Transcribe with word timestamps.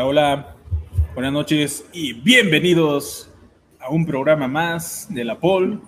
Hola, 0.00 0.06
hola, 0.06 0.56
buenas 1.12 1.32
noches 1.32 1.84
y 1.92 2.12
bienvenidos 2.12 3.32
a 3.80 3.90
un 3.90 4.06
programa 4.06 4.46
más 4.46 5.12
de 5.12 5.24
la 5.24 5.40
POL 5.40 5.82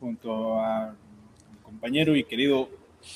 junto 0.00 0.58
a 0.58 0.96
mi 1.52 1.58
compañero 1.62 2.16
y 2.16 2.24
querido 2.24 2.68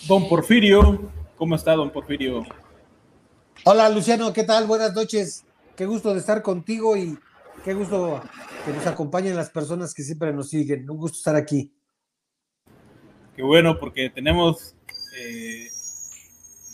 Don 0.07 0.29
Porfirio. 0.29 1.11
¿Cómo 1.37 1.57
está, 1.57 1.75
Don 1.75 1.91
Porfirio? 1.91 2.47
Hola, 3.65 3.89
Luciano, 3.89 4.33
¿qué 4.33 4.45
tal? 4.45 4.69
Buenas 4.69 4.95
noches. 4.95 5.45
Qué 5.75 5.85
gusto 5.85 6.13
de 6.13 6.21
estar 6.21 6.43
contigo 6.43 6.97
y 6.97 7.19
qué 7.65 7.75
gusto 7.75 8.23
que 8.65 8.73
nos 8.73 8.87
acompañen 8.87 9.35
las 9.35 9.51
personas 9.51 9.93
que 9.93 10.05
siempre 10.05 10.33
nos 10.33 10.51
siguen. 10.51 10.89
Un 10.89 10.99
gusto 10.99 11.19
estar 11.19 11.35
aquí. 11.35 11.75
Qué 13.35 13.43
bueno, 13.43 13.81
porque 13.81 14.09
tenemos 14.11 14.77
eh, 15.19 15.67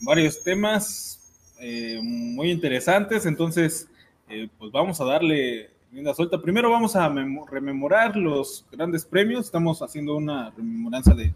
varios 0.02 0.42
temas 0.42 1.15
eh, 1.60 2.00
muy 2.02 2.50
interesantes, 2.50 3.26
entonces 3.26 3.88
eh, 4.28 4.48
pues 4.58 4.72
vamos 4.72 5.00
a 5.00 5.04
darle 5.04 5.70
linda 5.92 6.14
suelta. 6.14 6.40
Primero 6.40 6.70
vamos 6.70 6.96
a 6.96 7.08
rememorar 7.50 8.16
los 8.16 8.66
grandes 8.70 9.04
premios, 9.04 9.46
estamos 9.46 9.80
haciendo 9.82 10.16
una 10.16 10.50
rememoranza 10.50 11.14
de 11.14 11.32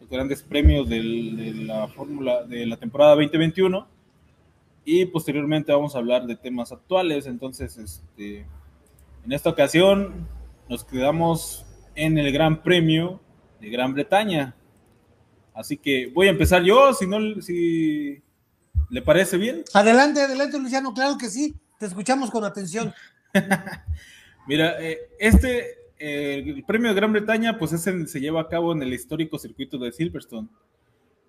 los 0.00 0.08
grandes 0.08 0.42
premios 0.42 0.88
de 0.88 1.02
la 1.02 1.88
fórmula 1.88 2.44
de 2.44 2.66
la 2.66 2.76
temporada 2.76 3.14
2021 3.16 3.86
y 4.84 5.04
posteriormente 5.06 5.72
vamos 5.72 5.94
a 5.94 5.98
hablar 5.98 6.26
de 6.26 6.36
temas 6.36 6.72
actuales, 6.72 7.26
entonces 7.26 7.76
este, 7.76 8.46
en 9.24 9.32
esta 9.32 9.50
ocasión 9.50 10.26
nos 10.68 10.84
quedamos 10.84 11.66
en 11.94 12.16
el 12.16 12.32
Gran 12.32 12.62
Premio 12.62 13.20
de 13.60 13.68
Gran 13.68 13.92
Bretaña. 13.92 14.54
Así 15.52 15.76
que 15.76 16.06
voy 16.06 16.28
a 16.28 16.30
empezar 16.30 16.62
yo, 16.62 16.94
si 16.94 17.06
no, 17.06 17.42
si 17.42 18.22
¿Le 18.90 19.02
parece 19.02 19.36
bien? 19.36 19.64
Adelante, 19.74 20.22
adelante, 20.22 20.58
Luciano, 20.58 20.94
claro 20.94 21.18
que 21.18 21.28
sí. 21.28 21.54
Te 21.78 21.86
escuchamos 21.86 22.30
con 22.30 22.44
atención. 22.44 22.92
Mira, 24.46 24.76
eh, 24.80 24.98
este, 25.18 25.76
eh, 25.98 26.42
el 26.44 26.64
premio 26.64 26.88
de 26.88 26.94
Gran 26.94 27.12
Bretaña, 27.12 27.58
pues 27.58 27.72
ese 27.72 28.06
se 28.06 28.20
lleva 28.20 28.40
a 28.40 28.48
cabo 28.48 28.72
en 28.72 28.82
el 28.82 28.92
histórico 28.92 29.38
circuito 29.38 29.78
de 29.78 29.92
Silverstone. 29.92 30.48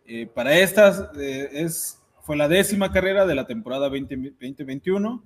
Eh, 0.05 0.25
para 0.25 0.57
estas, 0.57 1.09
es, 1.17 2.01
fue 2.21 2.37
la 2.37 2.47
décima 2.47 2.91
carrera 2.91 3.25
de 3.25 3.35
la 3.35 3.45
temporada 3.45 3.89
2021. 3.89 5.23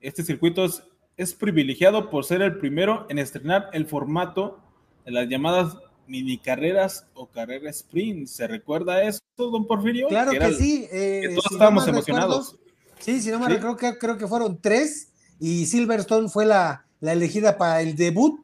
Este 0.00 0.22
circuito 0.22 0.64
es, 0.64 0.82
es 1.16 1.32
privilegiado 1.32 2.10
por 2.10 2.24
ser 2.24 2.42
el 2.42 2.58
primero 2.58 3.06
en 3.08 3.18
estrenar 3.18 3.70
el 3.72 3.86
formato 3.86 4.60
de 5.04 5.12
las 5.12 5.28
llamadas 5.28 5.78
mini 6.10 6.36
carreras 6.36 7.06
o 7.14 7.26
carrera 7.26 7.70
sprint. 7.70 8.26
¿Se 8.26 8.46
recuerda 8.46 9.02
eso, 9.04 9.20
don 9.36 9.66
Porfirio? 9.66 10.08
Claro 10.08 10.32
que, 10.32 10.52
sí. 10.54 10.88
Eh, 10.90 11.30
todos 11.34 11.52
estábamos 11.52 11.86
emocionados. 11.88 12.58
sí, 12.98 13.22
si 13.22 13.30
no 13.30 13.38
me 13.38 13.48
recuerdo, 13.48 13.76
creo 13.98 14.18
que 14.18 14.26
fueron 14.26 14.60
tres 14.60 15.08
y 15.38 15.66
Silverstone 15.66 16.28
fue 16.28 16.44
la, 16.44 16.84
elegida 17.00 17.56
para 17.56 17.80
el 17.80 17.94
debut 17.94 18.40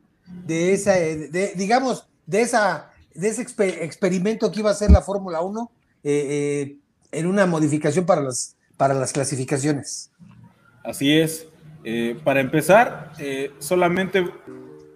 de 0.46 0.72
esa, 0.72 0.92
de, 0.94 1.52
digamos, 1.56 2.08
de 2.24 2.40
esa 2.40 2.92
de 3.14 3.28
ese 3.28 3.42
experimento 3.42 4.52
que 4.52 4.60
iba 4.60 4.70
a 4.70 4.74
ser 4.74 4.90
la 4.90 5.00
Fórmula 5.00 5.40
1 5.40 5.70
eh, 6.04 6.10
eh, 6.12 6.76
en 7.12 7.26
una 7.26 7.46
modificación 7.46 8.04
para 8.04 8.20
las, 8.20 8.56
para 8.76 8.92
las 8.92 9.12
clasificaciones. 9.12 10.10
Así 10.84 11.18
es. 11.18 11.48
para 12.24 12.40
empezar, 12.40 13.12
solamente 13.58 14.24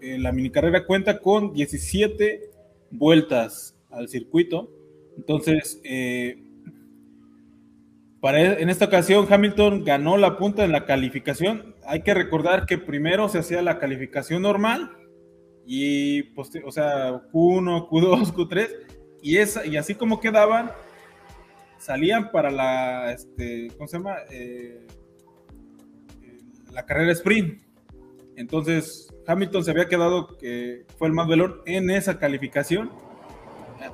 la 0.03 0.33
mini 0.33 0.51
carrera 0.51 0.85
cuenta 0.85 1.19
con 1.19 1.55
17 1.55 2.50
vueltas 2.91 3.77
al 3.91 4.09
circuito. 4.09 4.71
Entonces, 5.17 5.81
eh, 5.85 6.43
para, 8.21 8.41
e, 8.41 8.63
en 8.63 8.71
esta 8.71 8.87
ocasión 8.87 9.27
Hamilton 9.31 9.85
ganó 9.85 10.17
la 10.17 10.39
punta 10.39 10.65
en 10.65 10.73
la 10.73 10.85
calificación. 10.85 11.75
Hay 11.87 12.03
que 12.03 12.15
recordar 12.15 12.67
que 12.67 12.79
primero 12.79 13.29
se 13.29 13.39
hacía 13.39 13.63
la 13.63 13.79
calificación 13.79 14.43
normal 14.43 14.91
y, 15.67 16.33
o 16.37 16.73
sea, 16.73 17.13
Q1, 17.33 17.89
Q2, 17.89 18.33
Q3 18.35 18.69
y, 19.23 19.37
esa, 19.37 19.67
y 19.67 19.77
así 19.77 19.95
como 19.95 20.21
quedaban, 20.21 20.71
salían 21.79 22.31
para 22.31 22.51
la, 22.51 23.13
este, 23.13 23.69
¿cómo 23.77 23.89
se 23.89 23.99
llama? 23.99 24.17
Eh, 24.31 24.87
la 26.73 26.85
carrera 26.87 27.13
sprint. 27.13 27.63
Entonces, 28.37 29.10
Hamilton 29.31 29.65
se 29.65 29.71
había 29.71 29.87
quedado 29.87 30.37
que 30.37 30.85
fue 30.99 31.09
el 31.09 31.15
más 31.15 31.29
velón 31.29 31.61
en 31.65 31.91
esa 31.91 32.19
calificación. 32.19 32.91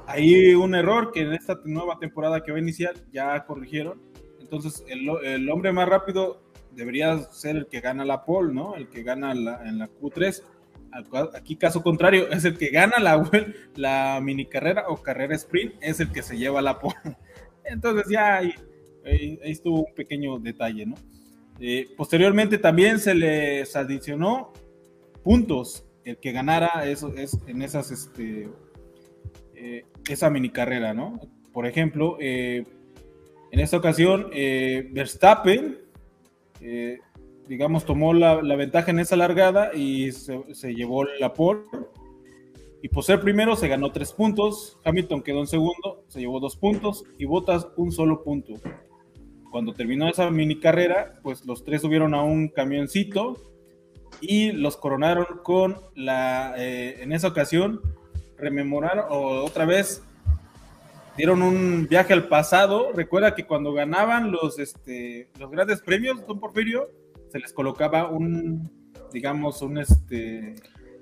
Hay 0.07 0.55
un 0.55 0.75
error 0.75 1.13
que 1.13 1.21
en 1.21 1.33
esta 1.35 1.61
nueva 1.65 1.99
temporada 1.99 2.43
que 2.43 2.53
va 2.53 2.59
a 2.59 2.61
iniciar 2.61 2.95
ya 3.13 3.45
corrigieron. 3.45 4.01
Entonces, 4.41 4.85
el, 4.89 5.51
hombre 5.51 5.73
más 5.73 5.89
rápido 5.89 6.41
debería 6.73 7.19
ser 7.33 7.57
el 7.57 7.67
que 7.67 7.81
gana 7.81 8.05
la 8.05 8.25
pole, 8.25 8.55
¿no? 8.55 8.77
El 8.77 8.89
que 8.89 9.03
gana 9.03 9.33
en 9.33 9.79
la 9.79 9.91
Q3. 9.91 10.43
Aquí, 11.35 11.57
caso 11.57 11.83
contrario, 11.83 12.29
es 12.31 12.45
el 12.45 12.57
que 12.57 12.69
gana 12.69 12.99
la, 12.99 13.23
la 13.77 14.21
mini 14.23 14.47
carrera 14.47 14.85
o 14.89 15.03
carrera 15.03 15.35
sprint, 15.35 15.75
es 15.81 16.01
el 16.01 16.11
que 16.13 16.23
se 16.23 16.39
lleva 16.39 16.63
la 16.63 16.79
pole. 16.79 16.97
Entonces, 17.65 18.07
ya 18.09 18.37
ahí, 18.37 18.55
ahí, 19.05 19.39
estuvo 19.43 19.85
un 19.85 19.95
pequeño 19.95 20.39
detalle, 20.39 20.87
¿no? 20.87 20.95
Eh, 21.59 21.89
posteriormente 21.97 22.59
también 22.59 22.99
se 22.99 23.15
les 23.15 23.75
adicionó 23.75 24.53
puntos 25.27 25.85
el 26.05 26.19
que 26.19 26.31
ganara 26.31 26.87
eso 26.87 27.13
es 27.17 27.37
en 27.49 27.61
esas 27.61 27.91
este 27.91 28.49
eh, 29.57 29.85
esa 30.09 30.31
mini 30.31 30.51
carrera, 30.51 30.95
¿no? 30.95 31.19
Por 31.53 31.67
ejemplo, 31.67 32.17
eh, 32.21 32.65
en 33.51 33.59
esta 33.59 33.77
ocasión 33.77 34.29
eh, 34.33 34.89
Verstappen, 34.93 35.79
digamos, 37.49 37.85
tomó 37.85 38.15
la, 38.15 38.37
ventaja 38.55 38.93
en 38.93 39.01
esa 39.01 39.17
largada 39.17 39.75
y 39.75 40.13
se, 40.13 40.75
llevó 40.75 41.03
la 41.03 41.35
pole. 41.35 41.63
Y 42.83 42.89
por 42.89 43.03
ser 43.03 43.21
primero 43.21 43.57
se 43.57 43.67
ganó 43.67 43.91
tres 43.91 44.13
puntos. 44.13 44.79
Hamilton 44.85 45.23
quedó 45.23 45.41
en 45.41 45.49
segundo, 45.49 46.05
se 46.07 46.21
llevó 46.21 46.39
dos 46.39 46.57
puntos 46.57 47.03
y 47.19 47.25
Bottas 47.25 47.67
un 47.77 47.91
solo 47.91 48.23
punto. 48.23 48.53
Cuando 49.51 49.75
terminó 49.75 50.09
esa 50.09 50.31
mini 50.31 50.61
carrera, 50.61 51.19
pues 51.25 51.45
los 51.47 51.65
tres 51.65 51.83
subieron 51.83 52.15
a 52.15 52.23
un 52.23 52.47
camioncito 52.47 53.56
y 54.21 54.53
los 54.53 54.77
coronaron 54.77 55.27
con 55.43 55.77
la, 55.95 56.55
eh, 56.57 57.03
en 57.03 57.13
esa 57.13 57.29
ocasión, 57.29 57.81
rememoraron 58.39 59.07
o 59.09 59.45
otra 59.45 59.65
vez 59.65 60.03
dieron 61.17 61.43
un 61.43 61.87
viaje 61.89 62.13
al 62.13 62.29
pasado. 62.29 62.93
Recuerda 62.95 63.35
que 63.35 63.47
cuando 63.47 63.73
ganaban 63.73 64.31
los, 64.31 64.59
este, 64.59 65.29
los 65.39 65.51
grandes 65.51 65.81
premios, 65.81 66.27
don 66.27 66.39
Porfirio, 66.39 66.91
se 67.31 67.39
les 67.39 67.53
colocaba 67.53 68.09
un, 68.09 68.71
digamos, 69.13 69.63
un 69.63 69.79
este. 69.79 70.55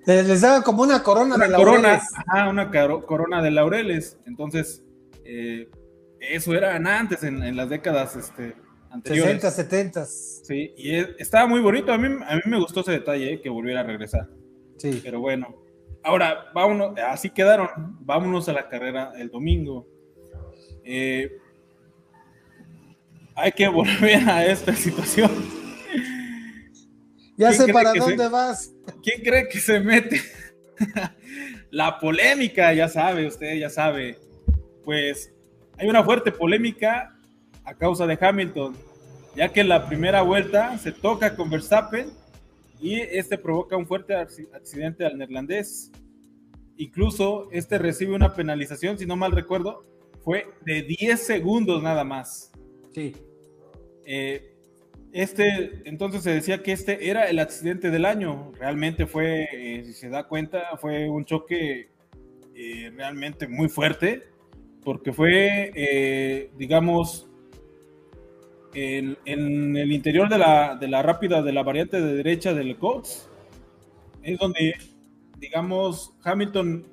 Les 0.07 0.41
daba 0.41 0.63
como 0.63 0.83
una 0.83 1.03
corona 1.03 1.37
de 1.37 1.49
laureles. 1.49 2.03
Corona, 2.27 2.51
una 2.51 2.71
corona 3.07 3.43
de 3.43 3.51
laureles. 3.51 4.19
Entonces, 4.27 4.85
eh, 5.25 5.69
eso 6.21 6.55
era 6.55 6.77
antes, 6.77 7.23
en, 7.25 7.43
en 7.43 7.57
las 7.57 7.71
décadas 7.71 8.15
este, 8.17 8.55
60, 9.03 9.51
70. 9.51 10.05
Sí, 10.07 10.75
y 10.77 10.95
estaba 11.19 11.47
muy 11.47 11.61
bonito. 11.61 11.93
A 11.93 11.99
mí, 11.99 12.07
a 12.07 12.37
mí 12.37 12.43
me 12.47 12.59
gustó 12.59 12.81
ese 12.81 12.93
detalle, 12.93 13.35
eh, 13.35 13.41
que 13.41 13.49
volviera 13.49 13.81
a 13.81 13.83
regresar. 13.83 14.29
Sí. 14.77 15.01
Pero 15.03 15.21
bueno. 15.21 15.63
Ahora, 16.03 16.51
vámonos, 16.55 16.99
así 16.99 17.31
quedaron. 17.31 17.69
Vámonos 18.01 18.49
a 18.49 18.53
la 18.53 18.69
carrera 18.69 19.13
el 19.17 19.31
domingo. 19.31 19.87
Eh, 20.85 21.39
hay 23.35 23.53
que 23.53 23.69
volver 23.69 24.29
a 24.29 24.47
esta 24.47 24.73
situación. 24.75 25.31
Ya 27.37 27.53
sé 27.53 27.73
para 27.73 27.93
dónde 27.95 28.29
vas. 28.29 28.73
¿Quién 29.03 29.23
cree 29.23 29.49
que 29.49 29.59
se 29.59 29.81
mete? 29.81 30.21
la 31.71 31.99
polémica, 31.99 32.73
ya 32.73 32.89
sabe, 32.89 33.27
usted 33.27 33.57
ya 33.57 33.71
sabe. 33.71 34.19
Pues 34.85 35.33
hay 35.79 35.89
una 35.89 36.05
fuerte 36.05 36.31
polémica 36.31 37.14
a 37.65 37.75
causa 37.75 38.07
de 38.07 38.19
Hamilton, 38.21 38.75
ya 39.37 39.53
que 39.53 39.65
la 39.65 39.87
primera 39.87 40.23
vuelta 40.23 40.77
se 40.79 40.93
toca 40.93 41.35
con 41.35 41.51
Verstappen 41.51 42.11
y 42.81 43.01
este 43.01 43.39
provoca 43.39 43.77
un 43.77 43.87
fuerte 43.87 44.15
accidente 44.15 45.05
al 45.07 45.17
neerlandés. 45.17 45.91
Incluso 46.77 47.49
este 47.53 47.79
recibe 47.79 48.15
una 48.15 48.35
penalización, 48.35 48.99
si 48.99 49.07
no 49.07 49.17
mal 49.17 49.33
recuerdo, 49.33 49.85
fue 50.23 50.47
de 50.65 50.83
10 50.83 51.21
segundos 51.21 51.83
nada 51.83 52.05
más. 52.05 52.53
Sí. 52.93 53.15
Eh, 54.05 54.51
este, 55.13 55.83
entonces 55.89 56.23
se 56.23 56.31
decía 56.31 56.63
que 56.63 56.73
este 56.73 57.09
era 57.09 57.29
el 57.29 57.39
accidente 57.39 57.91
del 57.91 58.05
año. 58.05 58.53
Realmente 58.59 59.07
fue, 59.07 59.49
eh, 59.53 59.85
si 59.85 59.93
se 59.93 60.09
da 60.09 60.25
cuenta, 60.25 60.77
fue 60.81 61.09
un 61.09 61.25
choque 61.25 61.89
eh, 62.55 62.93
realmente 62.95 63.47
muy 63.47 63.69
fuerte, 63.69 64.25
porque 64.83 65.13
fue, 65.13 66.51
digamos, 66.59 67.29
en, 68.75 69.77
el 69.77 69.93
interior 69.93 70.29
de 70.29 70.39
la, 70.39 70.77
de 70.77 70.89
la, 70.89 71.03
rápida 71.03 71.43
de 71.43 71.53
la 71.53 71.63
variante 71.63 72.01
de 72.01 72.15
derecha 72.15 72.53
del 72.53 72.77
Cox 72.77 73.29
es 74.23 74.39
donde, 74.39 74.75
digamos, 75.39 76.13
Hamilton 76.23 76.87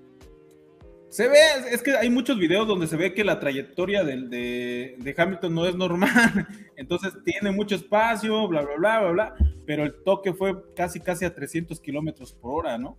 Se 1.10 1.28
ve, 1.28 1.38
es 1.72 1.82
que 1.82 1.98
hay 1.98 2.10
muchos 2.10 2.38
videos 2.38 2.68
donde 2.68 2.88
se 2.88 2.98
ve 2.98 3.14
que 3.14 3.24
la 3.24 3.40
trayectoria 3.40 4.04
de, 4.04 4.96
de, 4.98 5.16
Hamilton 5.18 5.56
no 5.56 5.66
es 5.66 5.76
normal, 5.76 6.48
entonces 6.78 7.14
tiene 7.26 7.52
mucho 7.52 7.76
espacio, 7.76 8.48
bla, 8.48 8.62
bla, 8.62 8.76
bla, 8.78 9.00
bla, 9.00 9.12
bla, 9.12 9.36
pero 9.66 9.84
el 9.84 10.04
toque 10.04 10.34
fue 10.34 10.74
casi, 10.76 11.00
casi 11.00 11.26
a 11.26 11.34
300 11.34 11.80
kilómetros 11.80 12.34
por 12.34 12.66
hora, 12.66 12.78
¿no? 12.78 12.98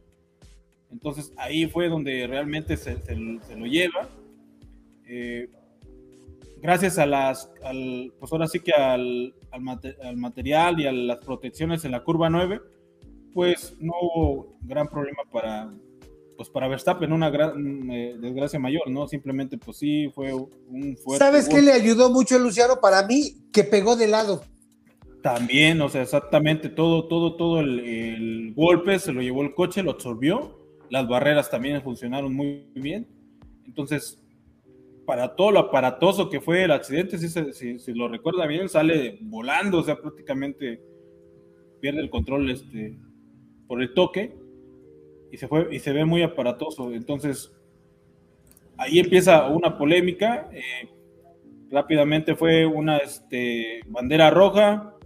Entonces 0.90 1.32
ahí 1.36 1.66
fue 1.66 1.88
donde 1.88 2.26
realmente 2.26 2.76
se, 2.76 3.00
se, 3.00 3.16
lo 3.16 3.66
lleva. 3.66 4.08
Eh, 5.06 5.48
gracias 6.62 6.98
a 6.98 7.06
las, 7.06 7.50
al, 7.64 8.12
pues 8.18 8.32
ahora 8.32 8.46
sí 8.46 8.60
que 8.60 8.72
al, 8.72 9.34
al, 9.50 10.16
material 10.16 10.80
y 10.80 10.86
a 10.86 10.92
las 10.92 11.18
protecciones 11.18 11.84
en 11.84 11.90
la 11.90 12.04
curva 12.04 12.30
9, 12.30 12.60
pues 13.34 13.76
no 13.80 13.92
hubo 14.00 14.56
gran 14.62 14.86
problema 14.88 15.22
para, 15.30 15.74
pues 16.36 16.48
para 16.48 16.68
Verstappen 16.68 17.12
una 17.12 17.30
gran 17.30 17.90
eh, 17.90 18.16
desgracia 18.18 18.60
mayor, 18.60 18.88
¿no? 18.88 19.08
Simplemente, 19.08 19.58
pues 19.58 19.76
sí, 19.76 20.10
fue 20.14 20.32
un 20.32 20.96
fuerte. 20.96 21.24
¿Sabes 21.24 21.48
qué 21.48 21.60
le 21.60 21.72
ayudó 21.72 22.10
mucho 22.10 22.36
a 22.36 22.38
Luciano? 22.38 22.76
Para 22.80 23.06
mí, 23.06 23.48
que 23.52 23.64
pegó 23.64 23.96
de 23.96 24.06
lado. 24.06 24.44
También, 25.20 25.80
o 25.80 25.88
sea, 25.88 26.02
exactamente 26.02 26.68
todo, 26.68 27.06
todo, 27.06 27.36
todo 27.36 27.60
el, 27.60 28.52
golpe 28.54 28.98
se 28.98 29.12
lo 29.12 29.22
llevó 29.22 29.42
el 29.42 29.54
coche, 29.54 29.82
lo 29.82 29.92
absorbió. 29.92 30.58
Las 30.90 31.08
barreras 31.08 31.50
también 31.50 31.82
funcionaron 31.82 32.34
muy 32.34 32.66
bien. 32.74 33.08
Entonces, 33.64 34.21
para 35.12 35.36
todo 35.36 35.50
lo 35.50 35.58
aparatoso 35.58 36.30
que 36.30 36.40
fue 36.40 36.64
el 36.64 36.70
accidente, 36.70 37.18
si, 37.18 37.78
si, 37.78 37.92
lo 37.92 38.08
recuerda 38.08 38.46
bien, 38.46 38.70
sale 38.70 39.18
volando, 39.20 39.80
o 39.80 39.82
sea, 39.82 40.00
prácticamente 40.00 40.80
pierde 41.82 42.00
el 42.00 42.08
control 42.08 42.50
este, 42.50 42.96
por 43.66 43.82
el 43.82 43.92
toque 43.92 44.34
y 45.30 45.36
se, 45.36 45.48
fue, 45.48 45.68
y 45.70 45.80
se 45.80 45.92
ve 45.92 46.06
muy 46.06 46.22
aparatoso. 46.22 46.94
Entonces, 46.94 47.54
ahí 48.78 49.00
empieza 49.00 49.48
una 49.48 49.76
polémica. 49.76 50.48
Eh, 50.50 50.88
rápidamente 51.70 52.34
fue 52.34 52.64
una 52.64 52.96
este, 52.96 53.80
bandera 53.88 54.30
roja. 54.30 54.96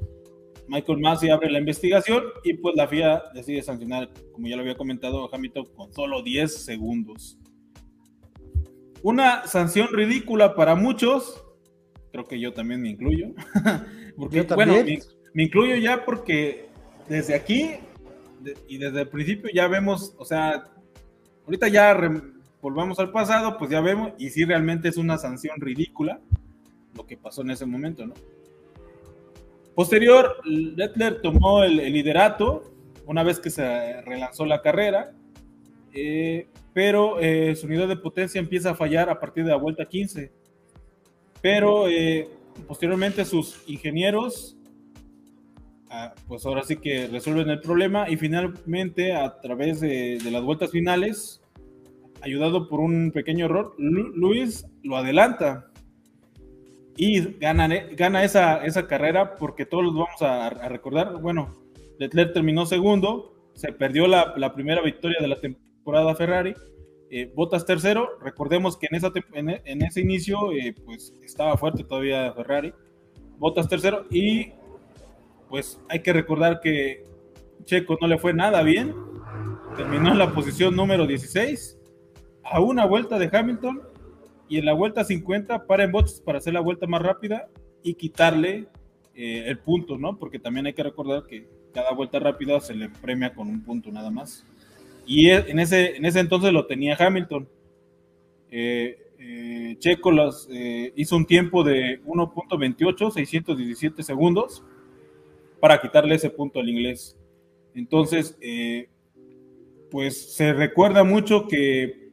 Michael 0.69 1.01
Massey 1.01 1.31
abre 1.31 1.51
la 1.51 1.59
investigación 1.59 2.23
y 2.45 2.55
pues 2.55 2.77
la 2.77 2.87
FIA 2.87 3.25
decide 3.35 3.61
sancionar, 3.61 4.09
como 4.31 4.47
ya 4.47 4.55
lo 4.55 4.63
había 4.63 4.77
comentado 4.77 5.29
Hamilton, 5.35 5.67
con 5.75 5.93
solo 5.93 6.23
10 6.23 6.65
segundos. 6.65 7.41
Una 9.03 9.47
sanción 9.47 9.89
ridícula 9.93 10.55
para 10.55 10.75
muchos, 10.75 11.45
creo 12.13 12.27
que 12.27 12.41
yo 12.41 12.53
también 12.53 12.83
me 12.83 12.91
incluyo, 12.91 13.29
porque 14.17 14.43
bueno, 14.43 14.75
me, 15.35 15.43
incluyo 15.43 15.77
ya 15.77 16.05
porque 16.05 16.69
desde 17.09 17.35
aquí 17.35 17.73
y 18.69 18.79
desde 18.79 19.03
el 19.03 19.09
principio 19.09 19.51
ya 19.53 19.69
vemos, 19.69 20.15
o 20.19 20.25
sea, 20.25 20.65
ahorita 21.45 21.69
ya 21.69 21.97
volvamos 22.61 22.99
al 22.99 23.13
pasado, 23.13 23.59
pues 23.59 23.71
ya 23.71 23.81
vemos, 23.81 24.13
y 24.19 24.31
si 24.31 24.45
realmente 24.45 24.89
es 24.89 24.97
una 24.97 25.19
sanción 25.19 25.61
ridícula 25.61 26.21
lo 26.97 27.07
que 27.07 27.17
pasó 27.17 27.43
en 27.43 27.51
ese 27.51 27.67
momento, 27.67 28.07
¿no? 28.07 28.15
Posterior, 29.75 30.37
Lettler 30.45 31.21
tomó 31.21 31.63
el, 31.63 31.77
liderato 31.77 32.73
una 33.05 33.23
vez 33.23 33.39
que 33.39 33.51
se 33.51 34.01
relanzó 34.03 34.47
la 34.47 34.63
carrera, 34.63 35.13
eh, 35.97 36.47
pero 36.73 37.19
eh, 37.21 37.57
su 37.57 37.67
unidad 37.67 37.89
de 37.89 37.97
potencia 37.97 38.39
empieza 38.39 38.71
a 38.71 38.75
fallar 38.75 39.09
a 39.09 39.19
partir 39.19 39.45
de 39.45 39.51
la 39.51 39.57
vuelta 39.57 39.87
15. 39.87 40.31
Pero 41.41 41.89
eh, 41.89 42.29
posteriormente 42.67 43.25
sus 43.25 43.63
ingenieros 43.67 44.57
pues 46.29 46.45
ahora 46.45 46.63
sí 46.63 46.77
que 46.77 47.07
resuelven 47.07 47.49
el 47.49 47.61
problema 47.61 48.09
y 48.09 48.17
finalmente 48.17 49.15
a 49.15 49.41
través 49.41 49.81
de, 49.81 50.19
las 50.31 50.43
vueltas 50.43 50.71
finales, 50.71 51.41
ayudado 52.21 52.69
por 52.69 52.81
un 52.81 53.13
pequeño 53.13 53.47
error, 53.47 53.75
Luis 53.79 54.67
lo 54.83 54.97
adelanta 54.97 55.71
y 56.97 57.21
gana, 57.39 57.67
esa 58.25 58.87
carrera 58.89 59.37
porque 59.37 59.67
todos 59.67 59.85
los 59.85 59.95
vamos 59.95 60.21
a, 60.23 60.51
recordar. 60.69 61.21
Bueno, 61.21 61.55
Leclerc 61.99 62.33
terminó 62.33 62.67
segundo, 62.67 63.35
se 63.55 63.73
perdió 63.73 64.07
la, 64.07 64.55
primera 64.55 64.83
victoria 64.83 65.19
de 65.21 65.29
la 65.29 65.37
temporada 65.41 65.66
Ferrari. 66.17 66.55
Eh, 67.09 67.31
Botas 67.35 67.65
tercero, 67.65 68.19
recordemos 68.21 68.77
que 68.77 68.89
en, 68.91 69.51
en, 69.65 69.83
ese 69.83 70.01
inicio 70.01 70.53
eh, 70.53 70.75
pues 70.85 71.15
estaba 71.23 71.57
fuerte 71.57 71.85
todavía 71.85 72.33
Ferrari. 72.33 72.73
Botas 73.39 73.69
tercero 73.69 74.07
y 74.11 74.53
pues 75.49 75.81
hay 75.89 76.03
que 76.03 76.13
recordar 76.13 76.61
que 76.61 77.05
Checo 77.65 77.97
no 78.01 78.09
le 78.09 78.19
fue 78.19 78.35
nada 78.35 78.63
bien. 78.63 78.95
Terminó 79.77 80.11
en 80.11 80.19
la 80.19 80.33
posición 80.33 80.75
número 80.75 81.07
16 81.07 81.79
a 82.43 82.61
una 82.61 82.87
vuelta 82.87 83.19
de 83.19 83.31
Hamilton 83.33 83.83
y 84.49 84.59
en 84.59 84.65
la 84.65 84.73
vuelta 84.73 85.05
50 85.05 85.67
para 85.67 85.85
en 85.85 85.93
boxes 85.93 86.21
para 86.21 86.39
hacer 86.39 86.55
la 86.55 86.61
vuelta 86.61 86.87
más 86.87 87.03
rápida 87.03 87.49
y 87.83 87.95
quitarle 87.95 88.67
eh, 89.15 89.45
el 89.47 89.59
punto, 89.59 89.99
¿no? 89.99 90.19
Porque 90.19 90.39
también 90.39 90.67
hay 90.67 90.73
que 90.73 90.83
recordar 90.83 91.27
que 91.27 91.49
cada 91.73 91.93
vuelta 91.93 92.19
rápida 92.19 92.61
se 92.61 92.75
le 92.75 92.89
premia 92.89 93.35
con 93.35 93.49
un 93.49 93.63
punto 93.63 93.91
nada 93.93 94.11
más. 94.11 94.45
Y 95.07 95.31
e, 95.31 95.37
en 95.51 95.59
ese, 95.59 95.97
en 95.97 96.05
ese 96.05 96.21
entonces 96.21 96.53
lo 96.53 96.67
tenía 96.67 96.97
Hamilton. 96.99 97.49
Eh, 98.51 98.99
eh, 99.19 99.77
Checo 99.79 100.11
los, 100.11 100.49
hizo 100.51 101.17
un 101.17 101.27
tiempo 101.27 101.65
de 101.65 102.03
1.28, 102.05 103.11
617 103.11 104.03
segundos 104.03 104.63
para 105.61 105.81
quitarle 105.81 106.15
ese 106.15 106.31
punto 106.31 106.61
al 106.61 106.69
inglés. 106.69 107.17
Entonces, 107.75 108.37
eh, 108.41 108.89
pues 109.91 110.35
se 110.35 110.53
recuerda 110.53 111.05
mucho 111.05 111.47
que 111.47 112.11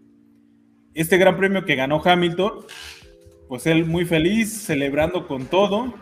este 0.93 1.17
gran 1.17 1.37
premio 1.37 1.65
que 1.65 1.75
ganó 1.75 2.01
Hamilton, 2.03 2.65
pues 3.47 3.65
él 3.65 3.85
muy 3.85 4.05
feliz, 4.05 4.51
celebrando 4.51 5.27
con 5.27 5.45
todo. 5.45 5.93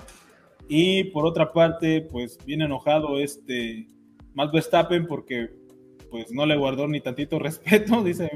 Y 0.68 1.06
por 1.06 1.26
otra 1.26 1.52
parte, 1.54 2.02
pues 2.02 2.38
bien 2.46 2.62
enojado 2.62 3.20
este 3.20 3.88
Max 4.34 4.52
Verstappen 4.52 5.06
porque 5.06 5.50
pues 6.12 6.32
no 6.32 6.46
le 6.46 6.58
guardó 6.58 6.88
ni 6.88 7.00
tantito 7.00 7.40
respeto. 7.40 8.04
Dice, 8.04 8.30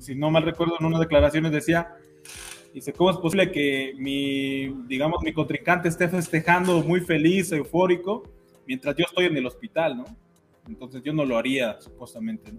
si 0.00 0.14
no 0.14 0.30
mal 0.30 0.42
recuerdo, 0.42 0.74
en 0.78 0.86
unas 0.86 1.00
declaraciones 1.00 1.52
decía, 1.52 1.94
dice, 2.74 2.92
¿cómo 2.92 3.10
es 3.10 3.16
posible 3.16 3.50
que 3.52 3.94
mi, 3.96 4.66
digamos, 4.86 5.22
mi 5.22 5.32
contrincante 5.32 5.88
esté 5.88 6.08
festejando 6.08 6.82
muy 6.82 7.00
feliz, 7.00 7.50
eufórico, 7.52 8.24
mientras 8.66 8.96
yo 8.96 9.04
estoy 9.06 9.26
en 9.26 9.36
el 9.36 9.46
hospital, 9.46 9.96
¿no? 9.96 10.04
Entonces 10.68 11.00
yo 11.04 11.12
no 11.12 11.24
lo 11.24 11.38
haría, 11.38 11.80
supuestamente. 11.80 12.52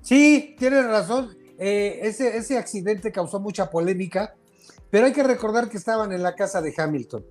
Sí, 0.00 0.54
tienes 0.56 0.86
razón. 0.86 1.36
Eh, 1.58 1.98
ese, 2.02 2.36
ese 2.36 2.56
accidente 2.56 3.10
causó 3.10 3.40
mucha 3.40 3.68
polémica, 3.68 4.36
pero 4.90 5.06
hay 5.06 5.12
que 5.12 5.24
recordar 5.24 5.68
que 5.68 5.76
estaban 5.76 6.12
en 6.12 6.22
la 6.22 6.36
casa 6.36 6.62
de 6.62 6.72
Hamilton. 6.76 7.26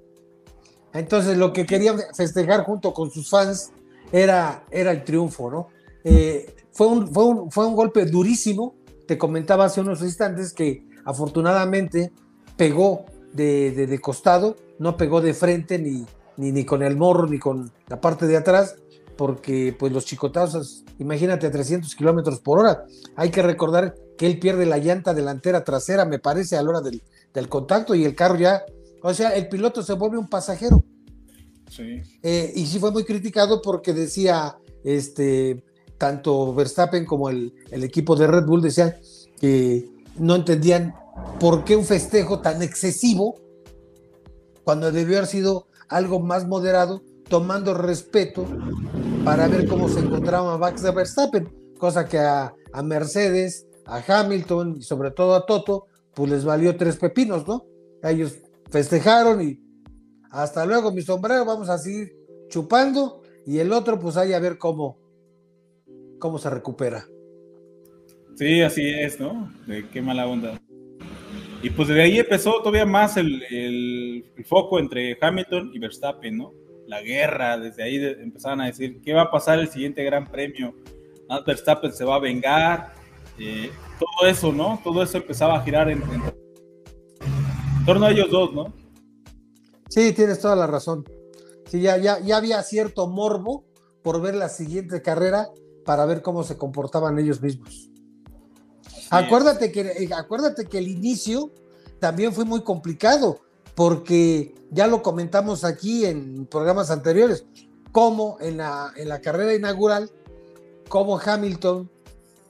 Entonces 0.93 1.37
lo 1.37 1.53
que 1.53 1.65
querían 1.65 1.97
festejar 2.13 2.63
junto 2.63 2.93
con 2.93 3.09
sus 3.09 3.29
fans 3.29 3.71
era, 4.11 4.65
era 4.71 4.91
el 4.91 5.03
triunfo, 5.03 5.49
¿no? 5.49 5.67
Eh, 6.03 6.55
fue, 6.71 6.87
un, 6.87 7.13
fue, 7.13 7.25
un, 7.25 7.51
fue 7.51 7.65
un 7.65 7.75
golpe 7.75 8.05
durísimo. 8.05 8.75
Te 9.07 9.17
comentaba 9.17 9.65
hace 9.65 9.81
unos 9.81 10.01
instantes 10.01 10.53
que 10.53 10.85
afortunadamente 11.05 12.11
pegó 12.55 13.05
de, 13.33 13.71
de, 13.71 13.87
de 13.87 13.99
costado, 13.99 14.55
no 14.79 14.97
pegó 14.97 15.21
de 15.21 15.33
frente 15.33 15.79
ni, 15.79 16.05
ni, 16.37 16.51
ni 16.51 16.65
con 16.65 16.83
el 16.83 16.95
morro, 16.95 17.27
ni 17.27 17.39
con 17.39 17.71
la 17.87 17.99
parte 17.99 18.27
de 18.27 18.37
atrás, 18.37 18.75
porque 19.17 19.75
pues 19.77 19.91
los 19.91 20.05
chicotazos, 20.05 20.85
imagínate 20.99 21.47
a 21.47 21.51
300 21.51 21.93
kilómetros 21.95 22.39
por 22.39 22.59
hora. 22.59 22.85
Hay 23.15 23.31
que 23.31 23.41
recordar 23.41 23.95
que 24.17 24.27
él 24.27 24.39
pierde 24.39 24.65
la 24.65 24.77
llanta 24.77 25.13
delantera 25.13 25.63
trasera, 25.63 26.05
me 26.05 26.19
parece, 26.19 26.57
a 26.57 26.63
la 26.63 26.69
hora 26.69 26.81
del, 26.81 27.01
contacto 27.49 27.93
y 27.93 28.03
el 28.03 28.15
carro 28.15 28.35
ya, 28.37 28.63
o 29.03 29.13
sea, 29.13 29.29
el 29.35 29.47
piloto 29.47 29.83
se 29.83 29.93
vuelve 29.93 30.17
un 30.17 30.27
pasajero. 30.27 30.83
Eh, 32.23 32.53
y 32.55 32.65
sí 32.65 32.79
fue 32.79 32.91
muy 32.91 33.03
criticado 33.03 33.61
porque 33.61 33.93
decía, 33.93 34.57
este, 34.83 35.63
tanto 35.97 36.53
Verstappen 36.53 37.05
como 37.05 37.29
el, 37.29 37.53
el 37.71 37.83
equipo 37.83 38.15
de 38.15 38.27
Red 38.27 38.45
Bull 38.45 38.61
decían 38.61 38.95
que 39.39 39.89
no 40.17 40.35
entendían 40.35 40.95
por 41.39 41.63
qué 41.63 41.75
un 41.75 41.85
festejo 41.85 42.39
tan 42.39 42.61
excesivo 42.61 43.35
cuando 44.63 44.91
debió 44.91 45.17
haber 45.17 45.29
sido 45.29 45.67
algo 45.87 46.19
más 46.19 46.47
moderado, 46.47 47.01
tomando 47.29 47.73
respeto 47.73 48.45
para 49.23 49.47
ver 49.47 49.67
cómo 49.67 49.89
se 49.89 49.99
encontraba 49.99 50.57
Max 50.57 50.81
Verstappen, 50.93 51.49
cosa 51.77 52.05
que 52.05 52.19
a, 52.19 52.53
Mercedes, 52.83 53.65
a 53.85 54.03
Hamilton 54.05 54.77
y 54.77 54.81
sobre 54.83 55.11
todo 55.11 55.35
a 55.35 55.45
Toto, 55.45 55.87
pues 56.13 56.31
les 56.31 56.45
valió 56.45 56.75
tres 56.77 56.97
pepinos, 56.97 57.47
¿no? 57.47 57.65
Ellos 58.03 58.35
festejaron 58.69 59.41
y 59.41 59.59
hasta 60.31 60.65
luego 60.65 60.91
mi 60.91 61.01
sombrero, 61.01 61.45
vamos 61.45 61.69
a 61.69 61.77
seguir 61.77 62.15
chupando 62.49 63.21
y 63.45 63.59
el 63.59 63.71
otro 63.71 63.99
pues 63.99 64.17
ahí 64.17 64.33
a 64.33 64.39
ver 64.39 64.57
cómo, 64.57 64.97
cómo 66.19 66.37
se 66.37 66.49
recupera. 66.49 67.05
Sí, 68.35 68.61
así 68.61 68.87
es, 68.87 69.19
¿no? 69.19 69.51
De 69.65 69.87
qué 69.89 70.01
mala 70.01 70.27
onda. 70.27 70.61
Y 71.63 71.71
pues 71.71 71.87
de 71.87 72.01
ahí 72.01 72.19
empezó 72.19 72.59
todavía 72.59 72.85
más 72.85 73.17
el, 73.17 74.25
foco 74.45 74.79
entre 74.79 75.17
Hamilton 75.19 75.71
y 75.73 75.79
Verstappen, 75.79 76.37
¿no? 76.37 76.53
La 76.85 77.01
guerra, 77.01 77.57
desde 77.57 77.83
ahí 77.83 77.95
empezaban 77.95 78.61
a 78.61 78.67
decir, 78.67 79.01
¿qué 79.03 79.13
va 79.13 79.23
a 79.23 79.31
pasar 79.31 79.59
el 79.59 79.67
siguiente 79.69 80.03
gran 80.03 80.29
premio? 80.29 80.75
Verstappen 81.45 81.91
se 81.91 82.05
va 82.05 82.15
a 82.15 82.19
vengar, 82.19 82.93
eh, 83.39 83.71
todo 83.99 84.29
eso, 84.29 84.53
¿no? 84.53 84.79
Todo 84.83 85.01
eso 85.03 85.17
empezaba 85.17 85.57
a 85.57 85.63
girar 85.63 85.89
en, 85.89 86.01
torno 87.85 88.05
a 88.05 88.11
ellos 88.11 88.29
dos, 88.29 88.53
¿no? 88.53 88.73
Sí, 89.89 90.13
tienes 90.13 90.39
toda 90.39 90.55
la 90.55 90.67
razón. 90.67 91.05
Sí, 91.69 91.81
ya, 91.81 91.97
ya, 91.97 92.19
ya 92.19 92.37
había 92.37 92.61
cierto 92.63 93.07
morbo 93.07 93.65
por 94.01 94.21
ver 94.21 94.35
la 94.35 94.49
siguiente 94.49 95.01
carrera 95.01 95.49
para 95.85 96.05
ver 96.05 96.21
cómo 96.21 96.43
se 96.43 96.57
comportaban 96.57 97.17
ellos 97.19 97.41
mismos. 97.41 97.89
acuérdate 99.09 99.71
que, 99.71 99.81
eh, 99.81 100.09
acuérdate 100.15 100.65
que 100.65 100.77
el 100.77 100.87
inicio 100.87 101.51
también 101.99 102.33
fue 102.33 102.45
muy 102.45 102.61
complicado, 102.61 103.39
porque 103.75 104.53
ya 104.71 104.87
lo 104.87 105.01
comentamos 105.01 105.63
aquí 105.63 106.05
en 106.05 106.45
programas 106.45 106.91
anteriores, 106.91 107.45
como 107.91 108.37
en 108.41 108.57
la, 108.57 108.91
en 108.95 109.09
la 109.09 109.21
carrera 109.21 109.53
inaugural, 109.53 110.11
como 110.89 111.19
Hamilton, 111.19 111.89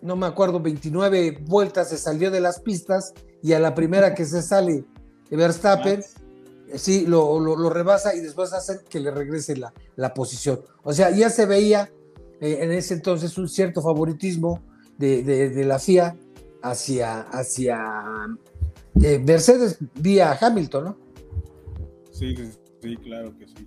no 0.01 0.15
me 0.15 0.25
acuerdo, 0.25 0.60
29 0.60 1.44
vueltas 1.48 1.89
se 1.89 1.98
salió 1.98 2.32
de 2.32 2.41
las 2.41 2.60
pistas 2.60 3.13
y 3.41 3.53
a 3.53 3.60
la 3.60 3.75
primera 3.75 4.13
que 4.13 4.25
se 4.25 4.41
sale 4.41 4.86
Verstappen, 5.29 6.03
sí, 6.76 7.06
lo, 7.06 7.40
lo, 7.40 7.70
rebasa 7.70 8.16
y 8.16 8.20
después 8.20 8.54
hace 8.54 8.80
que 8.90 9.00
le 9.00 9.12
regrese 9.12 9.56
la, 9.56 9.74
la 9.96 10.14
posición. 10.14 10.60
O 10.84 10.94
sea, 10.94 11.12
ya 11.12 11.30
se 11.30 11.46
veía 11.46 11.92
eh, 12.42 12.60
en 12.62 12.72
ese 12.72 12.94
entonces 12.94 13.38
un 13.38 13.48
cierto 13.48 13.82
favoritismo 13.82 14.62
de, 14.98 15.24
de, 15.24 15.66
la 15.66 15.80
FIA 15.80 16.16
hacia, 16.62 17.22
hacia 17.22 17.80
eh, 19.04 19.20
Mercedes 19.20 19.78
vía 19.96 20.38
Hamilton, 20.40 20.84
¿no? 20.84 20.98
Sí, 22.12 22.36
sí, 22.82 22.98
claro 22.98 23.38
que 23.38 23.48
sí. 23.48 23.66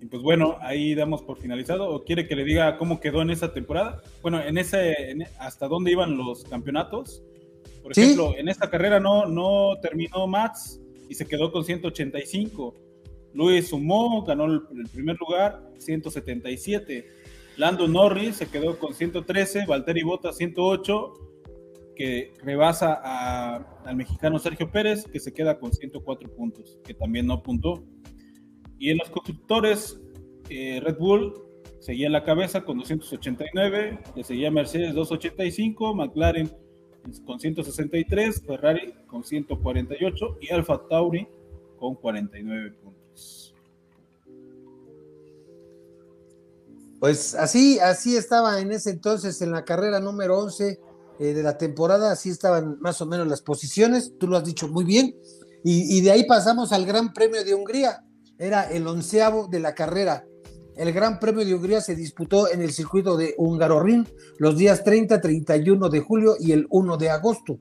Y 0.00 0.06
pues 0.06 0.22
bueno, 0.22 0.56
ahí 0.60 0.94
damos 0.94 1.22
por 1.22 1.38
finalizado. 1.38 1.88
¿O 1.88 2.04
quiere 2.04 2.26
que 2.28 2.36
le 2.36 2.44
diga 2.44 2.76
cómo 2.76 3.00
quedó 3.00 3.22
en 3.22 3.30
esa 3.30 3.52
temporada? 3.52 4.02
Bueno, 4.22 4.40
en 4.42 4.58
ese, 4.58 5.16
hasta 5.38 5.68
dónde 5.68 5.92
iban 5.92 6.16
los 6.16 6.44
campeonatos. 6.44 7.22
Por 7.82 7.92
ejemplo, 7.92 8.34
en 8.36 8.48
esta 8.48 8.68
carrera 8.68 8.98
no, 9.00 9.26
no 9.26 9.76
terminó 9.80 10.26
Max 10.26 10.80
y 11.08 11.14
se 11.14 11.26
quedó 11.26 11.52
con 11.52 11.64
185. 11.64 12.74
Luis 13.32 13.68
sumó, 13.68 14.24
ganó 14.24 14.46
el, 14.46 14.62
primer 14.92 15.16
lugar, 15.18 15.72
177. 15.78 17.06
Lando 17.56 17.88
Norris 17.88 18.36
se 18.36 18.48
quedó 18.48 18.78
con 18.78 18.94
113, 18.94 19.66
Valtteri 19.66 20.02
Bottas 20.02 20.36
108, 20.36 21.12
que 21.94 22.34
rebasa 22.42 22.94
al 23.84 23.96
mexicano 23.96 24.38
Sergio 24.38 24.70
Pérez, 24.70 25.04
que 25.06 25.20
se 25.20 25.32
queda 25.32 25.58
con 25.58 25.72
104 25.72 26.34
puntos, 26.34 26.78
que 26.84 26.94
también 26.94 27.26
no 27.26 27.42
puntó. 27.42 27.84
Y 28.78 28.90
en 28.90 28.98
los 28.98 29.08
constructores, 29.08 30.00
eh, 30.50 30.80
Red 30.82 30.98
Bull 30.98 31.34
seguía 31.80 32.06
en 32.06 32.12
la 32.12 32.24
cabeza 32.24 32.64
con 32.64 32.78
289, 32.78 33.98
le 34.14 34.24
seguía 34.24 34.50
Mercedes 34.50 34.94
285, 34.94 35.94
McLaren 35.94 36.50
con 37.24 37.40
163, 37.40 38.42
Ferrari 38.42 38.94
con 39.06 39.24
148 39.24 40.38
y 40.40 40.52
Alfa 40.52 40.80
Tauri 40.88 41.26
con 41.78 41.94
49 41.94 42.72
puntos. 42.82 43.54
Pues 46.98 47.34
así, 47.34 47.78
así 47.78 48.16
estaba 48.16 48.60
en 48.60 48.72
ese 48.72 48.90
entonces 48.90 49.40
en 49.42 49.52
la 49.52 49.64
carrera 49.64 50.00
número 50.00 50.38
11 50.38 50.80
eh, 51.18 51.24
de 51.34 51.42
la 51.42 51.58
temporada, 51.58 52.10
así 52.10 52.30
estaban 52.30 52.78
más 52.80 53.00
o 53.00 53.06
menos 53.06 53.26
las 53.26 53.42
posiciones, 53.42 54.12
tú 54.18 54.26
lo 54.26 54.36
has 54.36 54.44
dicho 54.44 54.68
muy 54.68 54.84
bien, 54.84 55.14
y, 55.62 55.96
y 55.96 56.00
de 56.00 56.10
ahí 56.10 56.24
pasamos 56.26 56.72
al 56.72 56.86
Gran 56.86 57.12
Premio 57.12 57.44
de 57.44 57.54
Hungría, 57.54 58.04
era 58.38 58.70
el 58.70 58.86
onceavo 58.86 59.46
de 59.46 59.60
la 59.60 59.74
carrera, 59.74 60.26
el 60.76 60.92
Gran 60.92 61.18
Premio 61.18 61.44
de 61.44 61.54
Hungría 61.54 61.80
se 61.80 61.96
disputó 61.96 62.50
en 62.50 62.60
el 62.60 62.72
circuito 62.72 63.16
de 63.16 63.34
Hungaroring 63.38 64.06
los 64.38 64.56
días 64.56 64.84
30, 64.84 65.20
31 65.20 65.88
de 65.88 66.00
julio 66.00 66.36
y 66.38 66.52
el 66.52 66.66
1 66.70 66.96
de 66.98 67.10
agosto. 67.10 67.58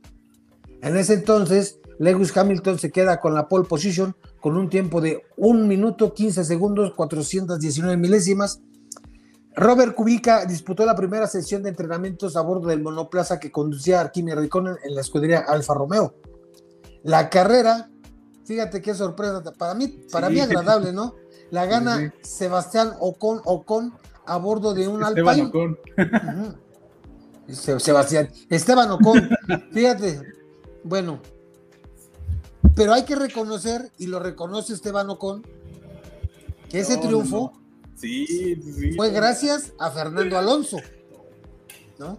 En 0.81 0.97
ese 0.97 1.13
entonces, 1.13 1.79
Lewis 1.97 2.35
Hamilton 2.35 2.77
se 2.77 2.91
queda 2.91 3.19
con 3.19 3.33
la 3.33 3.47
pole 3.47 3.65
position 3.65 4.15
con 4.41 4.57
un 4.57 4.69
tiempo 4.69 4.99
de 4.99 5.23
1 5.37 5.65
minuto 5.65 6.13
15 6.13 6.43
segundos 6.43 6.93
419 6.93 7.97
milésimas. 7.97 8.59
Robert 9.55 9.95
Kubica 9.95 10.45
disputó 10.45 10.85
la 10.85 10.95
primera 10.95 11.27
sesión 11.27 11.63
de 11.63 11.69
entrenamientos 11.69 12.35
a 12.35 12.41
bordo 12.41 12.67
del 12.67 12.83
monoplaza 12.83 13.39
que 13.39 13.51
conducía 13.51 14.01
a 14.01 14.11
Kimi 14.11 14.33
Raikkonen 14.33 14.75
en 14.83 14.93
la 14.93 15.01
escudería 15.01 15.39
Alfa 15.39 15.73
Romeo. 15.73 16.15
La 17.03 17.29
carrera, 17.29 17.89
fíjate 18.43 18.81
qué 18.81 18.93
sorpresa, 18.93 19.41
para 19.57 19.73
mí, 19.73 19.87
para 20.11 20.29
mí 20.29 20.41
agradable, 20.41 20.91
¿no? 20.91 21.15
La 21.51 21.65
gana 21.65 22.13
Sebastián 22.21 22.93
Ocon, 22.99 23.41
Ocon 23.45 23.93
a 24.25 24.37
bordo 24.37 24.73
de 24.73 24.87
un 24.87 25.03
Esteban 25.03 25.41
Ocon. 25.41 25.77
Sebastián, 27.47 28.29
Esteban 28.49 28.89
Ocon, 28.91 29.29
fíjate, 29.71 30.21
bueno, 30.83 31.19
pero 32.75 32.93
hay 32.93 33.03
que 33.03 33.15
reconocer, 33.15 33.91
y 33.97 34.07
lo 34.07 34.19
reconoce 34.19 34.73
Esteban 34.73 35.09
Ocon, 35.09 35.43
que 36.69 36.79
ese 36.79 36.97
triunfo 36.97 37.53
fue 38.95 39.11
gracias 39.11 39.73
a 39.79 39.91
Fernando 39.91 40.37
Alonso, 40.37 40.77
¿no? 41.99 42.17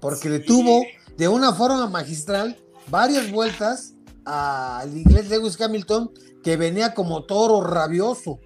Porque 0.00 0.28
le 0.28 0.40
tuvo 0.40 0.84
de 1.16 1.28
una 1.28 1.52
forma 1.52 1.88
magistral 1.88 2.56
varias 2.90 3.30
vueltas 3.32 3.94
al 4.24 4.96
inglés 4.96 5.30
Lewis 5.30 5.60
Hamilton, 5.60 6.12
que 6.44 6.56
venía 6.56 6.94
como 6.94 7.24
toro 7.24 7.62
rabioso 7.62 8.38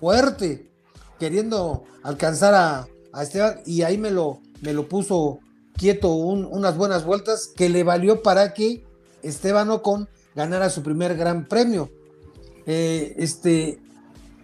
fuerte, 0.00 0.70
queriendo 1.18 1.84
alcanzar 2.02 2.54
a, 2.54 2.88
Esteban, 3.20 3.60
y 3.64 3.82
ahí 3.82 3.96
me 3.96 4.10
lo, 4.10 4.40
me 4.60 4.74
lo 4.74 4.88
puso 4.88 5.40
quieto 5.76 6.12
unas 6.14 6.76
buenas 6.76 7.04
vueltas 7.04 7.50
que 7.54 7.68
le 7.68 7.82
valió 7.82 8.22
para 8.22 8.52
que 8.54 8.84
Esteban 9.22 9.70
Ocon 9.70 10.08
ganara 10.34 10.70
su 10.70 10.82
primer 10.82 11.16
gran 11.16 11.46
premio. 11.46 11.90
Eh, 12.66 13.14
este, 13.18 13.78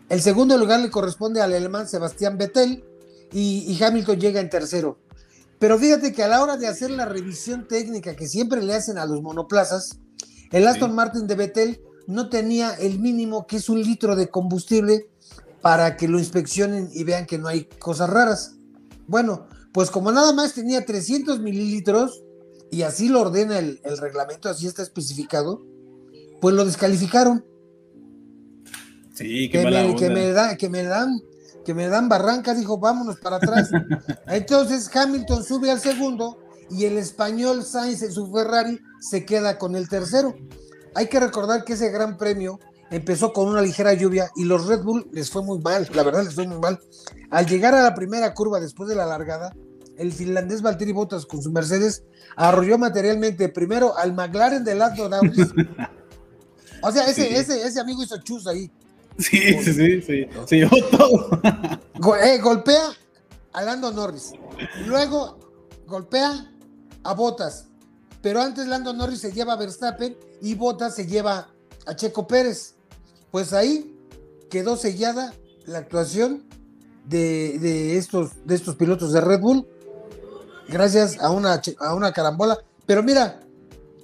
el 0.08 0.22
segundo 0.22 0.56
lugar 0.58 0.80
le 0.80 0.90
corresponde 0.90 1.40
al 1.40 1.52
alemán 1.52 1.88
Sebastián 1.88 2.38
Vettel 2.38 2.84
y, 3.32 3.82
Hamilton 3.82 4.20
llega 4.20 4.40
en 4.40 4.50
tercero. 4.50 4.98
Pero 5.58 5.78
fíjate 5.78 6.12
que 6.12 6.22
a 6.22 6.28
la 6.28 6.42
hora 6.42 6.56
de 6.56 6.66
hacer 6.66 6.90
la 6.90 7.06
revisión 7.06 7.66
técnica 7.68 8.16
que 8.16 8.26
siempre 8.26 8.62
le 8.62 8.74
hacen 8.74 8.98
a 8.98 9.06
los 9.06 9.22
monoplazas, 9.22 9.98
el 10.50 10.66
Aston 10.66 10.94
Martin 10.94 11.26
de 11.26 11.34
Vettel 11.34 11.80
no 12.06 12.28
tenía 12.28 12.74
el 12.74 12.98
mínimo 12.98 13.46
que 13.46 13.56
es 13.56 13.68
un 13.68 13.80
litro 13.80 14.16
de 14.16 14.28
combustible 14.28 15.06
para 15.62 15.96
que 15.96 16.08
lo 16.08 16.18
inspeccionen 16.18 16.90
y 16.92 17.04
vean 17.04 17.26
que 17.26 17.38
no 17.38 17.48
hay 17.48 17.64
cosas 17.64 18.10
raras. 18.10 18.56
Bueno, 19.06 19.46
pues 19.72 19.90
como 19.90 20.12
nada 20.12 20.32
más 20.32 20.54
tenía 20.54 20.84
300 20.84 21.40
mililitros, 21.40 22.22
y 22.70 22.82
así 22.82 23.08
lo 23.08 23.20
ordena 23.20 23.58
el, 23.58 23.80
reglamento, 23.98 24.48
así 24.48 24.66
está 24.66 24.82
especificado, 24.82 25.64
pues 26.40 26.54
lo 26.54 26.64
descalificaron. 26.64 27.44
Sí, 29.14 29.50
que, 29.50 29.64
me, 29.64 29.94
que 29.94 30.08
me, 30.08 30.30
da, 30.30 30.56
que 30.56 30.68
me 30.70 30.82
dan 30.82 31.20
que 31.64 31.74
me 31.74 31.88
dan 31.88 32.08
barranca, 32.08 32.54
dijo, 32.54 32.78
vámonos 32.78 33.18
para 33.18 33.36
atrás. 33.36 33.70
Entonces 34.26 34.90
Hamilton 34.94 35.44
sube 35.44 35.70
al 35.70 35.80
segundo 35.80 36.38
y 36.70 36.84
el 36.84 36.98
español 36.98 37.64
Sainz 37.64 38.02
en 38.02 38.12
su 38.12 38.30
Ferrari 38.32 38.80
se 39.00 39.24
queda 39.24 39.58
con 39.58 39.76
el 39.76 39.88
tercero. 39.88 40.34
Hay 40.94 41.08
que 41.08 41.20
recordar 41.20 41.64
que 41.64 41.74
ese 41.74 41.90
gran 41.90 42.16
premio 42.16 42.58
empezó 42.92 43.32
con 43.32 43.48
una 43.48 43.62
ligera 43.62 43.94
lluvia 43.94 44.30
y 44.36 44.44
los 44.44 44.66
Red 44.66 44.82
Bull 44.82 45.08
les 45.12 45.30
fue 45.30 45.42
muy 45.42 45.58
mal, 45.58 45.88
la 45.94 46.02
verdad 46.02 46.22
les 46.22 46.34
fue 46.34 46.46
muy 46.46 46.58
mal. 46.58 46.78
Al 47.30 47.46
llegar 47.46 47.74
a 47.74 47.82
la 47.82 47.94
primera 47.94 48.34
curva 48.34 48.60
después 48.60 48.88
de 48.88 48.94
la 48.94 49.06
largada, 49.06 49.54
el 49.96 50.12
finlandés 50.12 50.62
Valtteri 50.62 50.92
Bottas 50.92 51.26
con 51.26 51.42
su 51.42 51.50
Mercedes 51.50 52.04
arrolló 52.36 52.78
materialmente 52.78 53.48
primero 53.48 53.96
al 53.96 54.12
McLaren 54.12 54.62
de 54.62 54.74
Lando 54.74 55.08
Norris. 55.08 55.48
o 56.82 56.92
sea, 56.92 57.06
ese, 57.08 57.34
ese, 57.34 57.66
ese 57.66 57.80
amigo 57.80 58.02
hizo 58.02 58.18
chus 58.18 58.46
ahí. 58.46 58.70
Sí, 59.18 59.38
sí, 59.62 59.72
sí, 59.72 60.02
sí, 60.02 60.26
se 60.46 60.56
llevó 60.56 60.76
todo. 60.90 61.40
eh, 62.22 62.38
golpea 62.38 62.84
a 63.52 63.62
Lando 63.62 63.90
Norris. 63.90 64.32
Luego 64.86 65.38
golpea 65.86 66.50
a 67.04 67.14
Bottas. 67.14 67.66
Pero 68.20 68.40
antes 68.40 68.66
Lando 68.66 68.92
Norris 68.92 69.20
se 69.20 69.32
lleva 69.32 69.54
a 69.54 69.56
Verstappen 69.56 70.16
y 70.40 70.54
Bottas 70.54 70.94
se 70.94 71.06
lleva 71.06 71.48
a 71.86 71.96
Checo 71.96 72.26
Pérez 72.26 72.76
pues 73.32 73.52
ahí 73.54 73.96
quedó 74.48 74.76
sellada 74.76 75.34
la 75.66 75.78
actuación 75.78 76.44
de, 77.06 77.96
estos, 77.96 78.46
de 78.46 78.54
estos 78.54 78.76
pilotos 78.76 79.12
de 79.12 79.20
Red 79.20 79.40
Bull, 79.40 79.66
gracias 80.68 81.18
a 81.18 81.30
una, 81.30 81.60
a 81.80 81.94
una 81.94 82.12
carambola. 82.12 82.58
Pero 82.86 83.02
mira, 83.02 83.40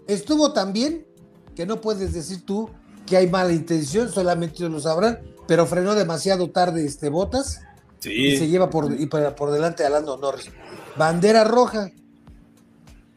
estuvo 0.09 0.53
tan 0.53 0.73
bien 0.73 1.07
que 1.55 1.67
no 1.67 1.81
puedes 1.81 2.13
decir 2.13 2.45
tú 2.45 2.71
que 3.07 3.17
hay 3.17 3.29
mala 3.29 3.53
intención, 3.53 4.11
solamente 4.11 4.67
lo 4.69 4.81
sabrán, 4.81 5.21
pero 5.47 5.67
frenó 5.67 5.95
demasiado 5.95 6.51
tarde 6.51 6.85
este 6.85 7.11
Botas 7.11 7.61
y 8.05 8.37
se 8.37 8.49
lleva 8.49 8.71
por, 8.71 8.89
por 9.35 9.51
delante 9.51 9.85
a 9.85 9.91
Lando 9.91 10.17
Norris. 10.17 10.51
Bandera 10.97 11.45
roja. 11.45 11.91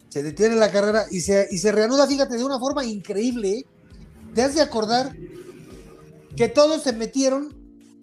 Se 0.10 0.24
detiene 0.24 0.56
la 0.56 0.72
carrera 0.72 1.06
y 1.10 1.22
se, 1.22 1.48
y 1.52 1.58
se 1.58 1.72
reanuda, 1.72 2.06
fíjate, 2.06 2.36
de 2.36 2.44
una 2.44 2.60
forma 2.60 2.84
increíble. 2.84 3.60
¿eh? 3.60 3.66
Te 4.34 4.42
has 4.42 4.56
de 4.56 4.62
acordar 4.62 5.16
que 6.36 6.48
todos 6.48 6.84
se 6.84 6.94
metieron, 6.94 7.56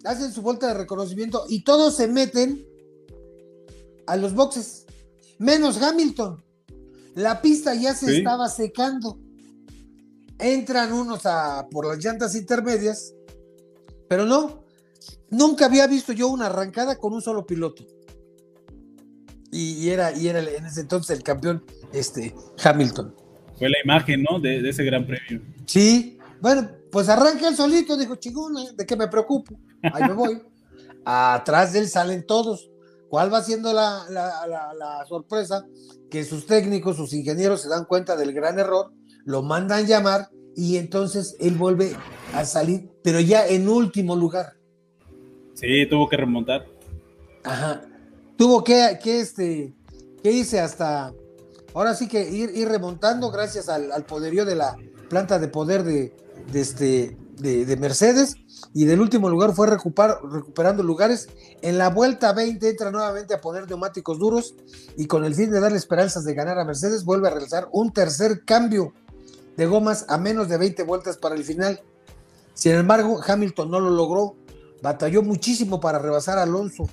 hacen 0.05 0.31
su 0.31 0.41
vuelta 0.41 0.67
de 0.67 0.73
reconocimiento 0.75 1.45
y 1.49 1.63
todos 1.63 1.95
se 1.95 2.07
meten 2.07 2.65
a 4.07 4.15
los 4.17 4.33
boxes, 4.33 4.85
menos 5.37 5.81
Hamilton. 5.81 6.43
La 7.15 7.41
pista 7.41 7.73
ya 7.75 7.93
se 7.93 8.17
estaba 8.17 8.47
secando. 8.49 9.19
Entran 10.39 10.93
unos 10.93 11.25
a, 11.25 11.67
por 11.69 11.85
las 11.85 12.03
llantas 12.03 12.33
intermedias, 12.33 13.13
pero 14.07 14.25
no, 14.25 14.63
nunca 15.29 15.65
había 15.65 15.85
visto 15.85 16.13
yo 16.13 16.29
una 16.29 16.45
arrancada 16.45 16.97
con 16.97 17.13
un 17.13 17.21
solo 17.21 17.45
piloto. 17.45 17.85
Y, 19.51 19.89
era, 19.89 20.15
y 20.15 20.27
era 20.27 20.39
en 20.39 20.65
ese 20.65 20.81
entonces 20.81 21.17
el 21.17 21.23
campeón 21.23 21.63
este, 21.91 22.33
Hamilton. 22.63 23.13
Fue 23.57 23.69
la 23.69 23.77
imagen, 23.83 24.23
¿no? 24.23 24.39
De, 24.39 24.67
ese 24.67 24.83
gran 24.85 25.05
premio. 25.05 25.41
Sí, 25.65 26.17
bueno, 26.39 26.69
pues 26.91 27.09
arranca 27.09 27.47
el 27.47 27.55
solito, 27.55 27.97
dijo 27.97 28.15
chingona, 28.15 28.71
¿de 28.73 28.85
qué 28.85 28.95
me 28.95 29.07
preocupo? 29.07 29.55
Ahí 29.93 30.03
me 30.03 30.13
voy. 30.13 30.41
Atrás 31.05 31.73
de 31.73 31.79
él 31.79 31.89
salen 31.89 32.25
todos. 32.25 32.69
¿Cuál 33.09 33.33
va 33.33 33.41
siendo 33.41 33.73
la, 33.73 34.05
la, 34.09 35.05
sorpresa? 35.07 35.65
Que 36.09 36.23
sus 36.23 36.45
técnicos, 36.45 36.95
sus 36.95 37.13
ingenieros 37.13 37.61
se 37.61 37.69
dan 37.69 37.85
cuenta 37.85 38.15
del 38.15 38.33
gran 38.33 38.59
error, 38.59 38.91
lo 39.25 39.41
mandan 39.41 39.87
llamar 39.87 40.29
y 40.55 40.77
entonces 40.77 41.35
él 41.39 41.55
vuelve 41.55 41.95
a 42.33 42.45
salir, 42.45 42.89
pero 43.03 43.19
ya 43.19 43.47
en 43.47 43.67
último 43.67 44.15
lugar. 44.15 44.53
Sí, 45.55 45.87
tuvo 45.89 46.07
que 46.07 46.17
remontar. 46.17 46.65
Ajá. 47.43 47.81
Tuvo 48.37 48.63
que, 48.63 48.99
que 49.01 49.19
este, 49.19 49.73
que 50.21 50.31
hice 50.31 50.59
hasta, 50.59 51.13
ahora 51.73 51.95
sí 51.95 52.07
que 52.07 52.29
ir, 52.29 52.51
ir 52.55 52.67
remontando 52.67 53.31
gracias 53.31 53.69
al, 53.69 54.05
poderío 54.05 54.45
de 54.45 54.55
la 54.55 54.75
planta 55.09 55.39
de 55.39 55.47
poder 55.47 55.83
de, 55.83 56.15
este, 56.53 57.17
de, 57.37 57.77
Mercedes 57.77 58.35
y 58.73 58.85
del 58.85 59.01
último 59.01 59.29
lugar 59.29 59.53
fue 59.53 59.67
recuperando 59.67 60.83
lugares. 60.83 61.29
En 61.61 61.77
la 61.77 61.89
vuelta 61.89 62.33
20 62.33 62.69
entra 62.69 62.91
nuevamente 62.91 63.33
a 63.33 63.41
poner 63.41 63.67
neumáticos 63.67 64.19
duros 64.19 64.55
y 64.97 65.05
con 65.05 65.25
el 65.25 65.35
fin 65.35 65.51
de 65.51 65.59
darle 65.59 65.77
esperanzas 65.77 66.23
de 66.23 66.33
ganar 66.33 66.59
a 66.59 66.65
Mercedes 66.65 67.05
vuelve 67.05 67.27
a 67.27 67.31
realizar 67.31 67.67
un 67.71 67.91
tercer 67.91 68.43
cambio 68.45 68.93
de 69.57 69.65
gomas 69.65 70.05
a 70.07 70.17
menos 70.17 70.47
de 70.49 70.57
20 70.57 70.83
vueltas 70.83 71.17
para 71.17 71.35
el 71.35 71.43
final. 71.43 71.81
Sin 72.53 72.73
embargo, 72.73 73.21
Hamilton 73.25 73.71
no 73.71 73.79
lo 73.79 73.89
logró 73.89 74.35
batalló 74.81 75.21
muchísimo 75.21 75.79
para 75.79 75.99
rebasar 75.99 76.37
a 76.37 76.43
Alonso. 76.43 76.89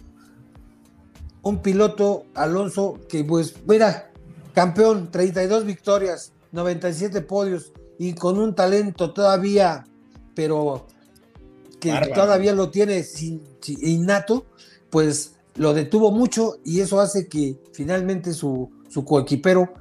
Un 1.42 1.62
piloto, 1.62 2.26
Alonso, 2.34 2.98
que 3.08 3.22
pues, 3.24 3.54
mira, 3.66 4.10
campeón, 4.52 5.10
32 5.10 5.64
victorias, 5.64 6.32
97 6.52 7.20
podios 7.22 7.72
y 7.98 8.14
con 8.14 8.38
un 8.38 8.54
talento 8.54 9.12
todavía, 9.12 9.84
pero 10.34 10.86
que 11.80 11.92
todavía 12.14 12.54
lo 12.54 12.70
tiene 12.70 13.02
sin, 13.02 13.42
innato, 13.80 14.46
pues 14.90 15.34
lo 15.54 15.74
detuvo 15.74 16.10
mucho 16.10 16.58
y 16.64 16.80
eso 16.80 17.00
hace 17.00 17.28
que 17.28 17.58
finalmente 17.72 18.32
su, 18.34 18.70
su 18.88 19.04
coequipero 19.04 19.72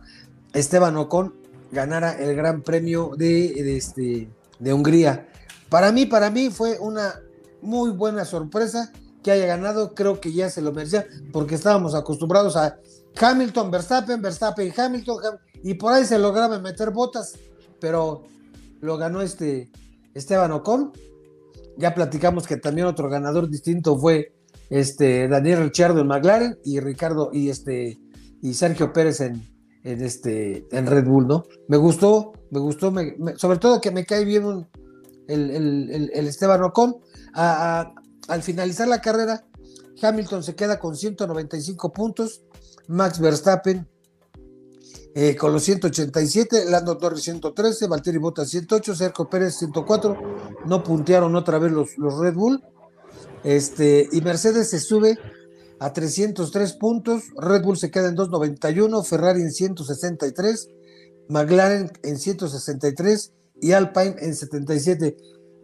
Esteban 0.53 0.95
Ocon 0.97 1.33
ganara 1.71 2.13
el 2.13 2.35
Gran 2.35 2.61
Premio 2.61 3.11
de, 3.17 3.53
de, 3.53 3.77
este, 3.77 4.29
de 4.59 4.73
Hungría. 4.73 5.27
Para 5.69 5.91
mí, 5.91 6.05
para 6.05 6.29
mí 6.29 6.49
fue 6.49 6.79
una 6.79 7.19
muy 7.61 7.91
buena 7.91 8.23
sorpresa 8.23 8.91
que 9.23 9.31
haya 9.31 9.47
ganado, 9.47 9.95
creo 9.95 10.21
que 10.21 10.31
ya 10.31 10.49
se 10.49 10.61
lo 10.61 10.71
merecía, 10.71 11.07
porque 11.33 11.55
estábamos 11.55 11.95
acostumbrados 11.95 12.55
a 12.55 12.77
Hamilton, 13.19 13.71
Verstappen, 13.71 14.21
Verstappen, 14.21 14.73
Hamilton, 14.77 15.17
y 15.63 15.73
por 15.73 15.93
ahí 15.93 16.05
se 16.05 16.19
lograba 16.19 16.59
meter 16.59 16.91
botas, 16.91 17.33
pero 17.85 18.23
lo 18.81 18.97
ganó 18.97 19.21
este 19.21 19.69
Esteban 20.15 20.51
Ocon. 20.51 20.91
Ya 21.77 21.93
platicamos 21.93 22.47
que 22.47 22.57
también 22.57 22.87
otro 22.87 23.11
ganador 23.11 23.47
distinto 23.47 23.95
fue 23.95 24.33
este 24.71 25.27
Daniel 25.27 25.65
Ricciardo 25.65 26.01
en 26.01 26.07
McLaren 26.07 26.57
y 26.65 26.79
Ricardo 26.79 27.29
y 27.31 27.49
este 27.49 27.99
y 28.41 28.55
Sergio 28.55 28.91
Pérez 28.91 29.21
en, 29.21 29.39
este 29.83 30.65
en 30.71 30.87
Red 30.87 31.05
Bull, 31.05 31.27
¿no? 31.27 31.43
Me 31.67 31.77
gustó, 31.77 32.33
me 32.49 32.59
gustó, 32.59 32.91
sobre 33.35 33.59
todo 33.59 33.79
que 33.79 33.91
me 33.91 34.03
cae 34.03 34.25
bien 34.25 34.67
el, 35.27 36.09
el 36.11 36.27
Esteban 36.27 36.63
Ocon 36.63 36.95
al 37.35 38.41
finalizar 38.41 38.87
la 38.87 38.99
carrera, 38.99 39.45
Hamilton 40.01 40.41
se 40.41 40.55
queda 40.55 40.79
con 40.79 40.95
195 40.95 41.93
puntos, 41.93 42.41
Max 42.87 43.19
Verstappen 43.19 43.87
eh, 45.17 45.33
con 45.37 45.53
los 45.53 45.63
187, 45.63 46.65
Lando 46.69 46.97
Torres 46.97 47.21
113, 47.21 47.87
Valtteri 47.87 48.17
Bottas 48.17 48.49
108, 48.49 48.95
Sergio 48.95 49.29
Pérez 49.29 49.55
104, 49.55 50.17
no 50.65 50.83
puntearon 50.83 51.37
otra 51.37 51.57
vez 51.57 51.71
los, 51.71 51.95
Red 52.19 52.33
Bull, 52.33 52.61
este, 53.45 54.09
y 54.11 54.19
Mercedes 54.19 54.69
se 54.71 54.81
sube 54.81 55.17
a 55.79 55.93
303 55.93 56.73
puntos, 56.73 57.23
Red 57.37 57.63
Bull 57.63 57.77
se 57.77 57.91
queda 57.91 58.09
en 58.09 58.15
291, 58.15 59.03
Ferrari 59.03 59.41
en 59.41 59.53
163, 59.53 60.69
McLaren 61.29 61.89
en 62.03 62.17
163 62.17 63.33
y 63.61 63.71
Alpine 63.71 64.15
en 64.19 64.35
77. 64.35 65.15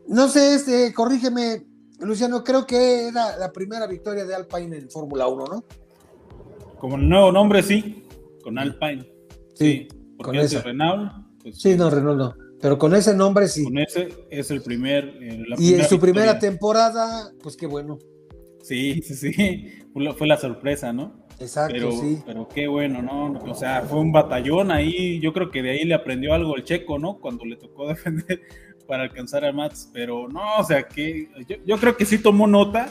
No 0.07 0.29
sé, 0.29 0.55
este, 0.55 0.93
corrígeme, 0.93 1.65
Luciano, 1.99 2.41
creo 2.45 2.65
que 2.65 3.09
era 3.09 3.35
la 3.37 3.51
primera 3.51 3.85
victoria 3.85 4.23
de 4.23 4.33
Alpine 4.33 4.77
en 4.77 4.89
Fórmula 4.89 5.27
1, 5.27 5.45
¿no? 5.45 5.65
Como 6.79 6.97
nuevo 6.97 7.33
nombre, 7.33 7.61
sí, 7.61 8.07
con 8.41 8.57
Alpine. 8.57 9.10
Sí, 9.61 9.87
con 10.17 10.35
ese. 10.35 10.61
Renault. 10.61 11.11
Pues, 11.41 11.61
sí, 11.61 11.75
no, 11.75 11.89
Renault 11.89 12.17
no. 12.17 12.35
Pero 12.61 12.77
con 12.77 12.95
ese 12.95 13.15
nombre 13.15 13.47
sí. 13.47 13.63
Con 13.63 13.79
ese 13.79 14.09
es 14.29 14.51
el 14.51 14.61
primer. 14.61 15.17
Eh, 15.21 15.43
y 15.57 15.73
en 15.73 15.85
su 15.85 15.99
primera 15.99 16.37
temporada, 16.39 17.31
pues 17.41 17.57
qué 17.57 17.65
bueno. 17.65 17.97
Sí, 18.61 19.01
sí, 19.03 19.15
sí. 19.15 19.69
Fue 20.17 20.27
la, 20.27 20.37
sorpresa, 20.37 20.93
¿no? 20.93 21.25
Exacto, 21.39 21.73
pero, 21.73 21.91
sí. 21.91 22.21
Pero 22.25 22.47
qué 22.47 22.67
bueno, 22.67 23.01
¿no? 23.01 23.39
O 23.51 23.55
sea, 23.55 23.81
fue 23.81 23.99
un 23.99 24.11
batallón 24.11 24.71
ahí. 24.71 25.19
Yo 25.19 25.33
creo 25.33 25.49
que 25.49 25.63
de 25.63 25.71
ahí 25.71 25.85
le 25.85 25.95
aprendió 25.95 26.33
algo 26.33 26.55
el 26.55 26.63
checo, 26.63 26.99
¿no? 26.99 27.19
Cuando 27.19 27.45
le 27.45 27.55
tocó 27.55 27.87
defender 27.89 28.41
para 28.87 29.03
alcanzar 29.03 29.45
a 29.45 29.53
Max, 29.53 29.89
pero 29.93 30.27
no, 30.27 30.57
o 30.57 30.63
sea, 30.65 30.83
que 30.83 31.29
yo, 31.65 31.77
creo 31.77 31.95
que 31.95 32.05
sí 32.05 32.17
tomó 32.17 32.45
nota 32.45 32.89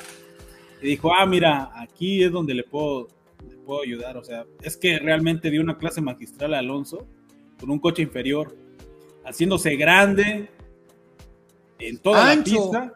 y 0.81 0.89
dijo, 0.89 1.13
ah, 1.13 1.27
mira, 1.27 1.71
aquí 1.75 2.25
es 2.25 2.33
donde 2.33 2.55
le 2.55 2.63
puedo, 2.63 3.09
puedo 3.71 3.83
ayudar, 3.83 4.17
o 4.17 4.25
sea, 4.25 4.47
es 4.65 4.77
que 4.77 4.99
realmente 4.99 5.49
dio 5.49 5.63
una 5.63 5.79
clase 5.79 6.01
magistral 6.01 6.55
a 6.55 6.59
Alonso 6.59 7.07
con 7.61 7.71
un 7.71 7.79
coche 7.79 8.03
inferior, 8.03 8.57
haciéndose 9.25 9.77
grande 9.77 10.51
en 11.79 11.99
toda 11.99 12.35
la 12.35 12.43
pista. 12.43 12.93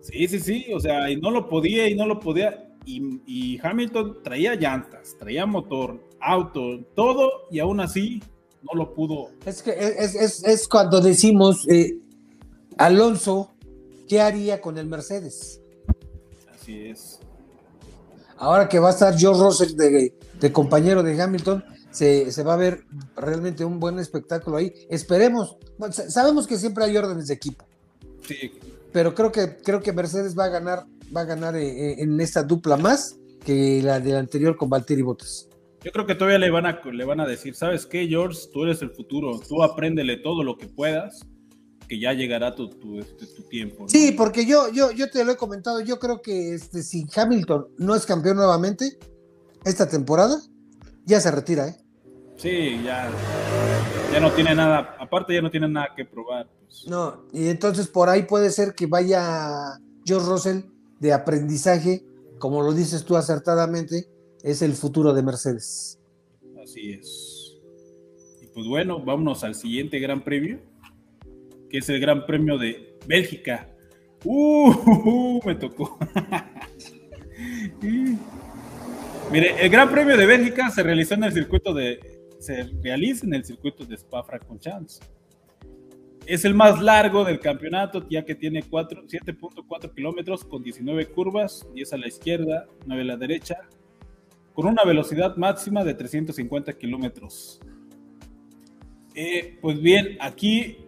Sí, 0.00 0.26
sí, 0.28 0.40
sí, 0.40 0.66
o 0.72 0.80
sea, 0.80 1.10
y 1.10 1.16
no 1.16 1.30
lo 1.30 1.46
podía 1.46 1.90
y 1.90 1.94
no 1.94 2.06
lo 2.06 2.18
podía. 2.20 2.70
Y, 2.86 3.60
Hamilton 3.62 4.22
traía 4.24 4.54
llantas, 4.54 5.14
traía 5.18 5.44
motor, 5.44 6.02
auto, 6.20 6.82
todo, 6.94 7.30
y 7.50 7.58
aún 7.58 7.78
así 7.80 8.22
no 8.62 8.72
lo 8.74 8.94
pudo. 8.94 9.28
Es 9.44 9.62
que 9.62 9.72
es, 9.72 10.68
cuando 10.68 11.02
decimos, 11.02 11.68
eh, 11.68 11.98
Alonso, 12.78 13.52
¿qué 14.08 14.22
haría 14.22 14.62
con 14.62 14.78
el 14.78 14.86
Mercedes? 14.86 15.60
Así 16.50 16.86
es. 16.86 17.20
Ahora 18.42 18.68
que 18.68 18.80
va 18.80 18.88
a 18.88 18.90
estar 18.90 19.16
George 19.16 19.40
Russell 19.40 19.76
de, 19.76 20.52
compañero 20.52 21.04
de 21.04 21.22
Hamilton, 21.22 21.64
se, 21.92 22.42
va 22.42 22.54
a 22.54 22.56
ver 22.56 22.82
realmente 23.14 23.64
un 23.64 23.78
buen 23.78 24.00
espectáculo 24.00 24.56
ahí. 24.56 24.72
Esperemos. 24.90 25.58
sabemos 26.08 26.48
que 26.48 26.56
siempre 26.56 26.82
hay 26.82 26.96
órdenes 26.96 27.28
de 27.28 27.34
equipo. 27.34 27.64
Sí. 28.26 28.52
Pero 28.92 29.14
creo 29.14 29.30
que, 29.30 29.58
creo 29.58 29.80
que 29.80 29.92
Mercedes 29.92 30.36
va 30.36 30.46
a 30.46 30.48
ganar, 30.48 30.86
va 31.16 31.20
a 31.20 31.24
ganar 31.24 31.54
eh, 31.54 31.68
eh, 31.68 31.94
en 31.98 32.20
esta 32.20 32.42
dupla 32.42 32.76
más 32.76 33.16
que 33.44 33.80
la 33.80 34.00
del 34.00 34.16
anterior 34.16 34.56
con 34.56 34.68
Valtteri 34.68 35.02
Bottas. 35.02 35.48
Yo 35.84 35.92
creo 35.92 36.06
que 36.06 36.16
todavía 36.16 36.40
le 36.40 36.50
van 36.50 36.66
a, 36.66 36.80
le 36.82 37.04
van 37.04 37.20
a 37.20 37.28
decir, 37.28 37.54
¿sabes 37.54 37.86
qué, 37.86 38.08
George? 38.08 38.40
Tú 38.52 38.64
eres 38.64 38.82
el 38.82 38.90
futuro, 38.90 39.40
tú 39.48 39.62
apréndele 39.62 40.16
todo 40.16 40.42
lo 40.42 40.58
que 40.58 40.66
puedas 40.66 41.24
que 41.92 41.98
ya 41.98 42.14
llegará 42.14 42.54
tu, 42.54 42.70
tu, 42.70 42.98
este, 42.98 43.26
tiempo. 43.50 43.86
Sí, 43.86 44.12
porque 44.12 44.46
yo, 44.46 44.72
yo, 44.72 44.92
yo 44.92 45.10
te 45.10 45.22
lo 45.26 45.32
he 45.32 45.36
comentado, 45.36 45.82
yo 45.82 45.98
creo 45.98 46.22
que 46.22 46.54
este, 46.54 46.82
si 46.82 47.06
Hamilton 47.14 47.66
no 47.76 47.94
es 47.94 48.06
campeón 48.06 48.38
nuevamente 48.38 48.98
esta 49.62 49.86
temporada, 49.86 50.40
ya 51.04 51.20
se 51.20 51.30
retira, 51.30 51.68
¿eh? 51.68 51.76
Sí, 52.36 52.80
ya, 52.82 53.10
ya 54.10 54.20
no 54.20 54.32
tiene 54.32 54.54
nada, 54.54 54.96
aparte 54.98 55.34
ya 55.34 55.42
no 55.42 55.50
tiene 55.50 55.68
nada 55.68 55.88
que 55.94 56.06
probar. 56.06 56.48
Pues. 56.64 56.86
No, 56.88 57.26
y 57.30 57.48
entonces 57.48 57.88
por 57.88 58.08
ahí 58.08 58.22
puede 58.22 58.48
ser 58.48 58.74
que 58.74 58.86
vaya 58.86 59.78
George 60.06 60.26
Russell 60.26 60.60
de 60.98 61.12
aprendizaje, 61.12 62.06
como 62.38 62.62
lo 62.62 62.72
dices 62.72 63.04
tú 63.04 63.18
acertadamente, 63.18 64.08
es 64.42 64.62
el 64.62 64.72
futuro 64.72 65.12
de 65.12 65.22
Mercedes. 65.22 66.00
Así 66.62 66.92
es. 66.92 67.60
Y 68.40 68.46
pues 68.46 68.66
bueno, 68.66 69.04
vámonos 69.04 69.44
al 69.44 69.54
siguiente 69.54 69.98
gran 69.98 70.24
premio 70.24 70.71
que 71.72 71.78
es 71.78 71.88
el 71.88 71.98
Gran 71.98 72.26
Premio 72.26 72.58
de 72.58 72.98
Bélgica. 73.06 73.66
Uh, 74.24 75.40
me 75.46 75.54
tocó. 75.54 75.98
Mire, 79.32 79.64
el 79.64 79.70
Gran 79.70 79.90
Premio 79.90 80.16
de 80.16 80.26
Bélgica 80.26 80.70
se 80.70 80.82
realizó 80.82 81.14
en 81.14 81.24
el 81.24 81.32
circuito 81.32 81.72
de 81.72 81.98
se 82.38 82.64
realiza 82.82 83.24
en 83.24 83.34
el 83.34 83.44
circuito 83.44 83.84
de 83.84 83.94
Spa-Francorchamps. 83.94 85.00
Es 86.26 86.44
el 86.44 86.54
más 86.54 86.80
largo 86.80 87.24
del 87.24 87.40
campeonato, 87.40 88.06
ya 88.08 88.24
que 88.24 88.34
tiene 88.34 88.62
7.4 88.62 89.94
kilómetros 89.94 90.44
con 90.44 90.62
19 90.62 91.06
curvas, 91.06 91.66
10 91.74 91.92
a 91.92 91.96
la 91.96 92.08
izquierda, 92.08 92.66
9 92.84 93.02
a 93.02 93.04
la 93.04 93.16
derecha, 93.16 93.56
con 94.54 94.66
una 94.66 94.84
velocidad 94.84 95.36
máxima 95.36 95.84
de 95.84 95.94
350 95.94 96.72
kilómetros 96.74 97.60
Eh, 99.14 99.58
pues 99.60 99.80
bien, 99.80 100.16
aquí 100.20 100.78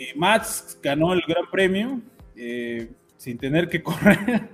eh, 0.00 0.12
Mats 0.16 0.78
ganó 0.82 1.12
el 1.12 1.20
Gran 1.28 1.44
Premio 1.50 2.00
eh, 2.34 2.90
sin 3.18 3.36
tener 3.36 3.68
que 3.68 3.82
correr. 3.82 4.48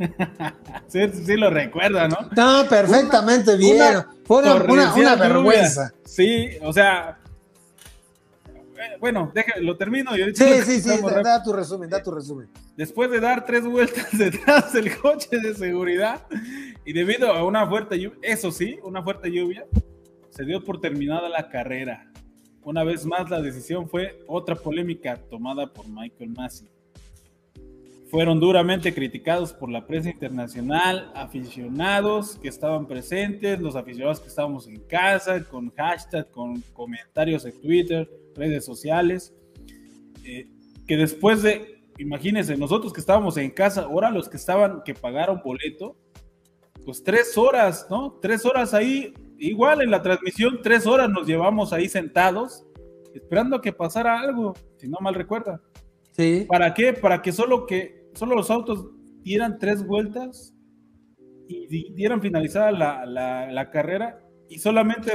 sí, 0.89 1.37
lo 1.37 1.51
recuerda, 1.51 2.09
¿no? 2.09 2.29
No, 2.37 2.69
perfectamente 2.69 3.57
bien. 3.57 4.05
Fue 4.25 4.43
una, 4.43 5.15
vergüenza. 5.15 5.93
Sí, 6.05 6.51
o 6.63 6.73
sea, 6.73 7.19
bueno, 8.99 9.33
lo 9.61 9.77
termino. 9.77 10.17
Y 10.17 10.35
sí, 10.35 10.63
sí, 10.65 10.81
sí, 10.81 11.01
da, 11.23 11.43
tu 11.45 11.53
resumen, 11.53 11.89
da 11.89 12.03
tu 12.03 12.11
resumen. 12.11 12.49
Después 12.77 13.09
de 13.11 13.21
dar 13.21 13.45
tres 13.45 13.65
vueltas 13.65 14.09
detrás 14.19 14.73
del 14.73 14.97
coche 14.99 15.39
de 15.39 15.55
seguridad 15.55 16.27
y 16.85 16.93
debido 16.93 17.33
a 17.33 17.45
una 17.45 17.69
fuerte 17.69 18.01
lluvia, 18.01 18.19
eso 18.23 18.51
sí, 18.51 18.79
una 18.83 19.01
fuerte 19.01 19.31
lluvia, 19.31 19.65
se 20.31 20.45
dio 20.45 20.63
por 20.65 20.81
terminada 20.81 21.29
la 21.29 21.49
carrera. 21.49 22.06
Una 22.67 22.83
vez 22.83 23.07
más, 23.07 23.31
la 23.31 23.41
decisión 23.41 23.89
fue 23.89 24.19
otra 24.27 24.57
polémica 24.57 25.17
tomada 25.31 25.73
por 25.73 25.87
Michael 25.87 26.31
Massey. 26.31 26.67
Fueron 28.11 28.41
duramente 28.41 28.93
criticados 28.93 29.53
por 29.53 29.71
la 29.71 29.87
prensa 29.87 30.11
internacional, 30.11 31.13
aficionados 31.15 32.37
que 32.43 32.49
estaban 32.49 32.89
presentes, 32.89 33.61
los 33.61 33.77
aficionados 33.77 34.19
que 34.19 34.27
estábamos 34.27 34.67
en 34.67 34.81
casa, 34.81 35.45
con 35.45 35.71
hashtag, 35.77 36.29
con 36.33 36.61
comentarios 36.73 37.45
en 37.45 37.53
Twitter, 37.61 38.11
redes 38.35 38.65
sociales, 38.65 39.33
eh, 40.25 40.49
que 40.89 40.97
después 40.97 41.45
de, 41.45 41.85
imagínense, 41.99 42.57
nosotros 42.57 42.93
que 42.93 42.99
estábamos 42.99 43.37
en 43.37 43.53
casa, 43.53 43.83
ahora 43.83 44.11
los 44.11 44.29
que 44.29 44.39
estaban, 44.39 44.83
que 44.83 44.93
pagaron 44.93 45.41
boleto, 45.45 45.95
pues 46.85 47.05
tres 47.05 47.39
horas, 47.39 47.87
¿no? 47.89 48.19
Tres 48.21 48.45
horas 48.45 48.75
ahí 48.75 49.15
igual 49.39 49.83
en 49.83 49.91
la 49.91 50.03
transmisión, 50.03 50.61
tres 50.63 50.87
horas 50.87 51.09
nos 51.09 51.27
llevamos 51.27 51.73
ahí 51.73 51.89
sentados, 51.89 52.67
esperando 53.15 53.57
a 53.57 53.63
que 53.63 53.73
pasara 53.73 54.21
algo, 54.21 54.55
si 54.77 54.89
no 54.89 54.99
mal 55.01 55.15
recuerda. 55.15 55.61
Sí. 56.13 56.47
¿Para 56.49 56.75
qué? 56.75 56.93
Para 56.93 57.23
que 57.23 57.33
solo 57.33 57.67
que 57.67 58.07
solo 58.15 58.35
los 58.35 58.51
autos 58.51 58.89
dieran 59.23 59.59
tres 59.59 59.87
vueltas 59.87 60.55
y 61.49 61.93
dieran 61.93 62.21
finalizada 62.21 62.73
la, 62.73 63.71
carrera 63.71 64.19
y 64.49 64.59
solamente 64.59 65.13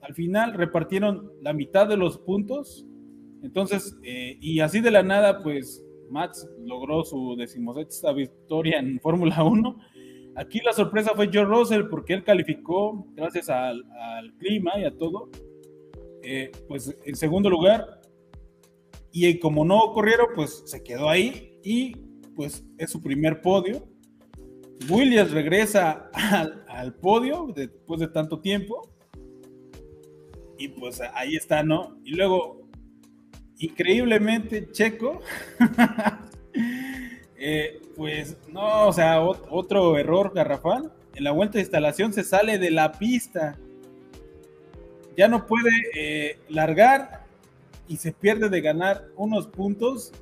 al 0.00 0.14
final 0.14 0.54
repartieron 0.54 1.32
la 1.40 1.52
mitad 1.52 1.88
de 1.88 1.96
los 1.96 2.18
puntos. 2.18 2.86
Entonces, 3.42 3.98
eh, 4.02 4.38
y 4.40 4.60
así 4.60 4.80
de 4.80 4.90
la 4.90 5.02
nada, 5.02 5.42
pues 5.42 5.84
Max 6.10 6.48
logró 6.60 7.04
su 7.04 7.36
decimosexta 7.36 8.12
victoria 8.12 8.78
en 8.78 9.00
Fórmula 9.00 9.42
1 9.42 9.78
Aquí 10.36 10.60
la 10.64 10.72
sorpresa 10.72 11.12
fue 11.14 11.30
George 11.30 11.52
Russell 11.52 11.88
porque 11.88 12.14
él 12.14 12.24
calificó, 12.24 13.06
gracias 13.14 13.48
al, 13.48 13.84
clima 14.38 14.72
y 14.78 14.84
a 14.84 14.96
todo, 14.96 15.30
eh, 16.22 16.50
pues 16.66 16.94
en 17.04 17.14
segundo 17.14 17.48
lugar. 17.48 18.00
Y 19.12 19.38
como 19.38 19.64
no 19.64 19.92
corrieron, 19.92 20.26
pues 20.34 20.64
se 20.66 20.82
quedó 20.82 21.08
ahí 21.08 21.60
y 21.62 21.96
pues 22.34 22.66
es 22.78 22.90
su 22.90 23.00
primer 23.00 23.40
podio. 23.40 23.88
Williams 24.90 25.30
regresa 25.30 26.10
al, 26.68 26.94
podio 26.96 27.46
después 27.54 28.00
de 28.00 28.08
tanto 28.08 28.40
tiempo. 28.40 28.90
Y 30.58 30.68
pues 30.68 31.00
ahí 31.14 31.36
está, 31.36 31.62
¿no? 31.62 31.98
Y 32.04 32.14
luego, 32.14 32.68
increíblemente, 33.58 34.68
Checo 34.72 35.20
Eh, 37.36 37.82
pues 37.96 38.36
no, 38.48 38.86
o 38.88 38.92
sea, 38.92 39.20
otro 39.22 39.96
error 39.98 40.32
garrafal. 40.34 40.92
En 41.14 41.24
la 41.24 41.32
vuelta 41.32 41.54
de 41.54 41.62
instalación 41.62 42.12
se 42.12 42.24
sale 42.24 42.58
de 42.58 42.70
la 42.70 42.92
pista. 42.92 43.58
Ya 45.16 45.28
no 45.28 45.46
puede 45.46 45.70
eh, 45.94 46.38
largar 46.48 47.24
y 47.86 47.96
se 47.96 48.12
pierde 48.12 48.48
de 48.48 48.60
ganar 48.60 49.06
unos 49.16 49.46
puntos. 49.46 50.12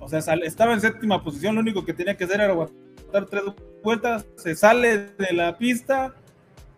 O 0.00 0.08
sea, 0.08 0.18
estaba 0.18 0.74
en 0.74 0.80
séptima 0.80 1.24
posición, 1.24 1.56
lo 1.56 1.60
único 1.60 1.84
que 1.84 1.92
tenía 1.92 2.16
que 2.16 2.24
hacer 2.24 2.40
era 2.40 2.52
aguantar 2.52 3.26
tres 3.28 3.42
vueltas, 3.82 4.26
se 4.36 4.54
sale 4.54 4.98
de 5.18 5.32
la 5.32 5.58
pista, 5.58 6.14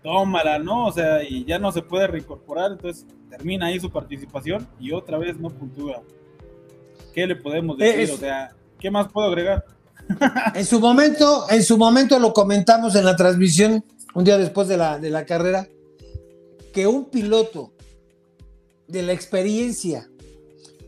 tómala, 0.02 0.58
¿no? 0.58 0.86
O 0.86 0.92
sea, 0.92 1.22
y 1.22 1.44
ya 1.44 1.58
no 1.58 1.70
se 1.70 1.82
puede 1.82 2.06
reincorporar, 2.06 2.72
entonces 2.72 3.06
termina 3.28 3.66
ahí 3.66 3.78
su 3.78 3.90
participación 3.90 4.66
y 4.78 4.92
otra 4.92 5.18
vez 5.18 5.38
no 5.38 5.50
puntúa. 5.50 6.02
¿Qué 7.12 7.26
le 7.26 7.36
podemos 7.36 7.76
decir? 7.76 8.14
O 8.14 8.16
sea, 8.16 8.54
¿Qué 8.80 8.90
más 8.90 9.12
puedo 9.12 9.28
agregar? 9.28 9.64
en 10.54 10.64
su 10.64 10.80
momento, 10.80 11.46
en 11.50 11.62
su 11.62 11.76
momento 11.76 12.18
lo 12.18 12.32
comentamos 12.32 12.94
en 12.96 13.04
la 13.04 13.14
transmisión, 13.14 13.84
un 14.14 14.24
día 14.24 14.38
después 14.38 14.66
de 14.68 14.76
la, 14.76 14.98
de 14.98 15.10
la 15.10 15.26
carrera, 15.26 15.68
que 16.72 16.86
un 16.86 17.10
piloto 17.10 17.72
de 18.88 19.02
la 19.02 19.12
experiencia, 19.12 20.08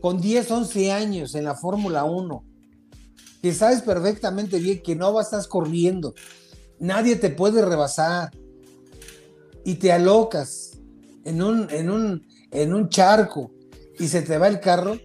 con 0.01 0.19
10, 0.19 0.51
11 0.51 0.91
años 0.91 1.35
en 1.35 1.45
la 1.45 1.55
Fórmula 1.55 2.03
1, 2.03 2.43
que 3.41 3.53
sabes 3.53 3.81
perfectamente 3.81 4.59
bien 4.59 4.81
que 4.81 4.95
no 4.95 5.19
estar 5.19 5.47
corriendo, 5.47 6.13
nadie 6.79 7.15
te 7.15 7.29
puede 7.29 7.63
rebasar 7.63 8.31
y 9.63 9.75
te 9.75 9.91
alocas 9.91 10.79
en 11.23 11.41
un, 11.41 11.69
en 11.69 11.89
un, 11.89 12.27
en 12.51 12.73
un 12.73 12.89
charco 12.89 13.51
y 13.99 14.07
se 14.07 14.21
te 14.21 14.37
va 14.37 14.47
el 14.47 14.59
carro, 14.59 14.97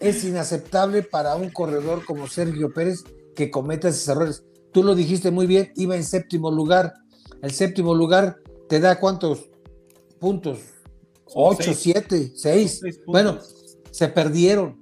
es 0.00 0.24
inaceptable 0.24 1.02
para 1.02 1.36
un 1.36 1.50
corredor 1.50 2.04
como 2.04 2.26
Sergio 2.26 2.72
Pérez 2.72 3.04
que 3.34 3.50
cometa 3.50 3.88
esos 3.88 4.08
errores. 4.08 4.44
Tú 4.72 4.82
lo 4.82 4.94
dijiste 4.94 5.30
muy 5.30 5.46
bien, 5.46 5.72
iba 5.76 5.96
en 5.96 6.04
séptimo 6.04 6.50
lugar. 6.50 6.94
El 7.42 7.50
séptimo 7.50 7.94
lugar 7.94 8.38
te 8.68 8.80
da 8.80 8.98
cuántos 8.98 9.50
puntos? 10.18 10.58
Ocho, 11.34 11.72
siete, 11.74 12.32
seis. 12.34 12.80
Bueno, 13.06 13.38
se 13.90 14.08
perdieron, 14.08 14.78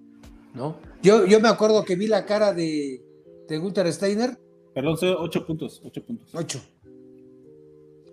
¿no? 0.55 0.79
Yo, 1.03 1.27
yo 1.27 1.41
me 1.41 1.49
acuerdo 1.49 1.85
que 1.85 1.97
vi 1.97 2.07
la 2.07 2.27
cara 2.27 2.53
de, 2.53 3.03
de 3.49 3.59
Gunther 3.59 3.93
Steiner. 3.93 4.39
Perdón, 4.75 4.97
ocho 5.19 5.47
puntos, 5.47 5.81
ocho 5.85 6.05
puntos. 6.05 6.29
Ocho. 6.35 6.61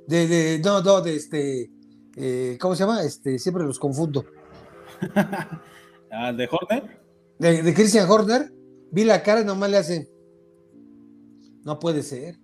De, 0.07 0.27
de, 0.27 0.59
no, 0.59 0.81
no, 0.81 1.01
de 1.01 1.15
este, 1.15 1.71
eh, 2.15 2.57
¿cómo 2.59 2.75
se 2.75 2.83
llama? 2.83 3.03
Este, 3.03 3.39
siempre 3.39 3.63
los 3.63 3.79
confundo. 3.79 4.25
Ah, 6.11 6.33
¿De 6.33 6.47
Horner? 6.51 7.01
De, 7.39 7.73
Christian 7.73 8.09
Horner. 8.09 8.51
Vi 8.91 9.05
la 9.05 9.23
cara 9.23 9.41
y 9.41 9.45
nomás 9.45 9.69
le 9.69 9.77
hace. 9.77 10.11
No 11.63 11.79
puede 11.79 12.03
ser. 12.03 12.37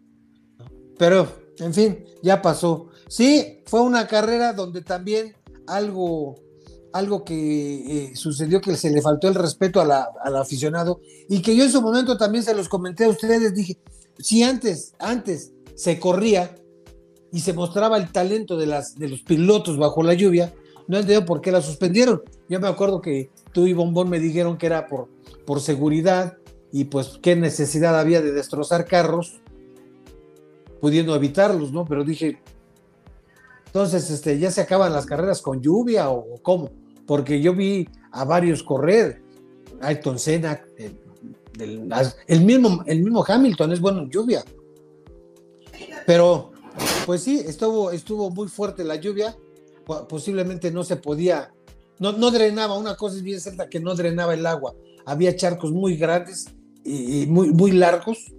Pero, 0.97 1.27
en 1.59 1.73
fin, 1.73 2.05
ya 2.23 2.41
pasó. 2.41 2.89
Sí, 3.09 3.61
fue 3.65 3.81
una 3.81 4.07
carrera 4.07 4.53
donde 4.53 4.81
también 4.81 5.35
algo, 5.67 6.35
algo 6.93 7.23
que 7.23 8.05
eh, 8.05 8.15
sucedió 8.15 8.61
que 8.61 8.75
se 8.75 8.89
le 8.89 9.01
faltó 9.01 9.27
el 9.27 9.35
respeto 9.35 9.81
al 9.81 10.35
aficionado 10.35 11.01
y 11.27 11.41
que 11.41 11.55
yo 11.55 11.63
en 11.63 11.71
su 11.71 11.81
momento 11.81 12.17
también 12.17 12.43
se 12.43 12.55
los 12.55 12.69
comenté 12.69 13.03
a 13.03 13.09
ustedes. 13.09 13.53
Dije, 13.53 13.77
si 14.17 14.43
antes, 14.43 14.93
antes 14.99 15.51
se 15.75 15.99
corría 15.99 16.55
y 17.31 17.41
se 17.41 17.53
mostraba 17.53 17.97
el 17.97 18.11
talento 18.11 18.57
de, 18.57 18.67
las, 18.67 18.95
de 18.95 19.09
los 19.09 19.21
pilotos 19.21 19.77
bajo 19.77 20.01
la 20.01 20.13
lluvia, 20.13 20.53
no 20.87 20.97
entiendo 20.97 21.25
por 21.25 21.41
qué 21.41 21.51
la 21.51 21.61
suspendieron. 21.61 22.21
Yo 22.49 22.59
me 22.59 22.67
acuerdo 22.67 23.01
que 23.01 23.29
tú 23.51 23.67
y 23.67 23.73
Bombón 23.73 24.09
me 24.09 24.19
dijeron 24.19 24.57
que 24.57 24.67
era 24.67 24.87
por, 24.87 25.09
por 25.45 25.61
seguridad 25.61 26.37
y 26.71 26.85
pues 26.85 27.19
qué 27.21 27.35
necesidad 27.35 27.99
había 27.99 28.21
de 28.21 28.31
destrozar 28.31 28.85
carros 28.85 29.41
pudiendo 30.79 31.15
evitarlos, 31.15 31.71
¿no? 31.71 31.85
Pero 31.85 32.03
dije, 32.03 32.39
entonces, 33.65 34.09
este, 34.09 34.39
¿ya 34.39 34.51
se 34.51 34.61
acaban 34.61 34.93
las 34.93 35.05
carreras 35.05 35.41
con 35.41 35.61
lluvia 35.61 36.09
o, 36.09 36.41
cómo? 36.41 36.71
Porque 37.05 37.41
yo 37.41 37.53
vi 37.53 37.87
a 38.11 38.25
varios 38.25 38.63
correr, 38.63 39.21
Ayrton 39.81 40.19
Senna, 40.19 40.61
el, 41.59 42.41
mismo, 42.41 42.83
el 42.85 43.03
mismo 43.03 43.25
Hamilton 43.27 43.71
es 43.71 43.81
bueno 43.81 44.01
en 44.01 44.09
lluvia. 44.09 44.43
Pero, 46.05 46.51
pues 47.05 47.23
sí, 47.23 47.39
estuvo, 47.45 47.91
estuvo 47.91 48.29
muy 48.29 48.47
fuerte 48.47 48.83
la 48.83 48.95
lluvia 48.95 49.35
posiblemente 50.09 50.71
no 50.71 50.83
se 50.83 50.97
podía, 50.97 51.51
no, 51.99 52.11
no 52.11 52.31
drenaba, 52.31 52.77
una 52.77 52.95
cosa 52.95 53.17
es 53.17 53.23
bien 53.23 53.39
cierta 53.39 53.69
que 53.69 53.79
no 53.79 53.95
drenaba 53.95 54.33
el 54.33 54.45
agua, 54.45 54.75
había 55.05 55.35
charcos 55.35 55.71
muy 55.71 55.95
grandes 55.95 56.47
y, 56.83 57.25
muy, 57.27 57.51
muy 57.51 57.71
largos 57.71 58.33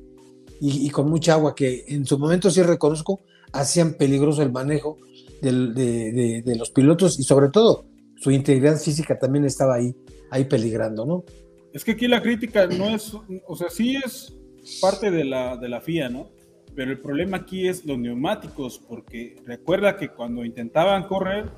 y, 0.60 0.90
con 0.90 1.08
mucha 1.08 1.34
agua 1.34 1.54
que 1.54 1.84
en 1.88 2.04
su 2.04 2.18
momento 2.18 2.50
sí 2.50 2.62
reconozco 2.62 3.20
hacían 3.52 3.94
peligroso 3.94 4.42
el 4.42 4.52
manejo 4.52 4.98
de, 5.40 6.42
de, 6.44 6.56
los 6.56 6.70
pilotos 6.70 7.18
y 7.18 7.22
sobre 7.22 7.48
todo 7.48 7.86
su 8.16 8.30
integridad 8.30 8.76
física 8.76 9.18
también 9.18 9.44
estaba 9.44 9.76
ahí, 9.76 9.94
ahí 10.30 10.44
peligrando, 10.44 11.06
¿no? 11.06 11.24
Es 11.72 11.84
que 11.84 11.92
aquí 11.92 12.08
la 12.08 12.20
crítica 12.20 12.66
no 12.66 12.88
es, 12.88 13.12
o 13.46 13.56
sea, 13.56 13.70
sí 13.70 13.96
es 13.96 14.34
parte 14.80 15.10
de 15.10 15.24
la, 15.24 15.56
de 15.56 15.68
la 15.68 15.80
FIA, 15.80 16.08
¿no? 16.08 16.30
Pero 16.74 16.90
el 16.90 17.00
problema 17.00 17.38
aquí 17.38 17.68
es 17.68 17.84
los 17.84 17.98
neumáticos, 17.98 18.78
porque 18.78 19.36
recuerda 19.44 19.96
que 19.96 20.08
cuando 20.08 20.44
intentaban 20.44 21.04
correr, 21.04 21.50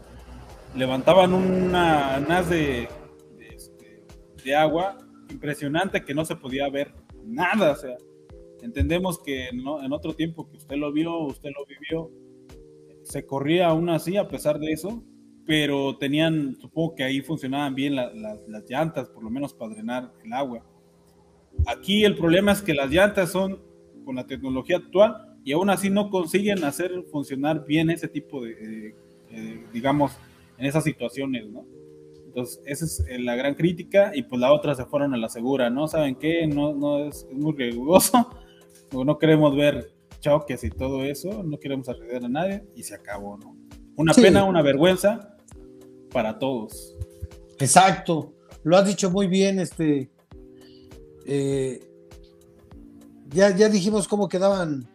levantaban 0.77 1.35
una 1.35 2.17
haz 2.17 2.51
de, 2.51 2.89
este, 3.41 4.05
de, 4.45 4.57
agua 4.57 4.97
impresionante 5.31 6.05
que 6.05 6.15
no 6.15 6.25
se 6.25 6.37
podía 6.37 6.69
ver 6.69 6.93
nada, 7.25 7.73
o 7.73 7.77
sea, 7.77 7.97
entendemos 8.63 9.19
que 9.23 9.49
en 9.49 9.93
otro 9.93 10.15
tiempo 10.15 10.49
que 10.49 10.57
usted 10.57 10.77
lo 10.77 10.93
vio, 10.93 11.19
usted 11.19 11.51
lo 11.57 11.67
vivió, 11.67 12.11
se 13.03 13.27
corría 13.27 13.69
aún 13.69 13.89
así 13.89 14.17
a 14.17 14.29
pesar 14.29 14.59
de 14.59 14.73
eso, 14.73 15.03
pero 15.47 15.97
tenían, 15.99 16.57
supongo 16.61 16.95
que 16.95 17.03
ahí 17.03 17.21
funcionaban 17.23 17.75
bien 17.75 17.97
las 17.97 18.69
llantas, 18.69 19.09
por 19.09 19.25
lo 19.25 19.31
menos 19.31 19.53
para 19.53 19.75
drenar 19.75 20.13
el 20.25 20.33
agua. 20.33 20.65
Aquí 21.67 22.05
el 22.05 22.17
problema 22.17 22.53
es 22.53 22.63
que 22.63 22.75
las 22.75 22.91
llantas 22.91 23.33
son 23.33 23.61
con 24.05 24.17
la 24.17 24.27
tecnología 24.27 24.79
actual 24.79 25.39
y 25.45 25.53
aún 25.53 25.71
así 25.71 25.91
no 25.91 26.11
consiguen 26.11 26.65
hacer 26.65 27.05
funcionar 27.11 27.65
bien 27.65 27.91
ese 27.91 28.09
tipo 28.09 28.43
de, 28.43 28.95
digamos, 29.73 30.13
en 30.59 30.67
esas 30.67 30.85
situaciones, 30.85 31.49
¿no? 31.49 31.65
Entonces, 32.27 32.61
esa 32.65 32.85
es 32.85 33.05
eh, 33.09 33.19
la 33.19 33.35
gran 33.35 33.55
crítica 33.55 34.13
y 34.15 34.23
pues 34.23 34.41
la 34.41 34.53
otra 34.53 34.77
se 34.77 34.85
fueron 34.85 35.15
a 35.15 35.17
la 35.17 35.29
segura, 35.29 35.69
¿no? 35.69 35.89
¿Saben 35.89 36.15
qué? 36.15 36.47
No, 36.47 36.73
no 36.75 37.07
es, 37.07 37.27
muy 37.33 37.55
riesgoso, 37.55 38.31
no 38.93 39.19
queremos 39.19 39.57
ver 39.57 39.91
choques 40.21 40.63
y 40.63 40.71
todo 40.71 41.03
eso, 41.03 41.43
no 41.43 41.59
queremos 41.59 41.89
arriesgar 41.89 42.25
a 42.25 42.29
nadie 42.29 42.65
y 42.77 42.85
se 42.85 42.95
acabó, 42.95 43.37
¿no? 43.39 43.57
Una 43.97 44.15
pena, 44.15 44.45
una 44.45 44.63
vergüenza 44.63 45.37
para 46.13 46.39
todos. 46.39 46.97
Exacto, 47.59 48.33
lo 48.63 48.77
has 48.77 48.87
dicho 48.87 49.11
muy 49.11 49.27
bien, 49.27 49.59
este... 49.59 50.11
Eh, 51.27 51.90
ya, 53.33 53.57
ya 53.57 53.69
dijimos 53.69 54.09
cómo 54.09 54.29
quedaban. 54.29 54.89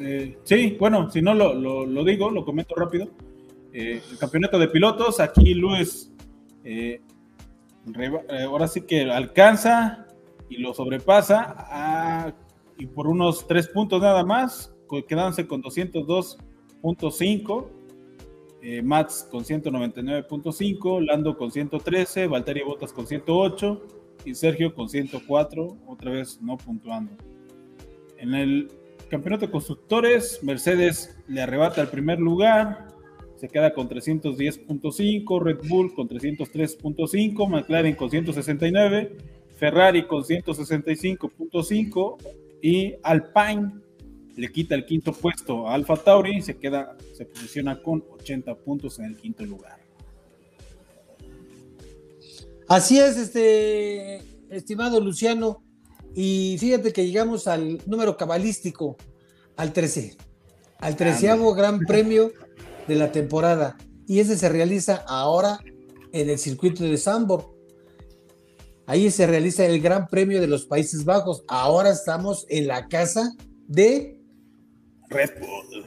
Eh, 0.00 0.38
sí, 0.44 0.76
bueno, 0.78 1.10
si 1.10 1.20
no 1.22 1.34
lo, 1.34 1.54
lo 1.54 2.04
digo, 2.04 2.30
lo 2.30 2.44
comento 2.44 2.74
rápido. 2.74 3.08
Eh, 3.72 4.02
el 4.10 4.18
campeonato 4.18 4.58
de 4.58 4.68
pilotos, 4.68 5.20
aquí 5.20 5.54
Luis 5.54 6.12
eh, 6.64 7.00
ahora 8.44 8.66
sí 8.66 8.80
que 8.82 9.10
alcanza 9.10 10.06
y 10.48 10.58
lo 10.58 10.74
sobrepasa 10.74 12.34
y 12.78 12.86
por 12.86 13.06
unos 13.06 13.46
tres 13.46 13.68
puntos 13.68 14.00
nada 14.00 14.24
más, 14.24 14.74
quedándose 15.06 15.46
con 15.46 15.62
202.5. 15.62 17.66
Eh, 18.60 18.82
Mats 18.82 19.28
con 19.30 19.44
199.5, 19.44 21.06
Lando 21.06 21.36
con 21.36 21.52
113, 21.52 22.26
Valtteri 22.26 22.64
Bottas 22.64 22.92
con 22.92 23.06
108 23.06 23.97
y 24.24 24.34
Sergio 24.34 24.74
con 24.74 24.88
104, 24.88 25.78
otra 25.86 26.10
vez 26.10 26.40
no 26.40 26.56
puntuando. 26.56 27.12
En 28.18 28.34
el 28.34 28.68
campeonato 29.08 29.46
de 29.46 29.52
constructores, 29.52 30.40
Mercedes 30.42 31.16
le 31.28 31.42
arrebata 31.42 31.80
el 31.80 31.88
primer 31.88 32.18
lugar, 32.18 32.88
se 33.36 33.48
queda 33.48 33.72
con 33.72 33.88
310.5, 33.88 35.42
Red 35.42 35.68
Bull 35.68 35.94
con 35.94 36.08
303.5, 36.08 37.48
McLaren 37.48 37.94
con 37.94 38.10
169, 38.10 39.16
Ferrari 39.54 40.06
con 40.06 40.22
165.5 40.22 42.16
y 42.62 42.94
Alpine 43.02 43.72
le 44.36 44.52
quita 44.52 44.74
el 44.74 44.84
quinto 44.84 45.12
puesto 45.12 45.68
a 45.68 45.74
Alfa 45.74 45.96
Tauri 45.96 46.36
y 46.36 46.42
se 46.42 46.56
queda, 46.58 46.96
se 47.12 47.24
posiciona 47.24 47.82
con 47.82 48.04
80 48.08 48.54
puntos 48.56 48.98
en 49.00 49.06
el 49.06 49.16
quinto 49.16 49.44
lugar. 49.44 49.87
Así 52.68 52.98
es, 52.98 53.16
este 53.16 54.22
estimado 54.50 55.00
Luciano, 55.00 55.62
y 56.14 56.56
fíjate 56.58 56.92
que 56.92 57.06
llegamos 57.06 57.46
al 57.46 57.80
número 57.86 58.16
cabalístico, 58.16 58.96
al 59.56 59.72
13, 59.72 60.16
al 60.78 60.96
treceavo 60.96 61.54
Gran 61.54 61.78
Premio 61.86 62.32
de 62.86 62.94
la 62.94 63.10
temporada. 63.10 63.76
Y 64.06 64.20
ese 64.20 64.36
se 64.36 64.48
realiza 64.48 65.04
ahora 65.06 65.60
en 66.12 66.28
el 66.28 66.38
circuito 66.38 66.84
de 66.84 66.96
Sambor. 66.96 67.54
Ahí 68.86 69.10
se 69.10 69.26
realiza 69.26 69.64
el 69.64 69.80
Gran 69.80 70.08
Premio 70.08 70.40
de 70.40 70.46
los 70.46 70.64
Países 70.66 71.04
Bajos. 71.04 71.44
Ahora 71.48 71.90
estamos 71.90 72.46
en 72.48 72.66
la 72.66 72.88
casa 72.88 73.34
de 73.66 74.20
Red 75.08 75.40
Bull. 75.40 75.86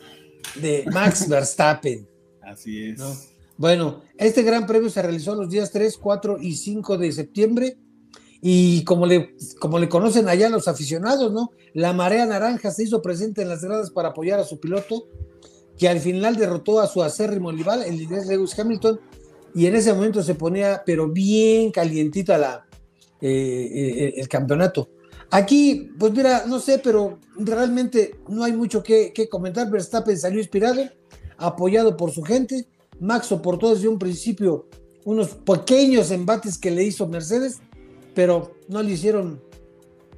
De 0.56 0.86
Max 0.91 1.28
Verstappen. 1.30 2.08
Así 2.41 2.89
es. 2.89 3.31
Bueno, 3.62 4.02
este 4.17 4.41
Gran 4.41 4.65
Premio 4.65 4.89
se 4.89 5.04
realizó 5.04 5.36
los 5.36 5.47
días 5.47 5.69
3, 5.69 5.95
4 5.95 6.38
y 6.41 6.56
5 6.56 6.97
de 6.97 7.12
septiembre. 7.12 7.78
Y 8.41 8.84
como 8.86 9.06
le, 9.06 9.36
como 9.60 9.78
le 9.78 9.88
conocen 9.88 10.28
allá 10.28 10.50
los 10.50 10.67
aficionados, 10.67 11.32
¿no? 11.32 11.52
La 11.76 11.93
marea 11.93 12.26
naranja 12.26 12.71
se 12.71 12.86
hizo 12.86 13.04
presente 13.04 13.43
en 13.43 13.50
las 13.50 13.63
gradas 13.63 13.91
para 13.91 14.10
apoyar 14.10 14.39
a 14.39 14.45
su 14.45 14.60
piloto 14.60 15.06
que 15.78 15.88
al 15.88 16.00
final 16.00 16.38
derrotó 16.38 16.80
a 16.80 16.88
su 16.88 17.04
acérrimo 17.04 17.52
rival, 17.52 17.84
el 17.84 18.02
inglés 18.02 18.26
Lewis 18.26 18.58
Hamilton, 18.58 19.00
y 19.54 19.67
en 19.67 19.76
ese 19.76 19.93
momento 19.93 20.24
se 20.24 20.34
ponía, 20.34 20.82
pero 20.84 21.08
bien 21.08 21.69
calientito 21.71 22.34
a 22.34 22.39
la, 22.39 22.65
eh, 23.21 23.30
eh, 23.30 24.13
el 24.17 24.28
campeonato. 24.28 24.89
Aquí, 25.30 25.91
pues 26.00 26.13
mira, 26.13 26.45
no 26.47 26.60
sé, 26.60 26.80
pero 26.80 27.19
realmente 27.36 28.15
no 28.28 28.43
hay 28.43 28.54
mucho 28.54 28.82
que, 28.82 29.13
que, 29.13 29.30
comentar. 29.30 29.69
Verstappen 29.69 30.17
salió 30.17 30.39
inspirado, 30.39 30.82
apoyado 31.38 31.95
por 31.95 32.10
su 32.10 32.24
gente. 32.24 32.67
Max 33.02 33.28
soportó 33.28 33.74
desde 33.74 33.88
un 33.88 34.00
principio 34.00 34.68
unos 35.04 35.30
pequeños 35.30 36.12
embates 36.12 36.58
que 36.58 36.72
le 36.72 36.84
hizo 36.84 37.08
Mercedes, 37.08 37.60
pero 38.14 38.54
no 38.68 38.82
le 38.84 38.92
hicieron 38.92 39.42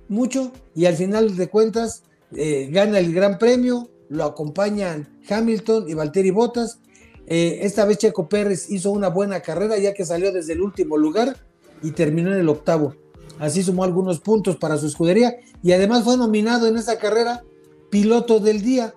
mucho. 0.10 0.52
Y 0.76 0.86
al 0.86 0.96
final 0.96 1.36
de 1.36 1.50
cuentas, 1.50 2.04
eh, 2.36 2.67
gana 2.69 3.00
el 3.00 3.13
Gran 3.13 3.39
Premio, 3.39 3.89
lo 4.10 4.26
acompañan 4.26 5.19
Hamilton 5.28 5.89
y 5.89 5.93
Valtteri 5.93 6.32
Bottas. 6.32 6.80
Eh, 7.26 7.60
esta 7.62 7.86
vez 7.86 8.00
Checo 8.00 8.28
Pérez 8.28 8.69
hizo 8.69 8.91
una 8.91 9.08
buena 9.08 9.41
carrera 9.41 9.78
ya 9.78 9.93
que 9.93 10.06
salió 10.06 10.34
desde 10.34 10.54
el 10.54 10.62
último 10.62 10.98
lugar 10.98 11.38
y 11.82 11.91
terminó 11.91 12.34
en 12.34 12.39
el 12.39 12.50
octavo. 12.50 12.96
Así 13.39 13.63
sumó 13.63 13.86
algunos 13.86 14.19
puntos 14.19 14.58
para 14.58 14.78
su 14.78 14.88
escudería 14.88 15.38
y 15.63 15.72
además 15.72 16.04
fue 16.04 16.17
nominado 16.17 16.67
en 16.67 16.78
esa 16.78 16.98
carrera 16.98 17.43
piloto 17.89 18.39
del 18.39 18.62
día. 18.62 18.93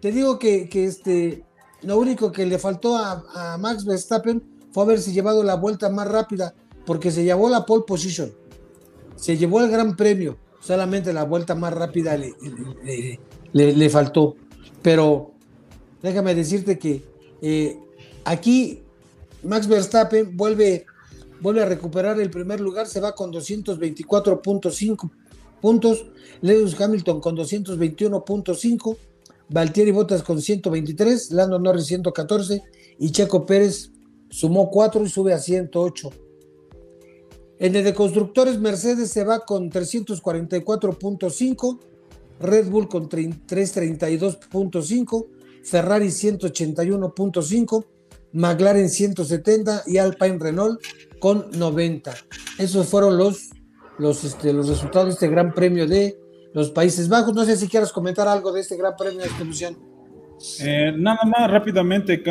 Te 0.00 0.10
digo 0.10 0.38
que, 0.38 0.68
este, 0.72 1.44
lo 1.82 1.98
único 1.98 2.30
que 2.32 2.46
le 2.46 2.58
faltó 2.58 2.96
a, 2.96 3.56
Max 3.58 3.84
Verstappen 3.84 4.42
fue 4.72 4.84
haberse 4.84 5.12
llevado 5.12 5.42
la 5.42 5.56
vuelta 5.56 5.88
más 5.90 6.06
rápida 6.08 6.54
porque 6.86 7.10
se 7.10 7.24
llevó 7.24 7.48
la 7.48 7.66
pole 7.66 7.84
position, 7.86 8.32
se 9.16 9.36
llevó 9.36 9.60
el 9.60 9.70
gran 9.70 9.96
premio, 9.96 10.36
solamente 10.60 11.12
la 11.12 11.24
vuelta 11.24 11.54
más 11.54 11.72
rápida 11.72 12.16
le, 12.16 12.34
le, 13.52 13.90
faltó. 13.90 14.36
Pero 14.82 15.32
déjame 16.02 16.34
decirte 16.34 16.78
que 16.78 17.04
eh, 17.42 17.78
aquí 18.24 18.82
Max 19.42 19.66
Verstappen 19.66 20.36
vuelve, 20.36 20.86
vuelve 21.40 21.62
a 21.62 21.66
recuperar 21.66 22.20
el 22.20 22.30
primer 22.30 22.60
lugar, 22.60 22.86
se 22.86 23.00
va 23.00 23.14
con 23.14 23.32
224.5 23.32 25.10
puntos, 25.60 26.06
Lewis 26.40 26.80
Hamilton 26.80 27.20
con 27.20 27.36
221.5, 27.36 28.96
Valtieri 29.50 29.90
Bottas 29.90 30.22
con 30.22 30.40
123, 30.40 31.32
Lando 31.32 31.58
Norris 31.58 31.86
114 31.86 32.62
y 32.98 33.10
Checo 33.10 33.44
Pérez 33.46 33.90
sumó 34.30 34.70
4 34.70 35.04
y 35.04 35.08
sube 35.08 35.32
a 35.32 35.40
108. 35.40 36.10
En 37.58 37.74
el 37.74 37.82
de 37.84 37.92
constructores, 37.92 38.60
Mercedes 38.60 39.10
se 39.10 39.24
va 39.24 39.40
con 39.40 39.68
344.5, 39.70 41.80
Red 42.38 42.70
Bull 42.70 42.88
con 42.88 43.08
332.5, 43.08 45.26
Ferrari 45.64 46.06
181.5, 46.06 47.86
McLaren 48.32 48.88
170 48.88 49.82
y 49.86 49.98
Alpine 49.98 50.38
Renault 50.38 50.80
con 51.18 51.50
90. 51.50 52.14
Esos 52.58 52.86
fueron 52.86 53.18
los, 53.18 53.50
los, 53.98 54.22
este, 54.22 54.52
los 54.52 54.68
resultados 54.68 55.08
de 55.08 55.14
este 55.14 55.26
Gran 55.28 55.52
Premio 55.52 55.88
de 55.88 56.19
los 56.52 56.70
Países 56.70 57.08
Bajos. 57.08 57.34
No 57.34 57.44
sé 57.44 57.56
si 57.56 57.68
quieras 57.68 57.92
comentar 57.92 58.28
algo 58.28 58.52
de 58.52 58.60
este 58.60 58.76
Gran 58.76 58.94
Premio 58.96 59.20
de 59.20 59.26
esta 59.26 59.44
eh, 60.60 60.92
nada 60.96 61.20
más 61.24 61.50
rápidamente, 61.50 62.22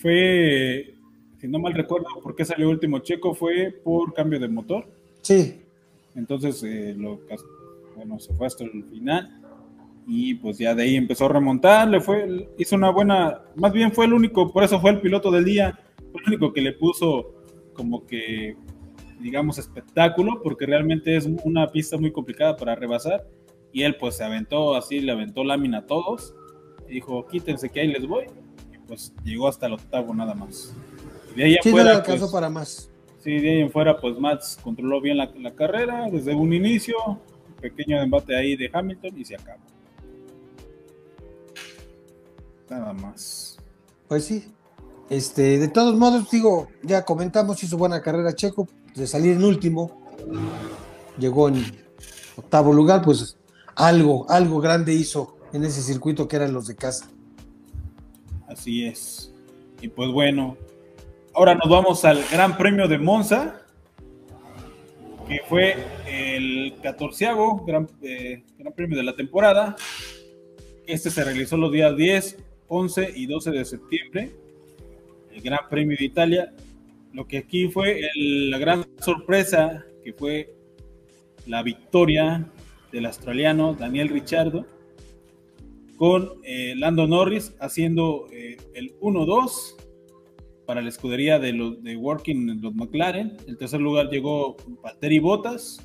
fue, 0.00 0.94
si 1.38 1.48
no 1.48 1.58
mal 1.58 1.74
recuerdo, 1.74 2.06
por 2.22 2.34
qué 2.34 2.44
salió 2.44 2.70
último 2.70 3.00
checo, 3.00 3.34
fue 3.34 3.70
por 3.84 4.14
cambio 4.14 4.40
de 4.40 4.48
motor. 4.48 4.88
Sí. 5.20 5.60
Entonces, 6.14 6.62
eh, 6.62 6.94
lo, 6.96 7.20
bueno, 7.94 8.18
se 8.18 8.32
fue 8.34 8.46
hasta 8.46 8.64
el 8.64 8.84
final 8.84 9.38
y 10.06 10.34
pues 10.34 10.56
ya 10.56 10.74
de 10.74 10.84
ahí 10.84 10.96
empezó 10.96 11.26
a 11.26 11.28
remontar, 11.28 11.86
le 11.88 12.00
fue, 12.00 12.48
hizo 12.56 12.76
una 12.76 12.90
buena, 12.90 13.42
más 13.56 13.72
bien 13.72 13.92
fue 13.92 14.06
el 14.06 14.14
único, 14.14 14.50
por 14.50 14.64
eso 14.64 14.80
fue 14.80 14.92
el 14.92 15.00
piloto 15.02 15.30
del 15.30 15.44
día, 15.44 15.78
fue 16.10 16.22
el 16.22 16.28
único 16.28 16.52
que 16.54 16.62
le 16.62 16.72
puso 16.72 17.34
como 17.74 18.06
que, 18.06 18.56
digamos, 19.20 19.58
espectáculo, 19.58 20.40
porque 20.42 20.64
realmente 20.64 21.14
es 21.14 21.28
una 21.44 21.66
pista 21.68 21.98
muy 21.98 22.10
complicada 22.10 22.56
para 22.56 22.74
rebasar, 22.74 23.26
y 23.72 23.82
él 23.82 23.96
pues 23.96 24.16
se 24.16 24.24
aventó 24.24 24.74
así, 24.74 25.00
le 25.00 25.12
aventó 25.12 25.44
lámina 25.44 25.78
a 25.78 25.86
todos, 25.86 26.34
y 26.88 26.94
dijo, 26.94 27.26
quítense 27.26 27.68
que 27.68 27.80
ahí 27.80 27.88
les 27.88 28.06
voy, 28.06 28.24
y 28.72 28.78
pues 28.86 29.12
llegó 29.24 29.48
hasta 29.48 29.66
el 29.66 29.74
octavo 29.74 30.14
nada 30.14 30.34
más. 30.34 30.74
de 31.36 31.44
ahí 31.44 31.56
sí, 31.62 31.68
afuera, 31.68 32.02
pues, 32.02 32.22
para 32.30 32.50
más. 32.50 32.90
Sí, 33.18 33.38
de 33.38 33.50
ahí 33.50 33.60
en 33.60 33.70
fuera, 33.70 34.00
pues 34.00 34.18
Mats 34.18 34.58
controló 34.62 35.00
bien 35.00 35.16
la, 35.16 35.32
la 35.38 35.54
carrera 35.54 36.08
desde 36.10 36.34
un 36.34 36.52
inicio, 36.52 36.96
pequeño 37.60 38.00
embate 38.00 38.36
ahí 38.36 38.56
de 38.56 38.70
Hamilton 38.72 39.18
y 39.18 39.24
se 39.24 39.34
acabó. 39.34 39.62
Nada 42.70 42.92
más. 42.92 43.58
Pues 44.06 44.24
sí. 44.24 44.52
Este, 45.10 45.58
de 45.58 45.68
todos 45.68 45.96
modos, 45.96 46.30
digo, 46.30 46.68
ya 46.82 47.04
comentamos, 47.04 47.62
hizo 47.62 47.78
buena 47.78 48.02
carrera 48.02 48.34
Checo, 48.34 48.68
de 48.94 49.06
salir 49.06 49.36
en 49.36 49.44
último, 49.44 50.02
llegó 51.18 51.48
en 51.48 51.64
octavo 52.36 52.72
lugar, 52.74 53.02
pues 53.02 53.38
algo, 53.78 54.28
algo 54.28 54.60
grande 54.60 54.92
hizo 54.92 55.38
en 55.52 55.64
ese 55.64 55.80
circuito 55.82 56.26
que 56.26 56.36
eran 56.36 56.52
los 56.52 56.66
de 56.66 56.76
casa. 56.76 57.08
Así 58.48 58.84
es. 58.84 59.32
Y 59.80 59.88
pues 59.88 60.10
bueno, 60.10 60.56
ahora 61.32 61.54
nos 61.54 61.68
vamos 61.70 62.04
al 62.04 62.22
Gran 62.30 62.58
Premio 62.58 62.88
de 62.88 62.98
Monza, 62.98 63.62
que 65.28 65.40
fue 65.48 65.76
el 66.06 66.74
catorceavo 66.82 67.64
gran, 67.64 67.88
eh, 68.02 68.42
gran 68.58 68.72
Premio 68.72 68.96
de 68.96 69.04
la 69.04 69.14
temporada. 69.14 69.76
Este 70.86 71.10
se 71.10 71.22
realizó 71.22 71.56
los 71.56 71.70
días 71.70 71.96
10, 71.96 72.36
11 72.66 73.12
y 73.14 73.26
12 73.26 73.50
de 73.52 73.64
septiembre. 73.64 74.32
El 75.32 75.40
Gran 75.40 75.60
Premio 75.70 75.96
de 75.96 76.04
Italia. 76.04 76.52
Lo 77.12 77.28
que 77.28 77.38
aquí 77.38 77.68
fue 77.68 78.00
la 78.16 78.58
gran 78.58 78.84
sorpresa, 79.00 79.84
que 80.02 80.12
fue 80.12 80.52
la 81.46 81.62
victoria 81.62 82.44
del 82.92 83.06
australiano 83.06 83.74
Daniel 83.74 84.08
Ricciardo 84.08 84.66
con 85.96 86.34
eh, 86.44 86.74
Lando 86.76 87.06
Norris 87.06 87.54
haciendo 87.60 88.26
eh, 88.32 88.56
el 88.74 88.98
1-2 89.00 89.74
para 90.64 90.80
la 90.80 90.88
escudería 90.88 91.38
de 91.38 91.52
los 91.52 91.82
de 91.82 91.96
Working 91.96 92.60
los 92.60 92.74
McLaren. 92.74 93.36
El 93.46 93.58
tercer 93.58 93.80
lugar 93.80 94.08
llegó 94.10 94.56
Valtteri 94.82 95.18
Bottas 95.18 95.78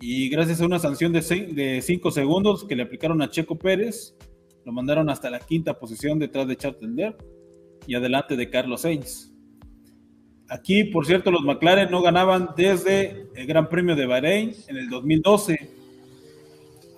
y 0.00 0.28
gracias 0.30 0.60
a 0.60 0.66
una 0.66 0.78
sanción 0.78 1.12
de 1.12 1.82
5 1.82 2.10
segundos 2.10 2.64
que 2.64 2.74
le 2.74 2.84
aplicaron 2.84 3.20
a 3.20 3.28
Checo 3.28 3.58
Pérez, 3.58 4.16
lo 4.64 4.72
mandaron 4.72 5.10
hasta 5.10 5.28
la 5.30 5.40
quinta 5.40 5.78
posición 5.78 6.18
detrás 6.18 6.48
de 6.48 6.56
Charles 6.56 7.14
y 7.86 7.94
adelante 7.94 8.36
de 8.36 8.48
Carlos 8.48 8.82
Sainz. 8.82 9.30
Aquí, 10.48 10.84
por 10.84 11.06
cierto, 11.06 11.30
los 11.30 11.42
McLaren 11.42 11.90
no 11.90 12.02
ganaban 12.02 12.50
desde 12.56 13.28
el 13.34 13.46
Gran 13.46 13.68
Premio 13.68 13.94
de 13.94 14.06
Bahrein 14.06 14.54
en 14.68 14.76
el 14.76 14.88
2012. 14.88 15.79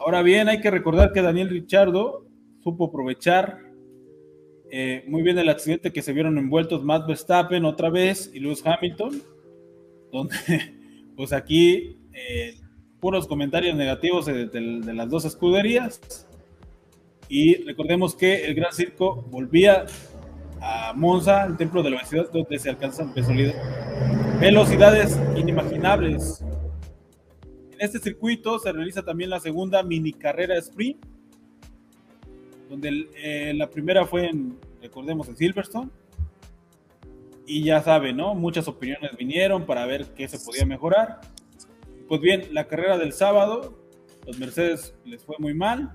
Ahora 0.05 0.23
bien, 0.23 0.49
hay 0.49 0.61
que 0.61 0.71
recordar 0.71 1.13
que 1.13 1.23
Daniel 1.23 1.49
Ricciardo 1.49 2.27
supo 2.65 2.87
aprovechar 2.87 3.61
eh, 4.69 5.05
muy 5.07 5.23
bien 5.23 5.39
el 5.39 5.49
accidente 5.49 5.93
que 5.93 6.03
se 6.03 6.13
vieron 6.13 6.39
envueltos 6.39 6.83
Matt 6.83 7.07
Verstappen 7.07 7.65
otra 7.65 7.89
vez 7.89 8.29
y 8.35 8.41
Lewis 8.41 8.65
Hamilton, 8.65 9.23
donde 10.11 10.35
pues 11.17 11.33
aquí 11.33 12.01
eh, 12.13 12.55
puros 12.99 13.29
comentarios 13.29 13.77
negativos 13.77 14.27
de, 14.27 14.93
las 14.93 15.09
dos 15.09 15.25
escuderías. 15.25 16.27
Y 17.29 17.63
recordemos 17.63 18.17
que 18.17 18.47
el 18.47 18.55
Gran 18.55 18.73
Circo 18.73 19.23
volvía 19.31 19.87
a 20.61 20.95
Monza, 20.97 21.45
el 21.45 21.57
templo 21.57 21.81
de 21.83 21.91
la 21.91 21.97
velocidad, 21.99 22.27
donde 22.33 22.59
se 22.59 22.71
alcanzan 22.71 23.15
velocidades 24.41 25.17
inimaginables. 25.37 26.43
Este 27.83 27.99
circuito 27.99 28.61
se 28.61 28.71
realiza 28.71 29.03
también 29.03 29.29
la 29.29 29.41
segunda 29.41 29.83
mini 29.83 30.13
carrera 30.13 30.57
sprint 30.57 31.05
donde 32.71 33.09
eh, 33.17 33.53
la 33.57 33.69
primera 33.69 34.07
fue 34.07 34.29
en, 34.29 34.57
recordemos, 34.81 35.29
en 35.29 35.37
Silverstone. 35.37 35.91
Y 37.45 37.65
ya 37.65 37.83
saben, 37.83 38.19
¿no? 38.19 38.37
Muchas 38.37 38.69
opiniones 38.69 39.17
vinieron 39.17 39.67
para 39.67 39.85
ver 39.85 40.15
qué 40.15 40.29
se 40.29 40.39
podía 40.39 40.65
mejorar. 40.65 41.23
Pues 42.07 42.21
bien, 42.21 42.55
la 42.55 42.69
carrera 42.69 42.99
del 42.99 43.13
sábado, 43.13 43.77
los 44.29 44.39
Mercedes 44.39 44.95
les 45.05 45.25
fue 45.25 45.35
muy 45.41 45.53
mal. 45.53 45.93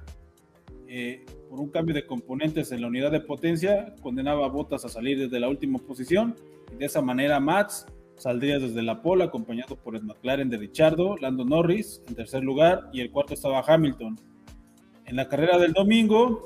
Eh, 0.89 1.25
por 1.49 1.61
un 1.61 1.69
cambio 1.69 1.95
de 1.95 2.05
componentes 2.05 2.69
en 2.73 2.81
la 2.81 2.87
unidad 2.87 3.11
de 3.11 3.21
potencia, 3.21 3.95
condenaba 4.01 4.45
a 4.45 4.49
Bottas 4.49 4.83
a 4.83 4.89
salir 4.89 5.17
desde 5.17 5.39
la 5.39 5.47
última 5.47 5.79
posición. 5.79 6.35
Y 6.73 6.75
de 6.75 6.85
esa 6.85 7.01
manera, 7.01 7.39
Max 7.39 7.85
saldría 8.17 8.59
desde 8.59 8.81
la 8.81 9.01
pole, 9.01 9.23
acompañado 9.23 9.75
por 9.75 9.95
el 9.95 10.03
McLaren 10.03 10.49
de 10.49 10.57
Richardo, 10.57 11.17
Lando 11.17 11.45
Norris 11.45 12.01
en 12.07 12.15
tercer 12.15 12.43
lugar 12.43 12.89
y 12.91 13.01
el 13.01 13.11
cuarto 13.11 13.33
estaba 13.33 13.63
Hamilton. 13.65 14.19
En 15.05 15.15
la 15.15 15.29
carrera 15.29 15.57
del 15.57 15.73
domingo, 15.73 16.43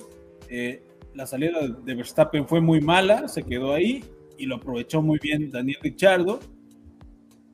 eh, 0.49 0.83
la 1.15 1.25
salida 1.25 1.67
de 1.67 1.95
Verstappen 1.95 2.47
fue 2.47 2.61
muy 2.61 2.81
mala, 2.81 3.27
se 3.27 3.43
quedó 3.43 3.73
ahí 3.73 4.03
y 4.37 4.45
lo 4.45 4.55
aprovechó 4.55 5.01
muy 5.01 5.19
bien 5.19 5.49
Daniel 5.49 5.77
Ricciardo, 5.81 6.39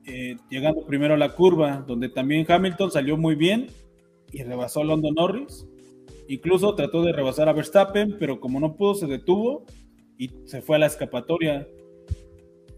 eh, 0.06 0.36
llegando 0.50 0.84
primero 0.86 1.14
a 1.14 1.18
la 1.18 1.34
curva, 1.34 1.84
donde 1.86 2.08
también 2.08 2.46
Hamilton 2.48 2.90
salió 2.90 3.16
muy 3.16 3.34
bien 3.34 3.68
y 4.32 4.42
rebasó 4.42 4.80
a 4.80 4.84
Lando 4.84 5.12
Norris. 5.12 5.66
Incluso 6.28 6.74
trató 6.74 7.02
de 7.02 7.12
rebasar 7.12 7.48
a 7.48 7.52
Verstappen, 7.52 8.16
pero 8.18 8.40
como 8.40 8.60
no 8.60 8.74
pudo, 8.74 8.94
se 8.94 9.06
detuvo 9.06 9.64
y 10.18 10.30
se 10.44 10.60
fue 10.60 10.76
a 10.76 10.80
la 10.80 10.86
escapatoria. 10.86 11.66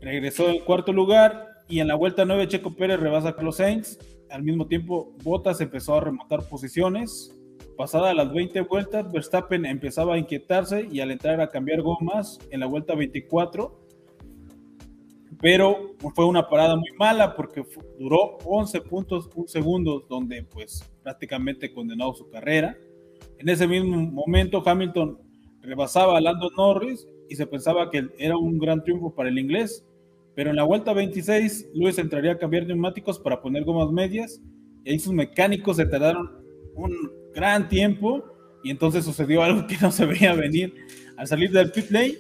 Regresó 0.01 0.49
en 0.49 0.61
cuarto 0.61 0.93
lugar 0.93 1.47
y 1.69 1.81
en 1.81 1.89
la 1.89 1.95
vuelta 1.95 2.25
9 2.25 2.49
Checo 2.49 2.75
Pérez 2.75 3.01
rebasa 3.01 3.31
a 3.31 3.35
Carlos 3.37 3.57
Sainz. 3.57 3.99
Al 4.31 4.43
mismo 4.43 4.67
tiempo, 4.67 5.13
Bottas 5.23 5.61
empezó 5.61 5.97
a 5.97 6.01
remontar 6.01 6.49
posiciones 6.49 7.35
Pasada 7.81 8.13
las 8.13 8.31
20 8.31 8.61
vueltas, 8.61 9.11
Verstappen 9.11 9.65
empezaba 9.65 10.13
a 10.13 10.19
inquietarse 10.19 10.87
y 10.93 11.01
al 11.01 11.11
entrar 11.11 11.41
a 11.41 11.49
cambiar 11.49 11.81
gomas 11.81 12.39
en 12.51 12.61
la 12.61 12.67
vuelta 12.67 12.95
24, 12.95 13.81
pero 15.41 15.97
fue 16.15 16.27
una 16.27 16.47
parada 16.47 16.77
muy 16.77 16.91
mala 16.99 17.35
porque 17.35 17.65
duró 17.99 18.37
11 18.45 18.83
puntos, 18.83 19.31
un 19.35 19.49
segundo, 19.49 20.05
donde 20.11 20.43
pues 20.43 20.93
prácticamente 21.03 21.73
condenó 21.73 22.13
su 22.13 22.29
carrera. 22.29 22.77
En 23.39 23.49
ese 23.49 23.67
mismo 23.67 23.97
momento 23.97 24.63
Hamilton 24.63 25.19
rebasaba 25.63 26.19
a 26.19 26.21
Lando 26.21 26.51
Norris 26.59 27.09
y 27.31 27.37
se 27.37 27.47
pensaba 27.47 27.91
que 27.91 28.11
era 28.19 28.37
un 28.37 28.59
gran 28.59 28.85
triunfo 28.85 29.15
para 29.15 29.31
el 29.31 29.39
inglés, 29.39 29.87
pero 30.41 30.49
en 30.49 30.57
la 30.57 30.63
vuelta 30.63 30.95
26 30.95 31.73
Lewis 31.75 31.99
entraría 31.99 32.33
a 32.33 32.39
cambiar 32.39 32.67
neumáticos 32.67 33.19
para 33.19 33.43
poner 33.43 33.63
gomas 33.63 33.93
medias 33.93 34.41
y 34.83 34.91
ahí 34.91 34.99
sus 34.99 35.13
mecánicos 35.13 35.77
se 35.77 35.85
tardaron 35.85 36.31
un 36.75 37.13
gran 37.35 37.69
tiempo 37.69 38.25
y 38.65 38.71
entonces 38.71 39.05
sucedió 39.05 39.43
algo 39.45 39.67
que 39.67 39.77
no 39.83 39.93
se 39.93 40.07
veía 40.07 40.33
venir. 40.33 40.75
Al 41.19 41.27
salir 41.27 41.51
del 41.51 41.71
pit 41.73 41.91
lane, 41.91 42.15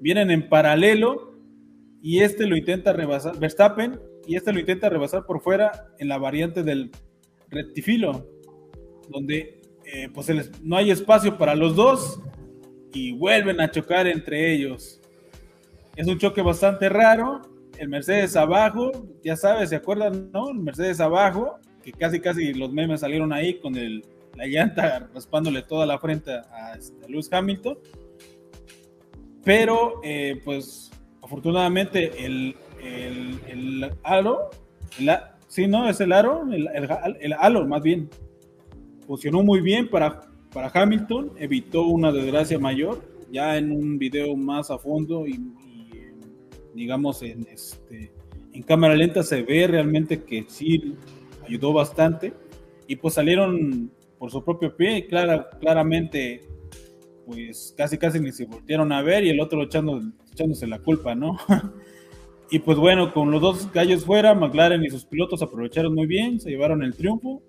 vienen 0.00 0.30
en 0.30 0.50
paralelo 0.50 1.32
y 2.02 2.18
este 2.20 2.46
lo 2.46 2.58
intenta 2.58 2.92
rebasar, 2.92 3.38
Verstappen, 3.38 3.98
y 4.26 4.36
este 4.36 4.52
lo 4.52 4.60
intenta 4.60 4.90
rebasar 4.90 5.24
por 5.24 5.40
fuera 5.40 5.94
en 5.98 6.08
la 6.08 6.18
variante 6.18 6.62
del 6.62 6.90
rectifilo, 7.48 8.28
donde 9.08 9.62
eh, 9.86 10.10
pues 10.12 10.28
no 10.62 10.76
hay 10.76 10.90
espacio 10.90 11.38
para 11.38 11.54
los 11.54 11.74
dos 11.74 12.20
y 12.92 13.12
vuelven 13.12 13.62
a 13.62 13.70
chocar 13.70 14.06
entre 14.08 14.52
ellos. 14.52 15.00
Es 15.96 16.06
un 16.06 16.18
choque 16.18 16.42
bastante 16.42 16.90
raro. 16.90 17.50
El 17.82 17.88
Mercedes 17.88 18.36
abajo, 18.36 18.92
ya 19.24 19.34
sabes, 19.34 19.70
¿se 19.70 19.74
acuerdan? 19.74 20.30
¿No? 20.30 20.50
El 20.50 20.58
Mercedes 20.60 21.00
abajo, 21.00 21.58
que 21.82 21.90
casi 21.90 22.20
casi 22.20 22.54
los 22.54 22.72
memes 22.72 23.00
salieron 23.00 23.32
ahí 23.32 23.58
con 23.58 23.74
el 23.74 24.04
la 24.36 24.46
llanta 24.46 25.10
raspándole 25.12 25.62
toda 25.62 25.84
la 25.84 25.98
frente 25.98 26.30
a, 26.30 26.74
este, 26.78 27.08
Lewis 27.08 27.28
Hamilton. 27.32 27.76
Pero, 29.42 30.00
eh, 30.04 30.40
pues, 30.44 30.92
afortunadamente, 31.22 32.24
el, 32.24 32.54
el, 32.80 33.90
aro, 34.04 34.50
sí, 35.48 35.66
no, 35.66 35.88
es 35.88 36.00
el 36.00 36.12
aro, 36.12 36.44
el, 36.52 36.68
el, 37.20 37.32
halo 37.32 37.66
más 37.66 37.82
bien, 37.82 38.08
funcionó 39.08 39.42
muy 39.42 39.60
bien 39.60 39.90
para, 39.90 40.20
para 40.52 40.70
Hamilton, 40.72 41.32
evitó 41.36 41.82
una 41.82 42.12
desgracia 42.12 42.60
mayor. 42.60 43.10
Ya 43.32 43.56
en 43.56 43.72
un 43.72 43.98
video 43.98 44.36
más 44.36 44.70
a 44.70 44.78
fondo 44.78 45.26
y, 45.26 45.40
digamos, 46.74 47.22
en, 47.22 47.46
este, 47.50 48.12
en 48.52 48.62
cámara 48.62 48.94
lenta 48.94 49.22
se 49.22 49.42
ve 49.42 49.66
realmente 49.66 50.22
que 50.22 50.44
sí 50.48 50.94
ayudó 51.46 51.72
bastante. 51.72 52.32
Y 52.86 52.96
pues 52.96 53.14
salieron 53.14 53.90
por 54.18 54.30
su 54.30 54.44
propio 54.44 54.76
pie 54.76 54.98
y 54.98 55.06
clara, 55.06 55.50
claramente 55.60 56.42
pues 57.26 57.74
casi 57.76 57.98
casi 57.98 58.20
ni 58.20 58.32
se 58.32 58.46
voltearon 58.46 58.92
a 58.92 59.02
ver 59.02 59.24
y 59.24 59.30
el 59.30 59.40
otro 59.40 59.62
echando, 59.62 60.00
echándose 60.32 60.66
la 60.66 60.80
culpa, 60.80 61.14
¿no? 61.14 61.36
y 62.50 62.58
pues 62.58 62.76
bueno, 62.78 63.12
con 63.12 63.30
los 63.30 63.40
dos 63.40 63.72
gallos 63.72 64.04
fuera, 64.04 64.34
McLaren 64.34 64.84
y 64.84 64.90
sus 64.90 65.04
pilotos 65.04 65.42
aprovecharon 65.42 65.94
muy 65.94 66.06
bien, 66.06 66.40
se 66.40 66.50
llevaron 66.50 66.82
el 66.82 66.94
triunfo. 66.94 67.42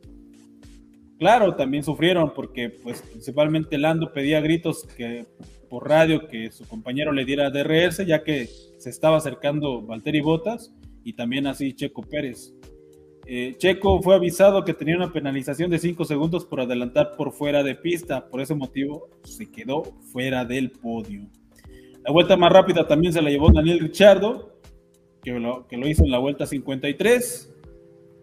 Claro, 1.20 1.56
también 1.56 1.84
sufrieron 1.84 2.34
porque 2.34 2.70
pues 2.70 3.02
principalmente 3.02 3.78
Lando 3.78 4.12
pedía 4.12 4.42
gritos 4.42 4.84
que 4.98 5.26
por 5.70 5.88
radio 5.88 6.28
que 6.28 6.52
su 6.52 6.68
compañero 6.68 7.12
le 7.12 7.26
diera 7.26 7.50
DRS 7.50 8.06
ya 8.06 8.24
que 8.24 8.48
se 8.78 8.90
estaba 8.90 9.18
acercando 9.18 9.82
Valtteri 9.82 10.22
Bottas 10.22 10.74
y 11.04 11.14
también 11.14 11.48
así 11.48 11.74
Checo 11.74 12.02
Pérez. 12.02 12.54
Eh, 13.26 13.56
Checo 13.58 14.02
fue 14.02 14.16
avisado 14.16 14.66
que 14.66 14.74
tenía 14.74 14.98
una 14.98 15.14
penalización 15.14 15.72
de 15.72 15.80
5 15.80 16.04
segundos 16.04 16.46
por 16.46 16.60
adelantar 16.60 17.16
por 17.16 17.32
fuera 17.32 17.64
de 17.64 17.76
pista. 17.76 18.28
Por 18.28 18.42
ese 18.42 18.54
motivo 18.54 19.08
se 19.24 19.50
quedó 19.50 19.84
fuera 20.12 20.44
del 20.44 20.72
podio. 20.72 21.22
La 22.04 22.12
vuelta 22.12 22.36
más 22.36 22.52
rápida 22.52 22.86
también 22.86 23.14
se 23.14 23.22
la 23.22 23.30
llevó 23.30 23.52
Daniel 23.52 23.80
Richardo, 23.80 24.58
que 25.24 25.32
lo 25.32 25.88
hizo 25.88 26.04
en 26.04 26.12
la 26.12 26.20
vuelta 26.20 26.46
53. 26.46 27.54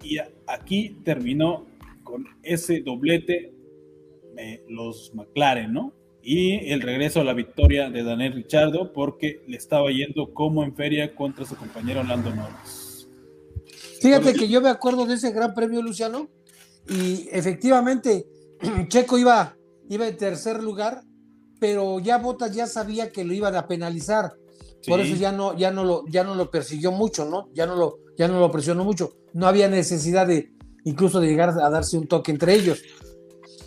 Y 0.03 0.19
aquí 0.47 0.99
terminó 1.03 1.67
con 2.11 2.27
ese 2.43 2.81
doblete 2.81 3.55
los 4.69 5.13
McLaren, 5.15 5.73
¿no? 5.73 5.95
Y 6.23 6.71
el 6.71 6.83
regreso 6.83 7.21
a 7.21 7.25
la 7.25 7.33
victoria 7.33 7.91
de 7.91 8.03
Daniel 8.03 8.35
Richardo 8.35 8.93
porque 8.93 9.43
le 9.47 9.57
estaba 9.57 9.91
yendo 9.91 10.33
como 10.35 10.65
en 10.65 10.75
feria 10.75 11.15
contra 11.15 11.47
su 11.47 11.57
compañero 11.57 12.03
Lando 12.05 12.35
Norris. 12.35 13.09
Fíjate 14.01 14.35
que 14.35 14.49
yo 14.49 14.61
me 14.61 14.69
acuerdo 14.69 15.07
de 15.07 15.15
ese 15.15 15.33
gran 15.33 15.55
premio, 15.55 15.83
Luciano, 15.83 16.29
y 16.89 17.29
efectivamente 17.33 18.27
Checo 18.89 19.19
iba, 19.19 19.57
iba 19.89 20.09
en 20.09 20.17
tercer 20.17 20.63
lugar, 20.63 21.03
pero 21.59 22.01
ya 22.01 22.19
Botas 22.19 22.55
ya 22.55 22.67
sabía 22.67 23.11
que 23.13 23.25
lo 23.25 23.35
iban 23.35 23.57
a 23.57 23.67
penalizar, 23.67 24.33
Por 24.87 25.01
eso 25.01 25.15
ya 25.17 25.33
no, 25.33 25.57
ya 25.57 25.71
no 25.71 25.85
lo, 25.85 26.05
ya 26.09 26.25
no 26.25 26.35
lo 26.35 26.51
persiguió 26.51 26.93
mucho, 26.93 27.27
¿no? 27.27 27.51
Ya 27.53 27.67
no 27.67 27.77
lo, 27.77 27.99
ya 28.17 28.29
no 28.29 28.41
lo 28.41 28.51
presionó 28.51 28.85
mucho. 28.85 29.13
No 29.35 29.47
había 29.47 29.69
necesidad 29.69 30.27
de, 30.27 30.53
incluso 30.85 31.21
de 31.21 31.29
llegar 31.29 31.51
a 31.51 31.71
darse 31.71 31.99
un 31.99 32.07
toque 32.07 32.31
entre 32.33 32.55
ellos. 32.55 32.83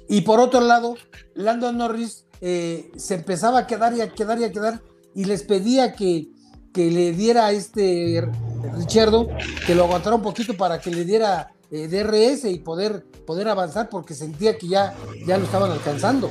Y 0.07 0.21
por 0.21 0.39
otro 0.39 0.61
lado, 0.61 0.95
Lando 1.33 1.71
Norris 1.71 2.25
eh, 2.41 2.91
se 2.95 3.15
empezaba 3.15 3.59
a 3.59 3.67
quedar 3.67 3.95
y 3.95 4.01
a 4.01 4.13
quedar 4.13 4.39
y 4.39 4.43
a 4.43 4.51
quedar 4.51 4.81
y 5.15 5.25
les 5.25 5.43
pedía 5.43 5.93
que, 5.93 6.27
que 6.73 6.91
le 6.91 7.13
diera 7.13 7.47
a 7.47 7.51
este 7.51 8.29
Richardo 8.75 9.27
que 9.65 9.75
lo 9.75 9.83
aguantara 9.85 10.15
un 10.15 10.21
poquito 10.21 10.55
para 10.55 10.79
que 10.79 10.91
le 10.91 11.05
diera 11.05 11.53
eh, 11.71 11.87
DRS 11.87 12.45
y 12.45 12.59
poder, 12.59 13.03
poder 13.25 13.47
avanzar 13.47 13.89
porque 13.89 14.13
sentía 14.13 14.57
que 14.57 14.67
ya, 14.67 14.93
ya 15.25 15.37
lo 15.37 15.45
estaban 15.45 15.71
alcanzando. 15.71 16.29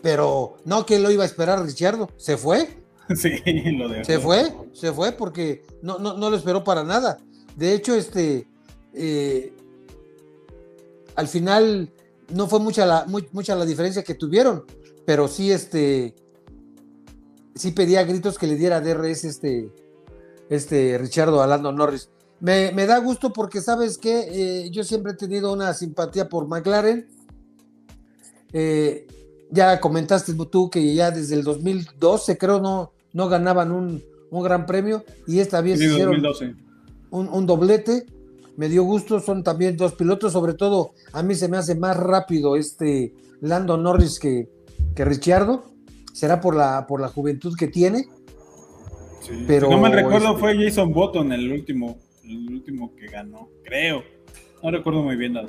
Pero 0.00 0.56
no 0.64 0.86
que 0.86 0.98
lo 0.98 1.10
iba 1.10 1.24
a 1.24 1.26
esperar 1.26 1.62
Richardo, 1.62 2.10
se 2.16 2.36
fue. 2.36 2.78
Sí, 3.14 3.30
lo 3.72 3.88
dejó. 3.88 4.04
Se 4.04 4.18
fue, 4.18 4.54
se 4.74 4.92
fue 4.92 5.12
porque 5.12 5.64
no, 5.80 5.98
no, 5.98 6.18
no 6.18 6.28
lo 6.28 6.36
esperó 6.36 6.62
para 6.62 6.84
nada. 6.84 7.18
De 7.56 7.72
hecho, 7.72 7.94
este, 7.94 8.46
eh, 8.94 9.52
al 11.14 11.28
final 11.28 11.90
no 12.34 12.46
fue 12.46 12.60
mucha 12.60 12.86
la, 12.86 13.06
mucha 13.32 13.54
la 13.54 13.64
diferencia 13.64 14.02
que 14.02 14.14
tuvieron, 14.14 14.64
pero 15.04 15.28
sí, 15.28 15.50
este, 15.50 16.14
sí 17.54 17.72
pedía 17.72 18.04
gritos 18.04 18.38
que 18.38 18.46
le 18.46 18.56
diera 18.56 18.80
DRS 18.80 19.24
este, 19.24 19.70
este 20.48 20.98
Richardo 20.98 21.42
Alando 21.42 21.72
Norris. 21.72 22.08
Me, 22.40 22.70
da 22.72 22.98
gusto 22.98 23.32
porque 23.32 23.60
sabes 23.60 23.98
que 23.98 24.64
eh, 24.64 24.70
yo 24.70 24.84
siempre 24.84 25.12
he 25.12 25.16
tenido 25.16 25.52
una 25.52 25.74
simpatía 25.74 26.28
por 26.28 26.46
McLaren. 26.46 27.08
Eh, 28.52 29.06
ya 29.50 29.80
comentaste 29.80 30.34
tú 30.50 30.70
que 30.70 30.94
ya 30.94 31.10
desde 31.10 31.34
el 31.34 31.42
2012 31.42 32.38
creo 32.38 32.60
no, 32.60 32.92
no 33.12 33.28
ganaban 33.28 33.72
un, 33.72 34.02
gran 34.30 34.66
premio 34.66 35.04
y 35.26 35.40
esta 35.40 35.60
vez 35.60 35.80
hicieron 35.80 36.22
un, 37.10 37.28
un, 37.28 37.46
doblete. 37.46 38.06
Me 38.58 38.68
dio 38.68 38.82
gusto, 38.82 39.20
son 39.20 39.44
también 39.44 39.76
dos 39.76 39.94
pilotos, 39.94 40.32
sobre 40.32 40.52
todo 40.52 40.90
a 41.12 41.22
mí 41.22 41.36
se 41.36 41.46
me 41.46 41.58
hace 41.58 41.76
más 41.76 41.96
rápido 41.96 42.56
este 42.56 43.14
Lando 43.40 43.76
Norris 43.76 44.18
que, 44.18 44.48
que 44.96 45.04
Ricciardo. 45.04 45.62
Será 46.12 46.40
por 46.40 46.56
la, 46.56 46.84
por 46.88 47.00
la 47.00 47.06
juventud 47.06 47.54
que 47.56 47.68
tiene. 47.68 48.08
Pero, 49.46 49.70
no 49.70 49.78
me 49.78 49.90
recuerdo, 49.90 50.30
este 50.30 50.40
fue 50.40 50.56
Jason 50.56 50.92
Button 50.92 51.30
el 51.30 51.52
último, 51.52 51.98
el 52.24 52.48
último 52.48 52.96
que 52.96 53.06
ganó, 53.06 53.48
creo. 53.62 54.02
No 54.60 54.72
recuerdo 54.72 55.04
muy 55.04 55.14
bien 55.14 55.34
nada. 55.34 55.46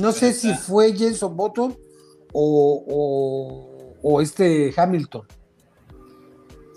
No 0.00 0.10
sé 0.10 0.32
si 0.32 0.54
fue 0.54 0.96
Jason 0.96 1.36
Button 1.36 1.76
o, 2.32 3.98
o, 4.02 4.20
este 4.22 4.72
Hamilton. 4.74 5.26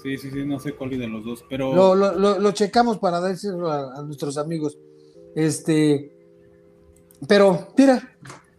Sí, 0.04 0.18
sí, 0.18 0.30
sí, 0.30 0.44
no 0.46 0.60
sé 0.60 0.74
cuál 0.74 0.90
de 0.90 1.08
los 1.08 1.24
dos, 1.24 1.46
pero... 1.50 1.74
Lo, 1.74 1.96
lo, 1.96 2.38
lo, 2.38 2.52
checamos 2.52 2.98
para 2.98 3.22
decirlo 3.22 3.72
a, 3.72 4.02
nuestros 4.04 4.38
amigos. 4.38 4.78
Este, 5.36 6.12
pero 7.28 7.68
mira, 7.78 8.16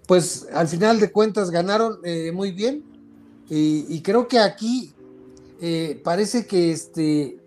pues 0.06 0.48
al 0.52 0.68
final 0.68 1.00
de 1.00 1.10
cuentas 1.10 1.50
ganaron 1.50 1.98
eh, 2.04 2.32
muy 2.32 2.52
bien 2.52 2.84
y, 3.48 4.00
creo 4.00 4.26
que 4.26 4.38
aquí 4.38 4.92
eh, 5.60 6.00
parece 6.02 6.46
que 6.46 6.72
este 6.72 7.38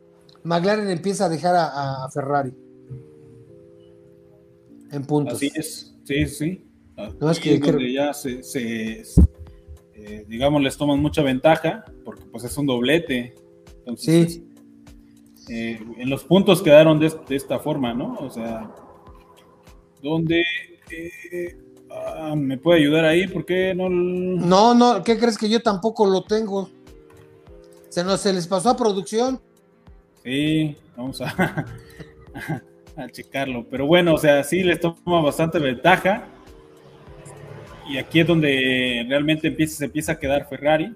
McLaren 0.44 0.90
empieza 0.90 1.26
a 1.26 1.30
dejar 1.30 1.56
a, 1.58 2.08
Ferrari 2.14 2.54
en 4.92 5.04
puntos. 5.06 5.34
Así 5.36 5.52
es, 5.54 5.94
sí, 6.04 6.26
sí. 6.28 6.64
No 7.20 7.30
es 7.30 7.40
que 7.40 7.60
ya 7.94 8.14
se, 8.14 8.42
eh, 9.94 10.26
digamos, 10.28 10.62
les 10.62 10.78
toman 10.78 11.00
mucha 11.00 11.22
ventaja 11.22 11.84
porque 12.06 12.24
pues 12.32 12.44
es 12.44 12.58
un 12.58 12.68
doblete. 12.68 13.36
Entonces, 13.80 14.34
sí. 14.34 14.48
Eh, 15.50 15.80
en 15.98 16.10
los 16.10 16.24
puntos 16.24 16.62
quedaron 16.62 17.00
de, 17.00 17.12
esta 17.30 17.60
forma, 17.60 17.94
¿no? 17.94 18.16
O 18.20 18.30
sea, 18.30 18.70
donde 20.02 20.44
ah, 21.92 22.36
me 22.36 22.58
puede 22.58 22.80
ayudar 22.80 23.06
ahí, 23.06 23.28
¿por 23.28 23.46
qué 23.46 23.74
no? 23.76 23.90
No, 23.90 24.74
no, 24.74 25.04
¿qué 25.04 25.18
crees 25.18 25.38
que 25.38 25.50
yo 25.50 25.62
tampoco 25.62 26.06
lo 26.06 26.24
tengo? 26.24 26.70
Se 27.90 28.04
nos 28.04 28.22
se 28.22 28.34
les 28.34 28.48
pasó 28.48 28.70
a 28.70 28.78
producción. 28.78 29.40
Sí, 30.24 30.76
vamos 30.96 31.22
a, 31.22 31.66
a, 32.96 33.10
checarlo. 33.10 33.66
Pero 33.70 33.88
bueno, 33.88 34.14
o 34.14 34.18
sea, 34.18 34.44
sí 34.44 34.64
les 34.64 34.80
toma 34.80 35.22
bastante 35.22 35.58
ventaja. 35.60 36.28
Y 37.90 37.98
aquí 37.98 38.20
es 38.20 38.28
donde 38.28 39.06
realmente 39.08 39.48
empieza, 39.48 39.78
se 39.78 39.86
empieza 39.86 40.14
a 40.14 40.20
quedar 40.20 40.48
Ferrari. 40.50 40.94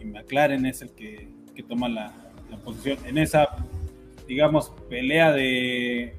Y 0.00 0.04
McLaren 0.04 0.64
es 0.66 0.82
el 0.82 0.90
que, 0.90 1.28
toma 1.68 1.88
la, 1.88 2.12
posición. 2.64 2.98
En 3.04 3.18
esa, 3.18 3.48
digamos, 4.26 4.72
pelea 4.88 5.32
de. 5.32 6.17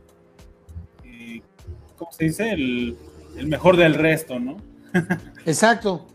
¿Cómo 2.00 2.12
se 2.14 2.24
dice? 2.24 2.52
El, 2.52 2.98
mejor 3.46 3.78
del 3.78 3.94
resto, 3.94 4.40
¿no? 4.40 4.58
Exacto. 5.46 6.08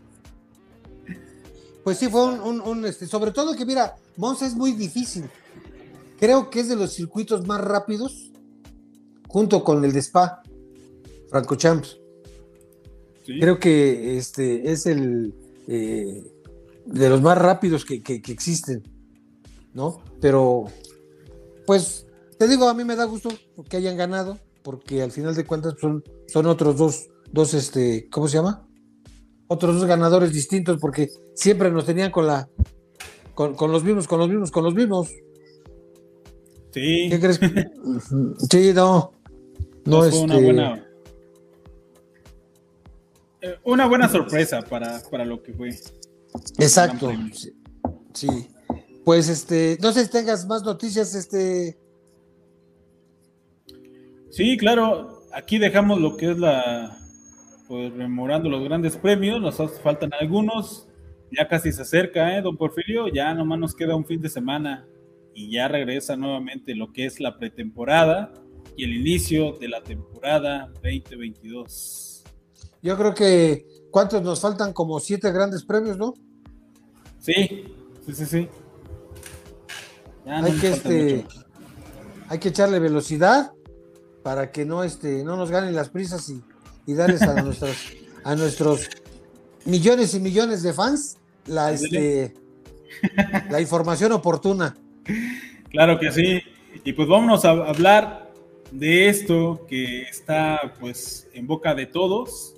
Pues 1.83 1.99
sí, 1.99 2.09
fue 2.09 2.23
un, 2.25 2.85
este, 2.85 3.05
sobre 3.05 3.31
todo 3.31 3.55
que 3.55 3.65
mira, 3.65 3.95
Monza 4.17 4.47
es 4.47 4.55
muy 4.55 4.71
difícil. 4.71 5.25
Creo 6.19 6.49
que 6.49 6.61
es 6.61 6.69
de 6.69 6.75
los 6.75 6.93
circuitos 6.93 7.45
más 7.45 7.61
rápidos, 7.61 8.31
junto 9.27 9.63
con 9.63 9.85
el 9.85 9.93
de 9.93 9.99
Spa, 9.99 10.41
Franco 11.29 11.55
Champs. 11.55 11.97
Creo 13.23 13.59
que 13.59 14.17
este 14.17 14.71
es 14.71 14.85
el 14.85 15.33
eh, 15.67 16.23
de 16.85 17.09
los 17.09 17.21
más 17.21 17.37
rápidos 17.37 17.85
que, 17.85 18.01
existen, 18.27 18.83
¿no? 19.73 20.01
Pero, 20.21 20.65
pues, 21.65 22.05
te 22.37 22.47
digo, 22.47 22.67
a 22.69 22.73
mí 22.73 22.83
me 22.83 22.95
da 22.95 23.05
gusto 23.05 23.29
que 23.69 23.77
hayan 23.77 23.97
ganado, 23.97 24.39
porque 24.65 25.03
al 25.03 25.11
final 25.11 25.35
de 25.35 25.45
cuentas 25.45 25.75
son, 25.79 26.03
son 26.27 26.47
otros 26.47 26.75
dos, 26.75 27.07
dos, 27.31 27.53
este, 27.53 28.09
¿cómo 28.09 28.27
se 28.27 28.37
llama? 28.37 28.67
Otros 29.47 29.75
dos 29.75 29.85
ganadores 29.85 30.33
distintos, 30.33 30.79
porque 30.81 31.07
siempre 31.35 31.69
nos 31.69 31.85
tenían 31.85 32.09
con 32.09 32.25
la, 32.25 32.49
con, 33.35 33.53
con 33.53 33.71
los 33.71 33.83
mismos, 33.83 34.07
con 34.07 34.17
los 34.17 34.27
mismos, 34.27 34.49
con 34.49 34.63
los 34.63 34.73
mismos. 34.73 35.09
Sí. 36.71 37.09
¿Qué 37.11 37.19
crees? 37.19 37.39
sí, 38.49 38.73
no. 38.73 39.11
No, 39.85 40.03
es 40.03 40.15
una 40.15 40.33
este, 40.33 40.45
buena. 40.45 40.87
Eh, 43.41 43.55
una 43.65 43.85
buena 43.85 44.09
sorpresa 44.09 44.63
para, 44.63 45.25
lo 45.25 45.43
que 45.43 45.53
fue. 45.53 45.69
Exacto. 46.57 47.11
Sí. 48.15 48.49
Pues 49.05 49.29
este, 49.29 49.77
no 49.79 49.93
sé 49.93 50.05
si 50.05 50.09
tengas 50.09 50.47
más 50.47 50.63
noticias, 50.63 51.13
este. 51.13 51.77
Sí, 54.35 54.57
claro. 54.57 55.21
Aquí 55.31 55.57
dejamos 55.57 56.01
lo 56.01 56.17
que 56.17 56.31
es 56.31 56.37
la. 56.37 56.99
Pues 57.69 57.89
rememorando 57.93 58.49
los 58.49 58.61
grandes 58.65 58.97
premios. 58.97 59.39
Nos 59.39 59.55
faltan 59.81 60.11
algunos. 60.19 60.89
Ya 61.31 61.47
casi 61.47 61.71
se 61.71 61.83
acerca, 61.83 62.37
¿eh, 62.37 62.41
don 62.41 62.57
Porfirio? 62.57 63.07
Ya 63.07 63.33
nomás 63.33 63.59
nos 63.59 63.73
queda 63.73 63.95
un 63.95 64.05
fin 64.05 64.21
de 64.21 64.27
semana 64.27 64.85
y 65.33 65.49
ya 65.51 65.69
regresa 65.69 66.17
nuevamente 66.17 66.75
lo 66.75 66.91
que 66.91 67.05
es 67.05 67.21
la 67.21 67.37
pretemporada 67.37 68.33
y 68.75 68.83
el 68.83 68.97
inicio 68.97 69.53
de 69.53 69.69
la 69.69 69.81
temporada 69.81 70.69
2022. 70.83 72.25
Yo 72.81 72.97
creo 72.97 73.13
que, 73.15 73.65
¿cuántos 73.89 74.21
nos 74.21 74.41
faltan? 74.41 74.73
Como 74.73 74.99
siete 74.99 75.31
grandes 75.31 75.63
premios, 75.63 75.97
¿no? 75.97 76.13
Sí, 77.19 77.73
sí, 78.05 78.13
sí, 78.13 78.25
sí. 78.25 78.47
hay, 80.27 80.51
que 80.59 80.67
este, 80.67 81.25
hay 82.27 82.39
que 82.39 82.49
echarle 82.49 82.79
velocidad 82.79 83.54
para 84.25 84.51
que 84.51 84.65
no, 84.65 84.83
este, 84.83 85.23
no 85.23 85.37
nos 85.37 85.51
ganen 85.51 85.75
las 85.75 85.89
prisas 85.89 86.27
y, 86.29 86.41
y 86.87 86.95
darles 86.95 87.21
a 87.21 87.43
nuestros, 87.43 87.93
a 88.23 88.35
nuestros 88.35 88.89
millones 89.65 90.15
y 90.15 90.19
millones 90.19 90.63
de 90.63 90.73
fans 90.73 91.17
la, 91.45 91.71
este, 91.71 92.33
la 93.51 93.61
información 93.61 94.13
oportuna. 94.13 94.75
Claro 95.69 95.99
que 95.99 96.11
sí. 96.11 96.41
Y 96.83 96.93
pues 96.93 97.07
vámonos 97.07 97.45
a 97.45 97.51
hablar 97.51 98.33
de 98.71 99.09
esto 99.09 99.63
que 99.69 100.01
está 100.01 100.73
pues 100.79 101.29
en 101.33 101.45
boca 101.45 101.75
de 101.75 101.85
todos. 101.85 102.55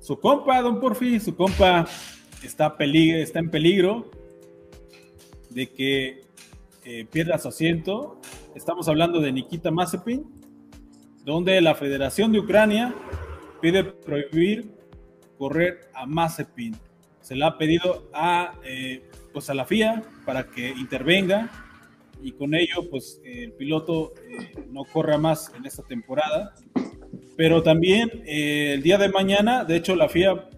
Su 0.00 0.18
compa, 0.20 0.62
don 0.62 0.80
Porfi, 0.80 1.20
su 1.20 1.36
compa 1.36 1.86
está, 2.42 2.74
está 2.78 3.38
en 3.40 3.50
peligro 3.50 4.10
de 5.50 5.68
que 5.68 6.24
eh, 6.86 7.06
pierda 7.12 7.36
su 7.36 7.48
asiento. 7.48 8.18
Estamos 8.54 8.88
hablando 8.88 9.20
de 9.20 9.32
Nikita 9.32 9.70
Mazepin, 9.70 10.40
donde 11.24 11.60
la 11.60 11.74
Federación 11.74 12.32
de 12.32 12.40
Ucrania 12.40 12.94
pide 13.60 13.84
prohibir 13.84 14.72
correr 15.38 15.88
a 15.94 16.06
Mazepin. 16.06 16.76
Se 17.20 17.36
le 17.36 17.44
ha 17.44 17.56
pedido 17.56 18.08
a 18.12 18.54
eh, 18.64 19.02
pues 19.32 19.48
a 19.48 19.54
la 19.54 19.64
FIA 19.64 20.02
para 20.26 20.50
que 20.50 20.70
intervenga 20.70 21.50
y 22.20 22.32
con 22.32 22.54
ello 22.54 22.88
pues 22.90 23.20
el 23.24 23.52
piloto 23.52 24.12
eh, 24.28 24.52
no 24.70 24.84
corra 24.84 25.18
más 25.18 25.52
en 25.56 25.64
esta 25.64 25.82
temporada. 25.82 26.54
Pero 27.36 27.62
también 27.62 28.10
eh, 28.26 28.74
el 28.74 28.82
día 28.82 28.98
de 28.98 29.08
mañana, 29.08 29.64
de 29.64 29.76
hecho 29.76 29.96
la 29.96 30.08
FIA 30.08 30.48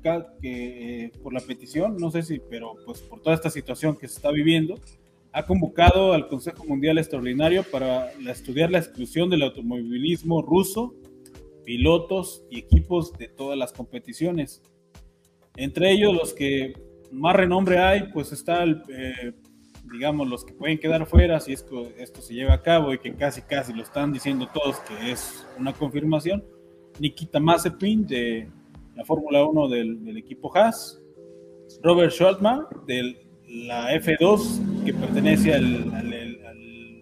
que 0.41 1.13
por 1.23 1.33
la 1.33 1.41
petición, 1.41 1.97
no 1.99 2.11
sé 2.11 2.23
si, 2.23 2.41
pero 2.51 2.75
pues 2.85 3.01
por 3.03 3.23
toda 3.23 3.35
esta 3.35 3.51
situación 3.51 3.97
que 3.97 4.09
se 4.09 4.17
está 4.17 4.31
viviendo, 4.31 4.75
ha 5.35 5.45
convocado 5.45 6.13
al 6.13 6.29
Consejo 6.29 6.65
Mundial 6.65 6.97
Extraordinario 6.97 7.65
para 7.65 8.13
estudiar 8.31 8.71
la 8.71 8.79
exclusión 8.79 9.29
del 9.29 9.43
automovilismo 9.43 10.41
ruso, 10.43 10.95
pilotos 11.65 12.45
y 12.51 12.61
equipos 12.61 13.13
de 13.19 13.27
todas 13.27 13.59
las 13.59 13.73
competiciones. 13.73 14.63
Entre 15.57 15.91
ellos 15.91 16.15
los 16.15 16.33
que 16.33 16.75
más 17.11 17.35
renombre 17.35 17.79
hay, 17.79 18.13
pues 18.13 18.31
está, 18.31 18.65
eh, 18.65 19.33
digamos, 19.91 20.29
los 20.29 20.45
que 20.45 20.55
pueden 20.55 20.79
quedar 20.79 21.05
fuera 21.05 21.41
si 21.41 21.53
esto, 21.53 21.89
se 22.21 22.33
lleva 22.33 22.55
a 22.55 22.63
cabo 22.63 22.95
y 22.95 23.01
que 23.01 23.13
casi 23.15 23.43
casi 23.43 23.73
lo 23.73 23.83
están 23.83 24.13
diciendo 24.13 24.49
todos 24.55 24.79
que 24.81 25.11
es 25.11 25.45
una 25.59 25.73
confirmación. 25.73 26.45
Nikita 27.01 27.41
Mazepin 27.41 28.07
de 28.07 28.49
la 28.95 29.05
Fórmula 29.05 29.45
1 29.45 29.69
del, 29.69 30.05
del 30.05 30.17
equipo 30.17 30.57
Haas, 30.57 31.03
Robert 31.83 32.13
Schultman 32.13 32.67
de 32.87 33.24
la 33.55 33.93
F2 33.95 34.85
que 34.85 34.93
pertenece 34.93 35.55
al, 35.55 35.93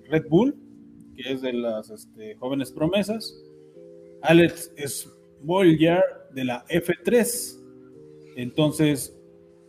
Red 0.08 0.28
Bull, 0.28 0.54
que 1.16 1.32
es 1.32 1.40
de 1.40 1.54
las 1.54 1.88
este, 1.88 2.36
jóvenes 2.36 2.70
promesas, 2.70 3.34
Alex 4.20 4.70
Spoiler 4.86 6.02
de 6.34 6.44
la 6.44 6.66
F3. 6.66 7.58
Entonces, 8.36 9.16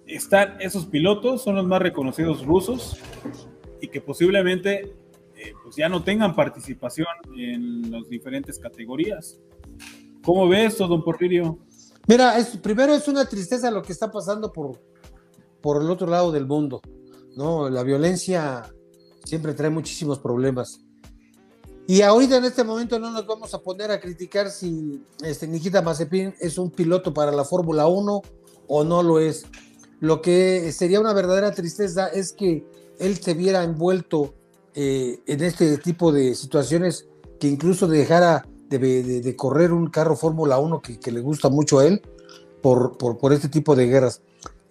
están 0.05 0.59
esos 0.59 0.85
pilotos, 0.85 1.43
son 1.43 1.55
los 1.55 1.65
más 1.65 1.81
reconocidos 1.81 2.45
rusos 2.45 2.97
y 3.79 3.87
que 3.87 4.01
posiblemente 4.01 4.93
eh, 5.37 5.53
pues 5.63 5.77
ya 5.77 5.87
no 5.87 6.03
tengan 6.03 6.35
participación 6.35 7.07
en 7.37 7.89
las 7.89 8.09
diferentes 8.09 8.59
categorías. 8.59 9.39
¿Cómo 10.25 10.47
ves 10.49 10.73
esto, 10.73 10.87
don 10.87 11.03
Porfirio? 11.05 11.57
Mira, 12.05 12.37
es, 12.37 12.57
primero 12.57 12.93
es 12.93 13.07
una 13.07 13.25
tristeza 13.25 13.71
lo 13.71 13.81
que 13.81 13.93
está 13.93 14.11
pasando 14.11 14.51
por, 14.51 14.77
por 15.63 15.81
el 15.81 15.89
otro 15.89 16.07
lado 16.07 16.33
del 16.33 16.45
mundo, 16.45 16.81
¿no? 17.37 17.69
La 17.69 17.83
violencia 17.83 18.69
siempre 19.23 19.53
trae 19.53 19.69
muchísimos 19.69 20.19
problemas. 20.19 20.81
Y 21.87 22.01
ahorita 22.01 22.37
en 22.37 22.43
este 22.43 22.65
momento 22.65 22.99
no 22.99 23.11
nos 23.11 23.25
vamos 23.25 23.53
a 23.53 23.61
poner 23.61 23.89
a 23.89 23.99
criticar 23.99 24.51
si 24.51 25.01
este, 25.23 25.47
Nikita 25.47 25.81
Mazepin 25.81 26.35
es 26.39 26.57
un 26.57 26.69
piloto 26.69 27.13
para 27.13 27.31
la 27.31 27.45
Fórmula 27.45 27.87
1 27.87 28.21
o 28.67 28.83
no 28.83 29.03
lo 29.03 29.19
es. 29.19 29.45
Lo 30.01 30.21
que 30.21 30.69
sería 30.73 30.99
una 30.99 31.13
verdadera 31.13 31.51
tristeza 31.51 32.07
es 32.07 32.33
que 32.33 32.65
él 32.99 33.17
se 33.17 33.33
viera 33.33 33.63
envuelto 33.63 34.33
eh, 34.75 35.21
en 35.25 35.43
este 35.43 35.77
tipo 35.77 36.11
de 36.11 36.35
situaciones 36.35 37.07
que 37.39 37.47
incluso 37.47 37.87
dejara 37.87 38.45
de, 38.69 39.33
correr 39.37 39.71
un 39.71 39.87
carro 39.87 40.17
Fórmula 40.17 40.57
1 40.59 40.81
que, 40.81 41.11
le 41.11 41.21
gusta 41.21 41.47
mucho 41.47 41.79
a 41.79 41.85
él 41.85 42.01
por, 42.61 42.97
por 42.97 43.31
este 43.31 43.47
tipo 43.47 43.77
de 43.77 43.87
guerras. 43.87 44.21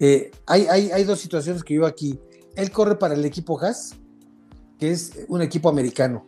Eh, 0.05 0.33
hay, 0.47 0.67
hay, 0.67 1.05
dos 1.05 1.21
situaciones 1.21 1.63
que 1.63 1.75
yo 1.75 1.87
aquí. 1.87 2.19
Él 2.57 2.73
corre 2.73 2.97
para 2.97 3.15
el 3.15 3.25
equipo 3.25 3.61
Haas, 3.61 3.95
que 4.77 4.91
es 4.91 5.13
un 5.29 5.43
equipo 5.43 5.69
americano, 5.69 6.27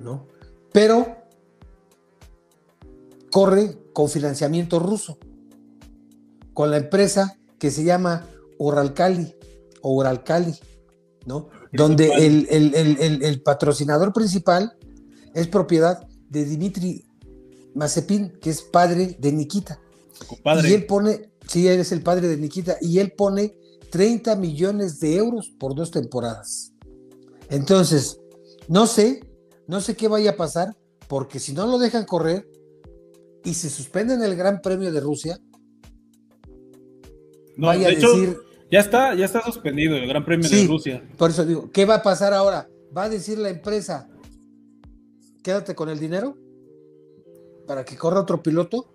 ¿no? 0.00 0.26
Pero 0.72 1.14
corre 3.30 3.76
con 3.92 4.08
financiamiento 4.08 4.78
ruso, 4.78 5.18
con 6.54 6.70
la 6.70 6.78
empresa 6.78 7.38
que 7.58 7.70
se 7.70 7.84
llama 7.84 8.26
Uralkali 8.56 9.36
o 9.82 10.02
¿no? 11.26 11.50
Donde 11.70 12.14
el, 12.14 12.46
el, 12.48 13.42
patrocinador 13.42 14.14
principal 14.14 14.78
es 15.34 15.48
propiedad 15.48 16.08
de 16.30 16.46
Dimitri 16.46 17.04
Mazepin, 17.74 18.38
que 18.40 18.48
es 18.48 18.62
padre 18.62 19.18
de 19.18 19.32
Nikita. 19.32 19.82
Y 20.64 20.72
él 20.72 20.86
pone, 20.86 21.31
Sí, 21.48 21.68
él 21.68 21.80
es 21.80 21.92
el 21.92 22.02
padre 22.02 22.28
de 22.28 22.36
Nikita 22.36 22.76
y 22.80 22.98
él 22.98 23.12
pone 23.16 23.56
30 23.90 24.36
millones 24.36 25.00
de 25.00 25.16
euros 25.16 25.52
por 25.58 25.74
dos 25.74 25.90
temporadas. 25.90 26.72
Entonces, 27.50 28.18
no 28.68 28.86
sé, 28.86 29.20
no 29.66 29.80
sé 29.80 29.96
qué 29.96 30.08
vaya 30.08 30.30
a 30.30 30.36
pasar, 30.36 30.76
porque 31.08 31.38
si 31.38 31.52
no 31.52 31.66
lo 31.66 31.78
dejan 31.78 32.06
correr 32.06 32.48
y 33.44 33.54
se 33.54 33.68
suspenden 33.68 34.22
el 34.22 34.34
Gran 34.34 34.62
Premio 34.62 34.90
de 34.90 35.00
Rusia, 35.00 35.38
no, 37.56 37.66
vaya 37.66 37.88
a 37.88 37.90
decir. 37.90 38.38
Ya 38.70 38.80
está, 38.80 39.14
ya 39.14 39.26
está 39.26 39.42
suspendido 39.42 39.94
el 39.96 40.06
Gran 40.08 40.24
Premio 40.24 40.48
de 40.48 40.66
Rusia. 40.66 41.06
Por 41.18 41.30
eso 41.30 41.44
digo, 41.44 41.70
¿qué 41.70 41.84
va 41.84 41.96
a 41.96 42.02
pasar 42.02 42.32
ahora? 42.32 42.66
¿Va 42.96 43.04
a 43.04 43.08
decir 43.10 43.36
la 43.36 43.50
empresa, 43.50 44.08
quédate 45.42 45.74
con 45.74 45.90
el 45.90 45.98
dinero 45.98 46.38
para 47.66 47.84
que 47.84 47.96
corra 47.96 48.20
otro 48.20 48.42
piloto? 48.42 48.91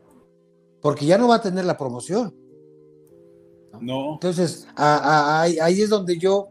Porque 0.82 1.06
ya 1.06 1.18
no 1.18 1.28
va 1.28 1.36
a 1.36 1.42
tener 1.42 1.66
la 1.66 1.78
promoción. 1.78 2.36
No. 3.82 4.14
Entonces, 4.14 4.68
ahí 4.76 5.82
es 5.82 5.90
donde 5.90 6.18
yo, 6.18 6.50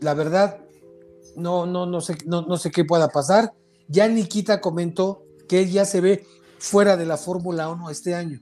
la 0.00 0.14
verdad, 0.14 0.60
no, 1.36 1.66
no, 1.66 1.86
no, 1.86 2.00
sé, 2.00 2.18
no, 2.26 2.56
sé 2.56 2.70
qué 2.70 2.84
pueda 2.84 3.08
pasar. 3.08 3.52
Ya 3.88 4.08
Nikita 4.08 4.60
comentó 4.60 5.22
que 5.48 5.62
él 5.62 5.70
ya 5.70 5.84
se 5.84 6.00
ve 6.00 6.26
fuera 6.58 6.96
de 6.96 7.06
la 7.06 7.16
Fórmula 7.16 7.68
1 7.70 7.90
este 7.90 8.14
año. 8.14 8.40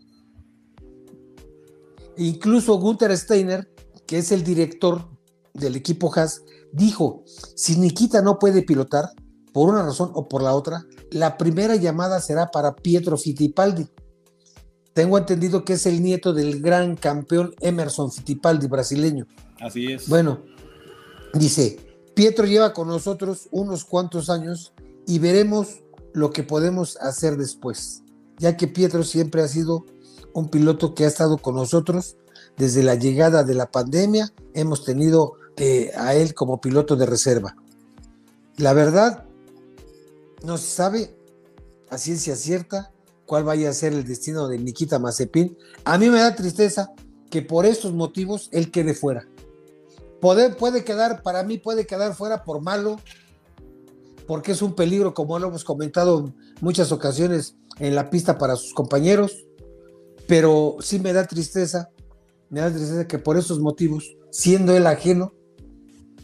Incluso 2.17 2.79
Gunther 2.79 3.17
Steiner, 3.17 3.71
que 4.07 4.19
es 4.19 4.33
el 4.33 4.43
director 4.43 5.09
del 5.53 5.77
equipo 5.77 6.11
Haas, 6.15 6.43
dijo, 6.73 7.23
si 7.55 7.77
Nikita 7.77 8.23
no 8.23 8.39
puede 8.39 8.63
pilotar, 8.63 9.11
por 9.53 9.71
una 9.71 9.83
razón 9.83 10.11
o 10.15 10.29
por 10.29 10.43
la 10.43 10.55
otra, 10.55 10.85
la 11.11 11.39
primera 11.39 11.77
llamada 11.77 12.21
será 12.21 12.51
para 12.51 12.75
Pietro 12.75 13.17
Fittipaldi 13.17 13.89
tengo 14.97 15.19
entendido 15.19 15.63
que 15.63 15.75
es 15.75 15.85
el 15.85 16.03
nieto 16.03 16.33
del 16.33 16.63
gran 16.63 16.97
campeón 16.97 17.55
Emerson 17.61 18.11
Fittipaldi, 18.11 18.67
brasileño. 18.67 19.27
Así 19.61 19.93
es. 19.93 20.09
Bueno, 20.09 20.41
dice, 21.35 21.77
Pietro 22.15 22.47
lleva 22.47 22.73
con 22.73 22.89
nosotros 22.89 23.47
unos 23.51 23.85
cuantos 23.85 24.31
años 24.31 24.73
y 25.07 25.19
veremos 25.19 25.83
lo 26.15 26.31
que 26.31 26.45
podemos 26.45 26.97
hacer 26.97 27.37
después, 27.37 28.05
ya 28.39 28.57
que 28.57 28.69
Pietro 28.69 29.03
siempre 29.03 29.43
ha 29.43 29.49
sido 29.49 29.85
un 30.33 30.49
piloto 30.49 30.95
que 30.95 31.05
ha 31.05 31.09
estado 31.09 31.37
con 31.37 31.57
nosotros 31.57 32.17
desde 32.57 32.83
la 32.83 32.95
llegada 32.95 33.45
de 33.45 33.53
la 33.53 33.71
pandemia, 33.71 34.33
hemos 34.55 34.83
tenido 34.87 35.35
eh, 35.59 35.93
a 35.99 36.15
él 36.15 36.33
como 36.33 36.63
piloto 36.63 36.97
de 36.97 37.05
reserva. 37.05 37.55
La 38.57 38.73
verdad, 38.73 39.27
no 40.43 40.57
se 40.57 40.69
sabe 40.69 41.15
a 41.91 41.99
ciencia 41.99 42.35
cierta 42.35 42.95
cuál 43.27 43.45
vaya 43.45 43.69
a 43.69 43.75
ser 43.75 43.93
el 43.93 44.07
destino 44.07 44.49
de 44.49 44.59
Nikita 44.59 44.99
Mazepin. 44.99 45.57
A 45.85 45.99
mí 45.99 46.09
me 46.09 46.21
da 46.21 46.35
tristeza 46.35 46.93
que 47.31 47.43
por 47.43 47.67
estos 47.67 47.93
motivos 47.93 48.49
él 48.53 48.71
quede 48.71 48.95
fuera. 48.95 49.29
Puede, 50.21 50.51
puede 50.51 50.85
quedar, 50.85 51.23
para 51.23 51.43
mí 51.43 51.59
puede 51.59 51.87
quedar 51.87 52.15
fuera 52.15 52.45
por 52.45 52.63
malo, 52.63 52.97
porque 54.27 54.53
es 54.53 54.63
un 54.63 54.75
peligro, 54.75 55.13
como 55.13 55.39
lo 55.39 55.49
hemos 55.49 55.65
comentado 55.65 56.21
en 56.21 56.35
muchas 56.61 56.91
ocasiones 56.93 57.57
en 57.79 57.95
la 57.95 58.11
pista 58.11 58.39
para 58.39 58.57
sus 58.57 58.73
compañeros, 58.73 59.47
pero 60.27 60.77
sí 60.81 60.99
me 60.99 61.13
da 61.13 61.27
tristeza, 61.27 61.91
me 62.49 62.61
da 62.61 62.71
tristeza 62.71 63.07
que 63.07 63.19
por 63.19 63.37
esos 63.37 63.61
motivos, 63.61 64.17
siendo 64.31 64.77
él 64.77 64.87
ajeno, 64.87 65.35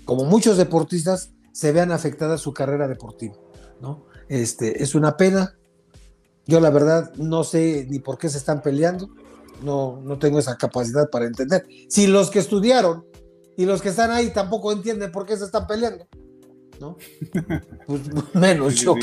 como 0.05 0.25
muchos 0.25 0.57
deportistas, 0.57 1.33
se 1.53 1.73
vean 1.73 1.93
afectada 1.93 2.39
su 2.39 2.53
carrera 2.55 2.89
deportiva, 2.89 3.35
¿no? 3.81 4.07
Este, 4.29 4.83
es 4.83 4.95
una 4.95 5.17
pena, 5.17 5.59
yo 6.47 6.61
la 6.61 6.71
verdad 6.71 7.13
no 7.17 7.45
sé 7.45 7.87
ni 7.89 7.99
por 7.99 8.19
qué 8.19 8.29
se 8.29 8.39
están 8.39 8.63
peleando, 8.63 9.09
no, 9.63 10.01
no 10.03 10.19
tengo 10.19 10.39
esa 10.39 10.57
capacidad 10.57 11.09
para 11.11 11.27
entender. 11.27 11.67
Si 11.89 12.07
los 12.07 12.31
que 12.31 12.41
estudiaron 12.41 13.05
y 13.57 13.65
los 13.65 13.83
que 13.83 13.91
están 13.91 14.11
ahí 14.11 14.31
tampoco 14.31 14.73
entienden 14.73 15.13
por 15.13 15.27
qué 15.27 15.37
se 15.37 15.45
están 15.45 15.67
peleando, 15.67 16.07
¿no? 16.81 16.97
Pues 17.87 18.01
menos 18.35 18.75
yo. 18.77 18.95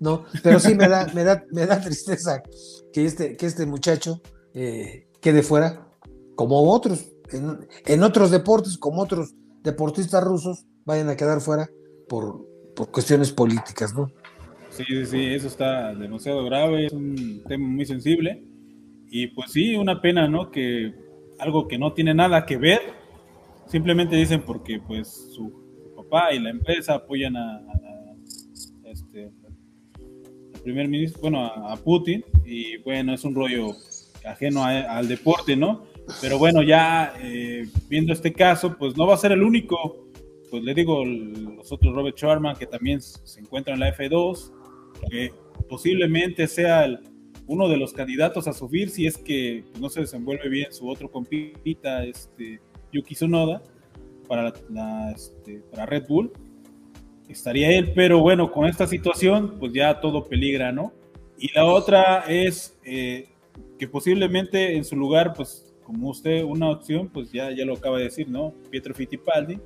¿no? 0.00 0.24
Pero 0.42 0.60
sí 0.60 0.74
me 0.74 0.88
da, 0.88 1.06
me 1.14 1.24
da, 1.24 1.44
me 1.50 1.66
da 1.66 1.80
tristeza 1.80 2.42
que 2.92 3.04
este, 3.04 3.36
que 3.36 3.46
este 3.46 3.66
muchacho 3.66 4.20
eh, 4.52 5.08
quede 5.20 5.42
fuera, 5.42 5.88
como 6.36 6.70
otros, 6.72 7.06
en, 7.30 7.66
en, 7.86 8.02
otros 8.02 8.30
deportes, 8.30 8.76
como 8.76 9.02
otros 9.02 9.34
deportistas 9.62 10.22
rusos, 10.22 10.66
vayan 10.84 11.08
a 11.08 11.16
quedar 11.16 11.40
fuera 11.40 11.70
por, 12.08 12.46
por 12.74 12.90
cuestiones 12.90 13.32
políticas, 13.32 13.94
¿no? 13.94 14.10
Sí, 14.76 15.06
sí, 15.06 15.26
eso 15.26 15.46
está 15.46 15.94
demasiado 15.94 16.44
grave, 16.44 16.86
es 16.86 16.92
un 16.92 17.44
tema 17.46 17.64
muy 17.68 17.86
sensible. 17.86 18.42
Y 19.08 19.28
pues 19.28 19.52
sí, 19.52 19.76
una 19.76 20.00
pena, 20.00 20.26
¿no? 20.26 20.50
Que 20.50 20.92
algo 21.38 21.68
que 21.68 21.78
no 21.78 21.92
tiene 21.92 22.12
nada 22.12 22.44
que 22.44 22.56
ver, 22.56 22.80
simplemente 23.68 24.16
dicen 24.16 24.42
porque 24.42 24.80
pues 24.80 25.30
su, 25.32 25.92
papá 25.94 26.32
y 26.32 26.40
la 26.40 26.50
empresa 26.50 26.94
apoyan 26.94 27.36
a, 27.36 27.62
este, 28.86 29.30
al 30.54 30.60
primer 30.62 30.88
ministro, 30.88 31.20
bueno, 31.22 31.44
a, 31.44 31.76
Putin, 31.76 32.24
y 32.44 32.78
bueno, 32.78 33.14
es 33.14 33.22
un 33.22 33.36
rollo 33.36 33.76
ajeno 34.24 34.64
al 34.64 35.06
deporte, 35.06 35.54
¿no? 35.54 35.84
Pero 36.20 36.36
bueno, 36.36 36.64
ya 36.64 37.14
eh, 37.22 37.68
viendo 37.88 38.12
este 38.12 38.32
caso, 38.32 38.76
pues 38.76 38.96
no 38.96 39.06
va 39.06 39.14
a 39.14 39.18
ser 39.18 39.30
el 39.30 39.44
único, 39.44 40.08
pues 40.50 40.64
le 40.64 40.74
digo, 40.74 41.04
los 41.04 41.70
otros 41.70 41.94
Robert 41.94 42.16
Sharman, 42.16 42.56
que 42.56 42.66
también 42.66 43.00
se 43.00 43.38
encuentran 43.38 43.74
en 43.74 43.80
la 43.80 43.96
F2, 43.96 44.53
que 45.10 45.32
posiblemente 45.68 46.46
sea 46.46 47.00
uno 47.46 47.68
de 47.68 47.76
los 47.76 47.92
candidatos 47.92 48.48
a 48.48 48.52
subir 48.52 48.90
si 48.90 49.06
es 49.06 49.18
que 49.18 49.64
no 49.80 49.88
se 49.88 50.00
desenvuelve 50.00 50.48
bien 50.48 50.72
su 50.72 50.88
otro 50.88 51.10
compita, 51.10 52.04
este, 52.04 52.60
Yuki 52.92 53.14
Tsunoda. 53.14 53.62
para, 54.28 54.52
este, 55.14 55.62
para 55.70 55.84
Red 55.84 56.06
Bull, 56.08 56.32
estaría 57.28 57.76
él, 57.76 57.92
pero 57.94 58.20
bueno, 58.20 58.50
con 58.50 58.66
esta 58.66 58.86
situación, 58.86 59.56
pues 59.58 59.72
ya 59.72 60.00
todo 60.00 60.24
peligra, 60.24 60.72
¿no? 60.72 60.92
Y 61.38 61.52
la 61.52 61.66
otra 61.66 62.24
es 62.28 62.78
eh, 62.84 63.28
que 63.78 63.88
posiblemente 63.88 64.76
en 64.76 64.84
su 64.84 64.96
lugar, 64.96 65.34
pues 65.34 65.74
como 65.82 66.08
usted, 66.08 66.42
una 66.42 66.70
opción, 66.70 67.10
pues 67.12 67.30
ya, 67.30 67.50
ya 67.50 67.64
lo 67.64 67.74
acaba 67.74 67.98
de 67.98 68.04
decir, 68.04 68.28
¿no? 68.28 68.54
Pietro 68.70 68.94
Fittipaldi, 68.94 69.58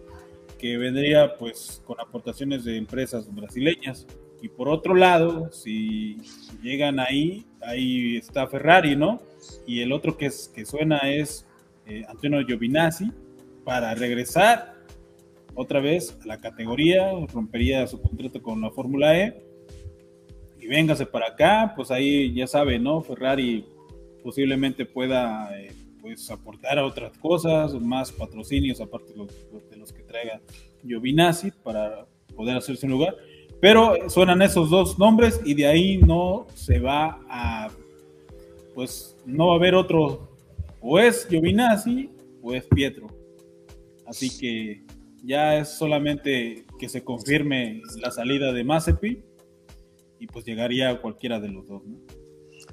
que 0.59 0.77
vendría 0.77 1.37
pues 1.37 1.81
con 1.87 2.01
aportaciones 2.01 2.65
de 2.65 2.77
empresas 2.77 3.33
brasileñas. 3.33 4.07
Y 4.41 4.49
por 4.49 4.69
otro 4.69 4.95
lado, 4.95 5.51
si 5.53 6.19
llegan 6.63 7.01
ahí, 7.01 7.45
ahí 7.61 8.17
está 8.17 8.47
Ferrari, 8.47 8.95
¿no? 8.95 9.21
Y 9.67 9.81
el 9.81 9.93
otro 9.93 10.17
que, 10.17 10.27
es, 10.27 10.49
que 10.49 10.65
suena 10.65 10.99
es 10.99 11.47
eh, 11.87 12.05
Antonio 12.09 12.45
Giovinazzi 12.47 13.11
para 13.65 13.95
regresar 13.95 14.75
otra 15.55 15.81
vez 15.81 16.17
a 16.23 16.27
la 16.27 16.41
categoría, 16.41 17.11
rompería 17.33 17.87
su 17.87 18.01
contrato 18.01 18.41
con 18.43 18.61
la 18.61 18.71
Fórmula 18.71 19.19
E 19.19 19.43
y 20.61 20.67
véngase 20.69 21.05
para 21.07 21.29
acá, 21.29 21.73
pues 21.75 21.91
ahí 21.91 22.33
ya 22.33 22.47
sabe, 22.47 22.79
¿no? 22.79 23.03
Ferrari 23.03 23.67
posiblemente 24.23 24.85
pueda 24.85 25.51
eh, 25.59 25.73
pues 26.01 26.31
aportar 26.31 26.79
a 26.79 26.87
otras 26.87 27.17
cosas, 27.19 27.75
más 27.75 28.13
patrocinios 28.13 28.81
aparte 28.81 29.13
de 29.13 29.19
los, 29.19 29.71
de 29.71 29.77
los 29.77 29.93
que 29.93 30.03
traiga 30.03 30.41
Giovinazzi 30.85 31.51
para 31.51 32.07
poder 32.37 32.57
hacerse 32.57 32.87
un 32.87 32.93
lugar. 32.93 33.17
Pero 33.61 34.09
suenan 34.09 34.43
esos 34.43 34.71
dos 34.71 34.99
nombres 34.99 35.41
y 35.45 35.55
de 35.55 35.67
ahí 35.67 35.99
no 35.99 36.47
se 36.55 36.79
va 36.79 37.21
a, 37.29 37.69
pues 38.75 39.17
no 39.27 39.49
va 39.49 39.55
a 39.55 39.57
haber 39.57 39.75
otro, 39.75 40.29
o 40.81 40.99
es 40.99 41.27
Giovinazzi 41.27 42.11
o 42.43 42.55
es 42.55 42.65
Pietro. 42.65 43.09
Así 44.07 44.31
que 44.39 44.85
ya 45.25 45.59
es 45.59 45.69
solamente 45.69 46.65
que 46.79 46.89
se 46.89 47.03
confirme 47.03 47.83
la 48.01 48.11
salida 48.11 48.53
de 48.53 48.65
Mazepi 48.65 49.23
y 50.21 50.27
pues 50.27 50.45
llegaría 50.45 51.01
cualquiera 51.01 51.41
de 51.41 51.49
los 51.49 51.67
dos. 51.67 51.83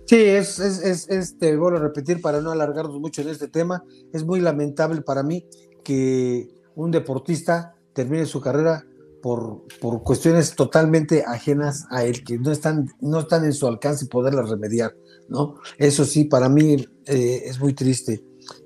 Sí, 0.05 0.17
es, 0.17 0.59
es, 0.59 1.09
es, 1.09 1.37
te 1.39 1.55
vuelvo 1.57 1.77
a 1.77 1.81
repetir 1.81 2.21
para 2.21 2.41
no 2.41 2.51
alargarnos 2.51 2.99
mucho 2.99 3.23
en 3.23 3.29
este 3.29 3.47
tema, 3.47 3.83
es 4.13 4.23
muy 4.23 4.39
lamentable 4.39 5.01
para 5.01 5.23
mí 5.23 5.45
que 5.83 6.47
un 6.75 6.91
deportista 6.91 7.75
termine 7.93 8.25
su 8.25 8.39
carrera 8.39 8.85
por, 9.25 9.63
por 9.81 10.03
cuestiones 10.03 10.53
totalmente 10.53 11.23
ajenas 11.25 11.87
a 11.89 12.05
él, 12.05 12.23
que 12.23 12.37
no 12.37 12.51
están, 12.51 12.91
no 13.01 13.21
están 13.21 13.43
en 13.43 13.53
su 13.53 13.65
alcance 13.65 14.05
poderlas 14.05 14.51
remediar, 14.51 14.95
¿no? 15.29 15.55
Eso 15.79 16.05
sí, 16.05 16.25
para 16.25 16.47
mí 16.47 16.85
eh, 17.07 17.41
es 17.43 17.59
muy 17.59 17.73
triste, 17.73 18.23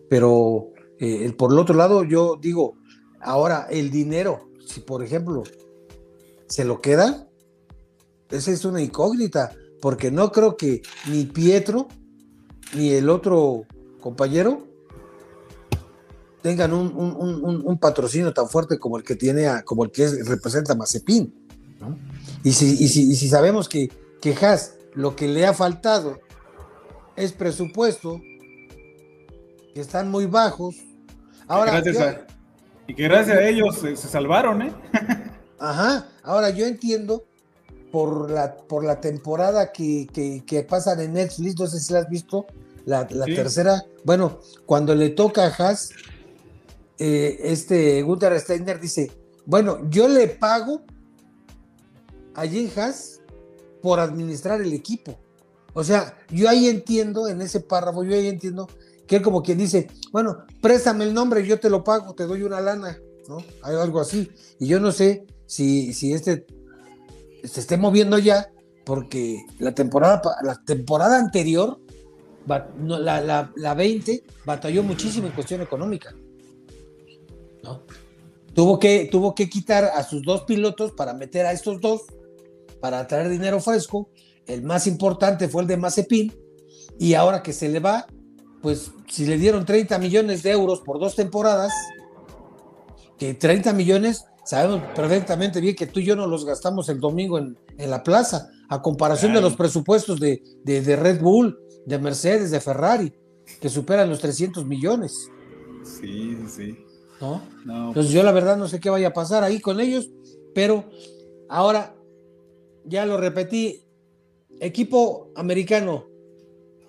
pero 0.10 0.74
eh, 1.00 1.32
por 1.38 1.54
el 1.54 1.60
otro 1.60 1.76
lado, 1.76 2.04
yo 2.04 2.38
digo, 2.42 2.76
ahora 3.22 3.68
el 3.72 3.90
dinero, 3.90 4.50
si 4.68 4.82
por 4.82 5.02
ejemplo 5.02 5.44
se 6.50 6.66
lo 6.66 6.82
queda, 6.82 7.30
esa 8.30 8.52
es 8.52 8.66
una 8.66 8.82
incógnita, 8.82 9.56
porque 9.82 10.12
no 10.12 10.30
creo 10.30 10.58
que 10.58 10.82
ni 11.08 11.24
Pietro 11.24 11.88
ni 12.76 12.90
el 12.90 13.10
otro 13.10 13.62
compañero 14.02 14.68
tengan 16.42 16.74
un, 16.74 17.78
patrocinio 17.80 18.34
tan 18.34 18.48
fuerte 18.48 18.78
como 18.80 18.98
el 18.98 19.04
que 19.04 19.16
tiene 19.16 19.48
como 19.66 19.84
el 19.84 19.92
que 19.92 20.08
representa 20.24 20.76
Mazepin. 20.76 21.34
Y, 22.44 22.52
si, 22.54 22.88
si, 22.88 23.30
sabemos 23.30 23.68
que, 23.70 23.90
que 24.22 24.34
Haas 24.34 24.74
lo 24.94 25.16
que 25.16 25.28
le 25.28 25.46
ha 25.46 25.54
faltado 25.54 26.20
es 27.16 27.32
presupuesto, 27.34 28.20
que 29.74 29.82
están 29.82 30.10
muy 30.10 30.26
bajos. 30.26 30.76
Ahora, 31.48 31.82
y 32.88 32.96
que 32.96 33.04
gracias 33.04 33.38
a 33.38 33.48
ellos 33.48 33.78
se, 33.78 33.96
salvaron, 33.96 34.64
¿eh? 34.64 34.74
Ajá, 35.60 36.08
ahora 36.24 36.50
yo 36.50 36.66
entiendo 36.66 37.24
por 37.92 38.32
la, 38.32 38.56
por 38.56 38.84
la 38.84 39.00
temporada 39.00 39.72
que, 39.72 40.08
que, 40.46 40.64
pasan 40.64 41.00
en 41.02 41.14
Netflix, 41.14 41.60
no 41.60 41.68
sé 41.68 41.80
si 41.80 41.94
la 41.94 42.00
has 42.00 42.10
visto, 42.10 42.48
la, 42.86 43.06
tercera, 43.06 43.84
bueno, 44.04 44.40
cuando 44.66 44.96
le 44.96 45.10
toca 45.10 45.46
a 45.46 45.50
Haas, 45.50 45.92
eh, 47.00 47.40
este 47.44 48.02
Gunther 48.04 48.38
Steiner 48.40 48.80
dice, 48.80 49.12
bueno, 49.46 49.90
yo 49.90 50.08
le 50.08 50.28
pago 50.28 50.82
a 52.36 52.46
Jim 52.46 52.70
por 53.82 54.00
administrar 54.00 54.62
el 54.62 54.74
equipo. 54.74 55.18
O 55.74 55.84
sea, 55.84 56.18
yo 56.30 56.50
ahí 56.50 56.68
entiendo, 56.68 57.28
en 57.28 57.42
ese 57.42 57.62
párrafo, 57.62 58.04
yo 58.04 58.16
ahí 58.16 58.28
entiendo 58.28 58.68
que 59.08 59.16
él 59.18 59.22
como 59.22 59.42
quien 59.42 59.58
dice, 59.58 59.88
bueno, 60.12 60.46
préstame 60.62 61.06
el 61.06 61.14
nombre, 61.14 61.46
yo 61.48 61.60
te 61.60 61.70
lo 61.70 61.84
pago, 61.84 62.14
te 62.14 62.26
doy 62.26 62.44
una 62.44 62.60
lana, 62.60 63.00
¿no? 63.28 63.38
Hay 63.64 63.76
algo 63.76 64.02
así. 64.02 64.30
Y 64.60 64.68
yo 64.68 64.80
no 64.80 64.92
sé 64.92 65.26
si, 65.46 65.94
si 65.94 66.14
este 66.14 66.46
se 67.44 67.62
esté 67.62 67.78
moviendo 67.78 68.20
ya, 68.20 68.52
porque 68.86 69.46
la 69.60 69.74
temporada, 69.74 70.22
la 70.44 70.62
temporada 70.64 71.18
anterior, 71.18 71.80
la, 72.46 73.22
la, 73.22 73.52
la 73.56 73.74
20, 73.74 74.24
batalló 74.46 74.84
muchísimo 74.84 75.28
en 75.28 75.34
cuestión 75.34 75.62
económica. 75.62 76.14
Tuvo 78.54 78.80
que, 78.80 79.08
tuvo 79.12 79.36
que 79.36 79.50
quitar 79.50 79.86
a 79.86 80.04
sus 80.04 80.24
dos 80.24 80.44
pilotos 80.44 80.92
para 80.92 81.14
meter 81.14 81.46
a 81.46 81.52
estos 81.52 81.80
dos, 81.80 82.02
para 82.82 83.08
traer 83.08 83.30
dinero 83.30 83.60
fresco. 83.60 84.10
El 84.46 84.64
más 84.64 84.88
importante 84.88 85.48
fue 85.48 85.62
el 85.62 85.68
de 85.68 85.78
Mazepin, 85.78 86.34
y 87.00 87.14
ahora 87.14 87.42
que 87.42 87.54
se 87.54 87.70
le 87.70 87.80
va, 87.80 88.06
pues 88.62 88.92
si 89.08 89.26
le 89.26 89.38
dieron 89.38 89.66
30 89.66 89.98
millones 90.00 90.44
de 90.44 90.52
euros 90.52 90.82
por 90.82 91.00
dos 91.00 91.16
temporadas, 91.16 91.72
que 93.18 93.34
30 93.34 93.74
millones, 93.74 94.26
sabemos 94.46 94.82
perfectamente 94.96 95.62
bien 95.62 95.76
que 95.76 95.88
tú 95.88 96.00
y 96.00 96.06
yo 96.06 96.16
no 96.16 96.28
los 96.28 96.46
gastamos 96.46 96.90
el 96.90 97.00
domingo 97.00 97.38
en, 97.38 97.58
la 97.78 98.04
plaza, 98.04 98.50
a 98.68 98.82
comparación 98.82 99.34
de 99.34 99.42
los 99.42 99.56
presupuestos 99.56 100.20
de, 100.20 100.44
de, 100.64 100.96
Red 100.98 101.22
Bull, 101.22 101.58
de 101.86 101.98
Mercedes, 101.98 102.52
de 102.52 102.60
Ferrari, 102.60 103.14
que 103.62 103.70
superan 103.70 104.10
los 104.10 104.20
300 104.20 104.66
millones. 104.66 105.30
Sí, 105.84 106.38
sí. 106.54 106.78
¿No? 107.22 107.42
Entonces 107.88 108.12
yo 108.12 108.24
la 108.24 108.32
verdad 108.32 108.58
no 108.58 108.68
sé 108.68 108.80
qué 108.80 108.90
vaya 108.90 109.10
a 109.10 109.14
pasar 109.14 109.44
ahí 109.44 109.60
con 109.60 109.80
ellos, 109.80 110.10
pero 110.54 110.90
ahora, 111.50 111.96
ya 112.86 113.06
lo 113.06 113.18
repetí, 113.18 113.84
equipo 114.60 115.32
americano 115.36 116.06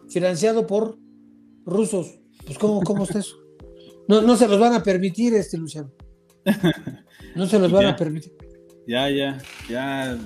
financiado 0.08 0.66
por 0.66 0.98
rusos, 1.64 2.18
pues 2.44 2.58
¿cómo, 2.58 2.82
cómo 2.82 3.04
está 3.04 3.18
eso? 3.18 3.36
No, 4.08 4.22
no 4.22 4.36
se 4.36 4.48
los 4.48 4.58
van 4.58 4.74
a 4.74 4.82
permitir, 4.82 5.34
este 5.34 5.56
Luciano. 5.56 5.90
No 7.36 7.46
se 7.46 7.58
los 7.58 7.70
van 7.72 7.86
a 7.86 7.96
permitir. 7.96 8.32
Ya, 8.86 9.08
ya, 9.08 9.38
ya. 9.68 10.18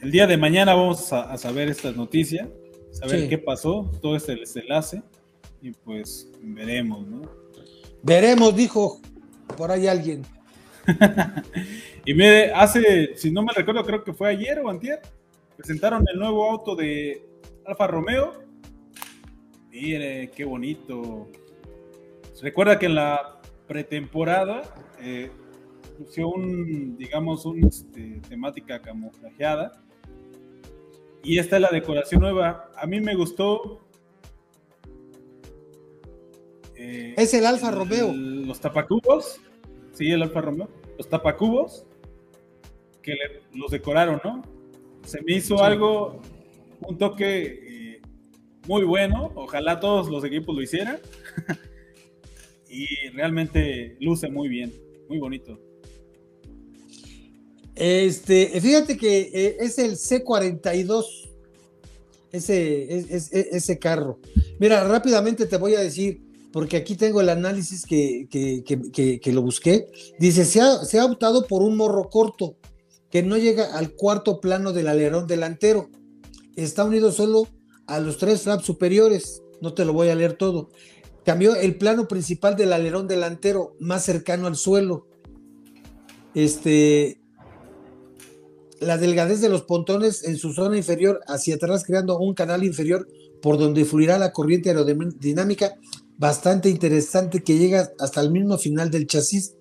El 0.00 0.10
día 0.10 0.26
de 0.26 0.36
mañana 0.36 0.74
vamos 0.74 1.12
a, 1.12 1.36
saber 1.36 1.68
esta 1.68 1.90
noticia, 1.90 2.48
saber 2.92 3.28
qué 3.28 3.38
pasó, 3.38 3.90
todo 4.00 4.14
este 4.14 4.36
desenlace, 4.36 5.02
y 5.60 5.72
pues 5.72 6.30
veremos, 6.40 7.06
¿no? 7.08 7.22
Veremos, 8.02 8.54
dijo 8.54 9.00
por 9.56 9.70
ahí 9.70 9.86
alguien. 9.86 10.22
y 12.04 12.14
mire, 12.14 12.52
hace, 12.52 13.16
si 13.16 13.30
no 13.30 13.42
me 13.42 13.52
recuerdo, 13.52 13.84
creo 13.84 14.04
que 14.04 14.12
fue 14.12 14.28
ayer 14.28 14.58
o 14.60 14.68
antier, 14.68 15.00
presentaron 15.56 16.04
el 16.12 16.18
nuevo 16.18 16.48
auto 16.48 16.76
de 16.76 17.26
Alfa 17.66 17.86
Romeo. 17.86 18.32
Mire, 19.70 20.30
qué 20.30 20.44
bonito. 20.44 21.28
Recuerda 22.42 22.78
que 22.78 22.86
en 22.86 22.94
la 22.94 23.40
pretemporada 23.66 24.62
eh, 25.00 25.30
un, 26.18 26.96
digamos, 26.96 27.46
una 27.46 27.68
este, 27.68 28.20
temática 28.28 28.80
camuflajeada. 28.80 29.72
Y 31.22 31.38
esta 31.38 31.56
es 31.56 31.62
la 31.62 31.70
decoración 31.70 32.20
nueva. 32.20 32.70
A 32.76 32.86
mí 32.86 33.00
me 33.00 33.14
gustó 33.14 33.83
eh, 36.76 37.14
es 37.16 37.34
el 37.34 37.46
Alfa 37.46 37.70
Romeo. 37.70 38.12
los 38.12 38.60
tapacubos. 38.60 39.40
Sí, 39.92 40.10
el 40.10 40.22
Alfa 40.22 40.40
Romeo. 40.40 40.68
Los 40.98 41.08
tapacubos 41.08 41.86
que 43.02 43.14
los 43.52 43.70
decoraron, 43.70 44.20
¿no? 44.24 44.42
Se 45.04 45.22
me 45.22 45.34
hizo 45.34 45.62
algo, 45.62 46.20
un 46.80 46.98
toque 46.98 47.44
eh, 47.44 48.02
muy 48.66 48.84
bueno. 48.84 49.30
Ojalá 49.34 49.78
todos 49.78 50.08
los 50.08 50.24
equipos 50.24 50.54
lo 50.54 50.62
hicieran. 50.62 50.98
y 52.68 52.86
realmente 53.10 53.96
luce 54.00 54.28
muy 54.28 54.48
bien, 54.48 54.72
muy 55.08 55.18
bonito. 55.18 55.60
Este, 57.74 58.60
fíjate 58.60 58.96
que 58.96 59.30
eh, 59.34 59.56
es 59.60 59.78
el 59.78 59.92
C42, 59.92 61.04
ese, 62.32 62.98
ese 63.10 63.78
carro. 63.78 64.18
Mira, 64.58 64.84
rápidamente 64.84 65.46
te 65.46 65.56
voy 65.56 65.74
a 65.74 65.80
decir, 65.80 66.23
porque 66.54 66.76
aquí 66.76 66.94
tengo 66.94 67.20
el 67.20 67.30
análisis 67.30 67.84
que, 67.84 68.28
que, 68.30 69.32
lo 69.32 69.42
busqué. 69.42 69.88
Dice, 70.20 70.44
se 70.44 70.60
ha, 70.60 70.84
se 70.84 71.00
ha, 71.00 71.04
optado 71.04 71.48
por 71.48 71.62
un 71.62 71.76
morro 71.76 72.08
corto, 72.08 72.54
que 73.10 73.24
no 73.24 73.36
llega 73.36 73.76
al 73.76 73.90
cuarto 73.94 74.40
plano 74.40 74.72
del 74.72 74.86
alerón 74.86 75.26
delantero. 75.26 75.90
Está 76.54 76.84
unido 76.84 77.10
solo 77.10 77.48
a 77.88 77.98
los 77.98 78.18
tres 78.18 78.42
flaps 78.42 78.64
superiores. 78.64 79.42
No 79.60 79.74
te 79.74 79.84
lo 79.84 79.94
voy 79.94 80.10
a 80.10 80.14
leer 80.14 80.34
todo. 80.34 80.68
Cambió 81.24 81.56
el 81.56 81.76
plano 81.76 82.06
principal 82.06 82.54
del 82.54 82.72
alerón 82.72 83.08
delantero, 83.08 83.74
más 83.80 84.04
cercano 84.04 84.46
al 84.46 84.54
suelo. 84.54 85.08
este, 86.36 87.20
la 88.78 88.96
delgadez 88.96 89.40
de 89.40 89.48
los 89.48 89.62
pontones 89.62 90.22
en 90.22 90.36
su 90.36 90.52
zona 90.52 90.76
inferior 90.76 91.18
hacia 91.26 91.56
atrás, 91.56 91.82
creando 91.84 92.16
un 92.16 92.32
canal 92.34 92.62
inferior 92.62 93.08
por 93.42 93.58
donde 93.58 93.84
fluirá 93.84 94.18
la 94.18 94.30
corriente 94.30 94.70
aerodinámica 94.70 95.74
bastante 96.18 96.68
interesante 96.68 97.42
que 97.42 97.58
llega 97.58 97.90
hasta 97.98 98.20
el 98.20 98.30
mismo 98.30 98.58
final 98.58 98.90
del 98.90 99.06
chasis. 99.06 99.54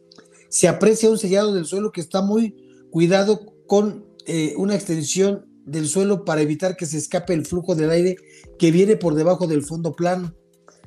Se 0.50 0.68
aprecia 0.68 1.10
un 1.10 1.18
sellado 1.18 1.54
del 1.54 1.66
suelo 1.66 1.92
que 1.92 2.02
está 2.02 2.22
muy 2.22 2.56
cuidado 2.92 3.42
con 3.68 4.06
eh, 4.26 4.54
una 4.58 4.76
extensión 4.76 5.46
del 5.66 5.88
suelo 5.88 6.26
para 6.26 6.42
evitar 6.42 6.76
que 6.76 6.86
se 6.86 6.98
escape 6.98 7.34
el 7.34 7.46
flujo 7.46 7.76
del 7.76 7.90
aire 7.90 8.16
que 8.60 8.72
viene 8.72 8.96
por 8.96 9.16
debajo 9.16 9.48
del 9.48 9.64
fondo 9.64 9.94
plano. 9.94 10.36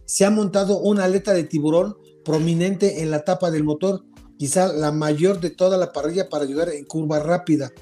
Se 0.04 0.24
ha 0.24 0.30
montado 0.30 0.78
una 0.78 1.04
aleta 1.04 1.34
de 1.34 1.44
tiburón 1.44 1.96
prominente 2.24 3.02
en 3.02 3.10
la 3.10 3.24
tapa 3.24 3.50
del 3.50 3.64
motor, 3.64 4.04
quizá 4.38 4.72
la 4.72 4.92
mayor 4.92 5.40
de 5.40 5.50
toda 5.50 5.76
la 5.78 5.92
parrilla 5.92 6.28
para 6.28 6.44
ayudar 6.44 6.68
en 6.68 6.84
curva 6.84 7.18
rápida. 7.18 7.72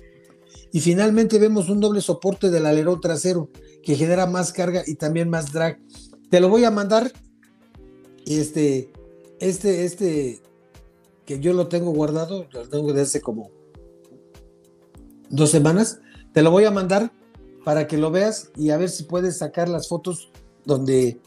Y 0.73 0.81
finalmente 0.81 1.39
vemos 1.39 1.69
un 1.69 1.81
doble 1.81 2.01
soporte 2.01 2.51
del 2.51 2.67
alerón 2.67 3.01
trasero 3.01 3.51
que 3.83 3.97
genera 3.97 4.27
más 4.27 4.53
carga 4.53 4.83
y 4.87 4.97
también 4.97 5.31
más 5.31 5.53
drag. 5.53 5.79
Te 6.31 6.41
lo 6.41 6.49
voy 6.49 6.65
a 6.65 6.71
mandar. 6.71 7.13
Este, 8.27 8.91
este, 9.41 9.85
este, 9.85 10.41
que 11.27 11.41
yo 11.41 11.53
lo 11.53 11.69
tengo 11.69 11.91
guardado, 11.93 12.47
lo 12.53 12.69
tengo 12.69 12.89
desde 12.89 13.03
hace 13.03 13.21
como 13.21 13.51
dos 15.29 15.51
semanas. 15.51 16.01
Te 16.33 16.43
lo 16.43 16.51
voy 16.51 16.65
a 16.65 16.71
mandar 16.71 17.13
para 17.65 17.87
que 17.87 17.97
lo 17.97 18.11
veas 18.11 18.51
y 18.57 18.71
a 18.71 18.77
ver 18.77 18.91
si 18.91 19.05
puedes 19.05 19.39
sacar 19.39 19.69
las 19.69 19.89
fotos 19.89 20.31
donde, 20.65 21.19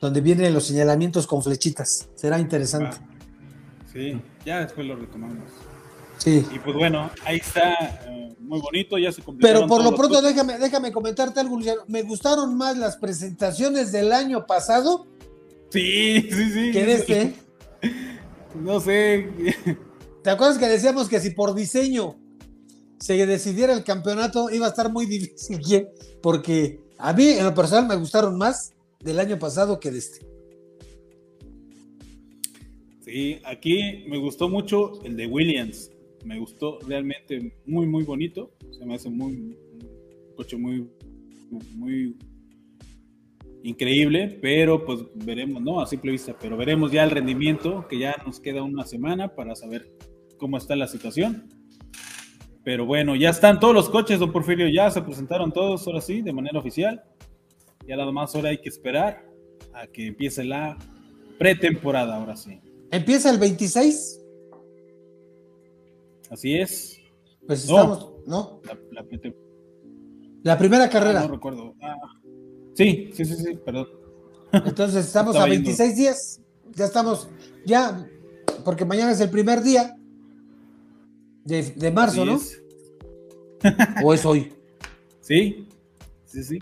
donde 0.00 0.20
vienen 0.20 0.52
los 0.54 0.64
señalamientos 0.64 1.26
con 1.26 1.42
flechitas. 1.42 2.08
Será 2.14 2.38
interesante. 2.38 2.96
Ah, 3.00 3.88
sí, 3.92 4.20
ya 4.44 4.60
después 4.60 4.86
lo 4.86 4.96
retomamos. 4.96 5.50
Sí. 6.18 6.44
Y 6.52 6.58
pues 6.58 6.76
bueno, 6.76 7.10
ahí 7.24 7.38
está, 7.38 8.02
eh, 8.06 8.34
muy 8.40 8.60
bonito, 8.60 8.98
ya 8.98 9.10
se 9.10 9.22
Pero 9.40 9.66
por 9.66 9.82
lo 9.82 9.94
pronto 9.94 10.20
déjame, 10.20 10.58
déjame 10.58 10.92
comentarte 10.92 11.40
algo, 11.40 11.56
Luciano. 11.56 11.82
Me 11.86 12.02
gustaron 12.02 12.56
más 12.56 12.76
las 12.76 12.96
presentaciones 12.96 13.90
del 13.90 14.12
año 14.12 14.44
pasado. 14.46 15.06
Sí, 15.70 16.28
sí, 16.30 16.50
sí. 16.52 16.70
Que 16.72 16.84
de 16.84 16.92
este. 16.92 17.34
No 18.54 18.80
sé. 18.80 19.28
¿Te 20.22 20.30
acuerdas 20.30 20.58
que 20.58 20.66
decíamos 20.66 21.08
que 21.08 21.20
si 21.20 21.30
por 21.30 21.54
diseño 21.54 22.16
se 22.98 23.26
decidiera 23.26 23.72
el 23.72 23.84
campeonato 23.84 24.50
iba 24.50 24.66
a 24.66 24.70
estar 24.70 24.90
muy 24.92 25.06
difícil? 25.06 25.88
Porque 26.22 26.80
a 26.98 27.12
mí 27.12 27.28
en 27.28 27.44
lo 27.44 27.54
personal 27.54 27.86
me 27.86 27.96
gustaron 27.96 28.36
más 28.36 28.72
del 29.00 29.18
año 29.18 29.38
pasado 29.38 29.80
que 29.80 29.90
de 29.90 29.98
este. 29.98 30.26
Sí, 33.04 33.40
aquí 33.44 34.04
me 34.08 34.18
gustó 34.18 34.48
mucho 34.48 35.02
el 35.04 35.16
de 35.16 35.26
Williams 35.26 35.90
me 36.24 36.38
gustó 36.38 36.78
realmente 36.86 37.52
muy, 37.66 37.86
muy 37.86 38.04
bonito. 38.04 38.52
Se 38.70 38.84
me 38.84 38.94
hace 38.94 39.10
muy, 39.10 39.32
un 39.32 39.56
coche 40.36 40.56
muy, 40.56 40.88
muy 41.74 42.16
increíble, 43.62 44.38
pero 44.40 44.84
pues 44.84 45.00
veremos, 45.14 45.62
no 45.62 45.80
a 45.80 45.86
simple 45.86 46.12
vista, 46.12 46.34
pero 46.40 46.56
veremos 46.56 46.92
ya 46.92 47.04
el 47.04 47.10
rendimiento, 47.10 47.86
que 47.88 47.98
ya 47.98 48.16
nos 48.24 48.40
queda 48.40 48.62
una 48.62 48.86
semana 48.86 49.34
para 49.34 49.54
saber 49.54 49.90
cómo 50.38 50.56
está 50.56 50.76
la 50.76 50.86
situación. 50.86 51.48
Pero 52.64 52.84
bueno, 52.86 53.16
ya 53.16 53.30
están 53.30 53.58
todos 53.58 53.74
los 53.74 53.88
coches, 53.88 54.18
don 54.18 54.32
Porfirio, 54.32 54.68
ya 54.68 54.90
se 54.90 55.02
presentaron 55.02 55.52
todos, 55.52 55.86
ahora 55.86 56.00
sí, 56.00 56.22
de 56.22 56.32
manera 56.32 56.58
oficial. 56.58 57.02
Ya 57.86 57.96
nada 57.96 58.12
más 58.12 58.34
ahora 58.34 58.50
hay 58.50 58.58
que 58.58 58.68
esperar 58.68 59.26
a 59.72 59.86
que 59.86 60.06
empiece 60.08 60.44
la 60.44 60.76
pretemporada, 61.38 62.16
ahora 62.16 62.36
sí. 62.36 62.60
¿Empieza 62.90 63.30
el 63.30 63.38
26? 63.38 64.20
Así 66.30 66.56
es. 66.56 67.00
Pues 67.46 67.64
estamos, 67.64 68.12
¿no? 68.26 68.60
La, 70.42 70.56
primera 70.58 70.88
carrera. 70.88 71.20
Ah, 71.20 71.26
no 71.26 71.32
recuerdo. 71.34 71.74
Ah. 71.82 71.96
Sí, 72.74 73.10
sí, 73.14 73.24
sí, 73.24 73.34
sí, 73.36 73.58
perdón. 73.64 73.88
Entonces 74.52 75.06
estamos 75.06 75.36
a 75.36 75.46
26 75.46 75.96
días. 75.96 76.40
Ya 76.74 76.84
estamos, 76.84 77.28
ya, 77.66 78.06
porque 78.64 78.84
mañana 78.84 79.12
es 79.12 79.20
el 79.20 79.30
primer 79.30 79.62
día 79.62 79.96
de, 81.44 81.90
marzo, 81.90 82.24
¿no? 82.24 82.40
¿O 84.04 84.14
es 84.14 84.24
hoy? 84.24 84.52
Sí, 85.20 85.66
sí, 86.24 86.44
sí. 86.44 86.58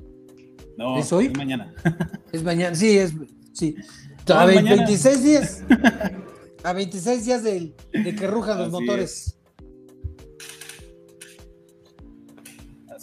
No, 0.77 0.99
¿Es 0.99 1.13
hoy? 1.13 1.27
Es 1.27 1.37
mañana. 1.37 1.75
Es 2.33 2.43
mañana, 2.43 2.75
sí, 2.75 2.99
es, 2.99 3.15
sí. 3.53 3.75
A 4.29 4.45
26 4.45 5.25
días. 5.25 5.65
A 6.63 6.73
26 6.73 7.25
días 7.25 7.43
de, 7.43 7.75
que 7.93 8.27
rujan 8.27 8.59
los 8.59 8.71
motores. 8.71 9.35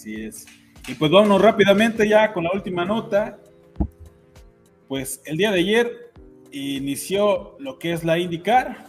es. 0.06 0.46
Y 0.88 0.94
pues 0.94 1.12
vámonos 1.12 1.42
rápidamente 1.42 2.08
ya 2.08 2.32
con 2.32 2.44
la 2.44 2.52
última 2.54 2.86
nota. 2.86 3.40
Pues 4.88 5.20
el 5.26 5.38
día 5.38 5.52
de 5.52 5.60
ayer 5.60 6.12
inició 6.52 7.56
lo 7.60 7.80
que 7.80 7.92
es 7.92 8.04
la 8.04 8.20
IndyCar 8.20 8.86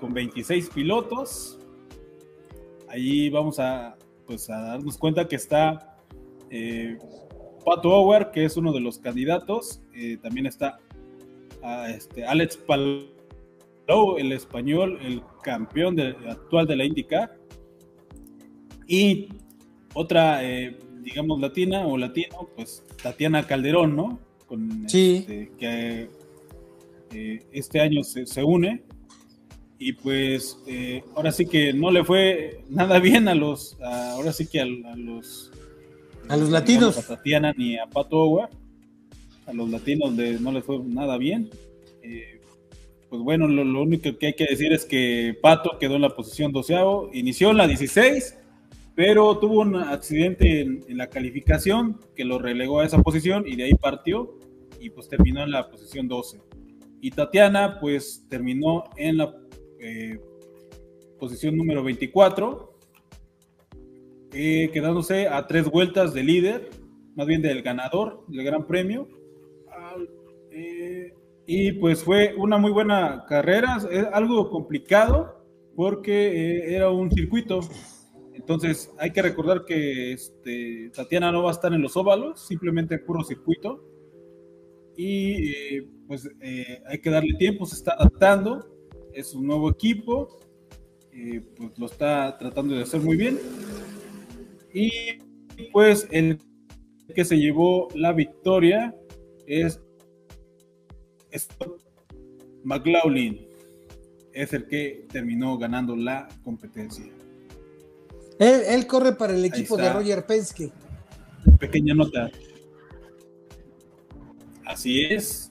con 0.00 0.14
26 0.14 0.70
pilotos. 0.70 1.58
Allí 2.88 3.28
vamos 3.28 3.58
a, 3.60 3.96
pues, 4.26 4.48
a 4.48 4.60
darnos 4.60 4.96
cuenta 4.96 5.28
que 5.28 5.36
está 5.36 5.98
eh, 6.48 6.96
Pato 7.66 7.90
Ower, 7.90 8.30
que 8.30 8.46
es 8.46 8.56
uno 8.56 8.72
de 8.72 8.80
los 8.80 8.98
candidatos. 8.98 9.82
Eh, 9.94 10.16
también 10.22 10.46
está 10.46 10.80
este, 11.88 12.24
Alex 12.24 12.56
Palou, 12.56 14.16
el 14.16 14.32
español, 14.32 14.98
el 15.02 15.22
campeón 15.42 16.00
actual 16.00 16.66
de 16.66 16.76
la 16.76 16.84
IndyCar. 16.84 17.36
Y 18.86 19.28
otra, 19.92 20.42
eh, 20.42 20.78
digamos, 21.02 21.40
latina 21.40 21.86
o 21.86 21.96
latino, 21.96 22.48
pues 22.54 22.84
Tatiana 23.02 23.46
Calderón, 23.46 23.96
¿no? 23.96 24.20
Con, 24.46 24.88
sí. 24.88 25.24
Este, 25.28 25.52
que 25.58 26.08
eh, 27.12 27.42
este 27.52 27.80
año 27.80 28.02
se, 28.04 28.44
une. 28.44 28.82
Y 29.78 29.94
pues 29.94 30.58
eh, 30.66 31.02
ahora 31.16 31.32
sí 31.32 31.46
que 31.46 31.72
no 31.72 31.90
le 31.90 32.04
fue 32.04 32.62
nada 32.68 32.98
bien 32.98 33.28
a 33.28 33.34
los, 33.34 33.80
ahora 33.80 34.32
sí 34.32 34.46
que 34.46 34.60
a, 34.60 34.66
los... 34.66 35.50
A 36.28 36.36
los 36.36 36.50
latinos. 36.50 36.98
a 36.98 37.16
Tatiana 37.16 37.54
ni 37.56 37.78
a 37.78 37.86
Pato 37.86 38.42
A 38.42 39.52
los 39.52 39.70
latinos 39.70 40.12
no 40.12 40.52
les 40.52 40.64
fue 40.64 40.78
nada 40.80 41.16
bien. 41.16 41.48
pues 43.08 43.22
bueno, 43.22 43.48
lo, 43.48 43.64
lo, 43.64 43.82
único 43.82 44.16
que 44.18 44.26
hay 44.26 44.34
que 44.34 44.46
decir 44.46 44.72
es 44.72 44.84
que 44.84 45.36
Pato 45.40 45.78
quedó 45.78 45.96
en 45.96 46.02
la 46.02 46.14
posición 46.14 46.52
doceavo, 46.52 47.10
inició 47.14 47.50
en 47.50 47.56
la 47.56 47.66
16 47.66 48.39
pero 48.94 49.38
tuvo 49.38 49.60
un 49.60 49.76
accidente 49.76 50.60
en, 50.60 50.84
la 50.96 51.08
calificación 51.08 52.00
que 52.14 52.24
lo 52.24 52.38
relegó 52.38 52.80
a 52.80 52.86
esa 52.86 53.02
posición 53.02 53.46
y 53.46 53.56
de 53.56 53.64
ahí 53.64 53.74
partió 53.74 54.38
y 54.80 54.90
pues 54.90 55.08
terminó 55.08 55.42
en 55.42 55.50
la 55.50 55.70
posición 55.70 56.08
12. 56.08 56.40
Y 57.00 57.10
Tatiana 57.10 57.78
pues 57.80 58.26
terminó 58.28 58.84
en 58.96 59.18
la 59.18 59.34
eh, 59.78 60.18
posición 61.18 61.56
número 61.56 61.82
24, 61.82 62.78
eh, 64.32 64.70
quedándose 64.72 65.28
a 65.28 65.46
tres 65.46 65.68
vueltas 65.70 66.12
de 66.12 66.22
líder, 66.22 66.70
más 67.14 67.26
bien 67.26 67.42
del 67.42 67.62
ganador 67.62 68.24
del 68.28 68.44
Gran 68.44 68.66
Premio. 68.66 69.08
Eh, 70.50 71.14
y 71.46 71.72
pues 71.72 72.04
fue 72.04 72.34
una 72.36 72.58
muy 72.58 72.70
buena 72.70 73.24
carrera, 73.28 73.78
algo 74.12 74.50
complicado 74.50 75.44
porque 75.74 76.74
era 76.74 76.90
un 76.90 77.10
circuito 77.10 77.60
entonces, 78.34 78.92
hay 78.98 79.12
que 79.12 79.22
recordar 79.22 79.64
que 79.64 80.12
este, 80.12 80.90
Tatiana 80.94 81.32
no 81.32 81.42
va 81.42 81.50
a 81.50 81.52
estar 81.52 81.72
en 81.72 81.82
los 81.82 81.96
óvalos, 81.96 82.46
simplemente 82.46 82.98
puro 82.98 83.24
circuito. 83.24 83.84
Y 84.96 85.50
eh, 85.50 85.88
pues 86.06 86.28
eh, 86.40 86.82
hay 86.86 87.00
que 87.00 87.10
darle 87.10 87.34
tiempo, 87.34 87.66
se 87.66 87.76
está 87.76 87.92
adaptando, 87.92 88.66
es 89.12 89.34
un 89.34 89.46
nuevo 89.46 89.70
equipo, 89.70 90.40
eh, 91.12 91.42
pues 91.56 91.78
lo 91.78 91.86
está 91.86 92.36
tratando 92.38 92.74
de 92.74 92.82
hacer 92.82 93.00
muy 93.00 93.16
bien. 93.16 93.38
Y 94.72 94.90
pues 95.72 96.06
el 96.10 96.38
que 97.14 97.24
se 97.24 97.38
llevó 97.38 97.88
la 97.94 98.12
victoria 98.12 98.94
es, 99.46 99.80
es 101.30 101.48
McLaughlin, 102.62 103.46
es 104.32 104.52
el 104.52 104.66
que 104.68 105.06
terminó 105.10 105.58
ganando 105.58 105.96
la 105.96 106.28
competencia. 106.44 107.19
Él, 108.40 108.86
corre 108.86 109.12
para 109.12 109.34
el 109.34 109.44
equipo 109.44 109.76
de 109.76 109.92
Roger 109.92 110.24
Penske. 110.24 110.72
Pequeña 111.58 111.94
nota. 111.94 112.30
Así 114.64 115.04
es. 115.04 115.50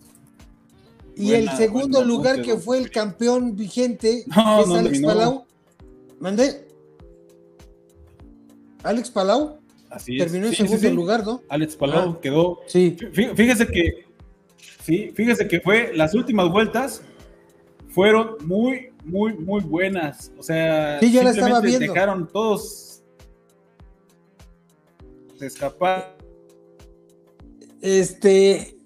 Y 1.16 1.34
el 1.34 1.50
segundo 1.52 2.04
lugar 2.04 2.42
que 2.42 2.58
fue 2.58 2.80
el 2.80 2.90
campeón 2.90 3.56
vigente 3.56 4.26
es 4.28 4.38
Alex 4.72 5.02
Palau. 5.02 5.46
¿Mandé? 6.20 6.68
¿Alex 8.82 9.12
Palau? 9.12 9.60
Así 9.92 10.18
es. 10.18 10.24
Terminó 10.24 10.48
en 10.48 10.56
segundo 10.56 10.90
lugar, 10.92 11.24
¿no? 11.24 11.44
Alex 11.48 11.76
Palau 11.76 12.10
ah, 12.10 12.20
quedó. 12.20 12.60
Sí. 12.66 12.98
Fíjese 13.14 13.68
que. 13.68 14.06
Sí, 14.82 15.12
fíjese 15.14 15.48
que 15.48 15.62
fue 15.62 15.92
las 15.94 16.16
últimas 16.16 16.50
vueltas 16.50 17.04
fueron 17.90 18.38
muy 18.46 18.89
muy, 19.04 19.34
muy 19.34 19.62
buenas. 19.62 20.32
O 20.38 20.44
sea, 20.44 21.00
sí, 21.00 21.12
yo 21.12 21.24
la 21.24 21.32
estaba 21.32 21.60
viendo. 21.60 21.94
dejaron 21.94 22.28
todos 22.28 22.90
escapar. 25.46 26.18
Este, 27.82 28.78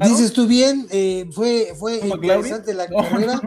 dices 0.00 0.32
tú 0.32 0.46
bien, 0.46 0.86
eh, 0.90 1.28
fue, 1.32 1.74
fue 1.78 1.98
interesante 1.98 2.72
la 2.74 2.86
carrera. 2.86 3.40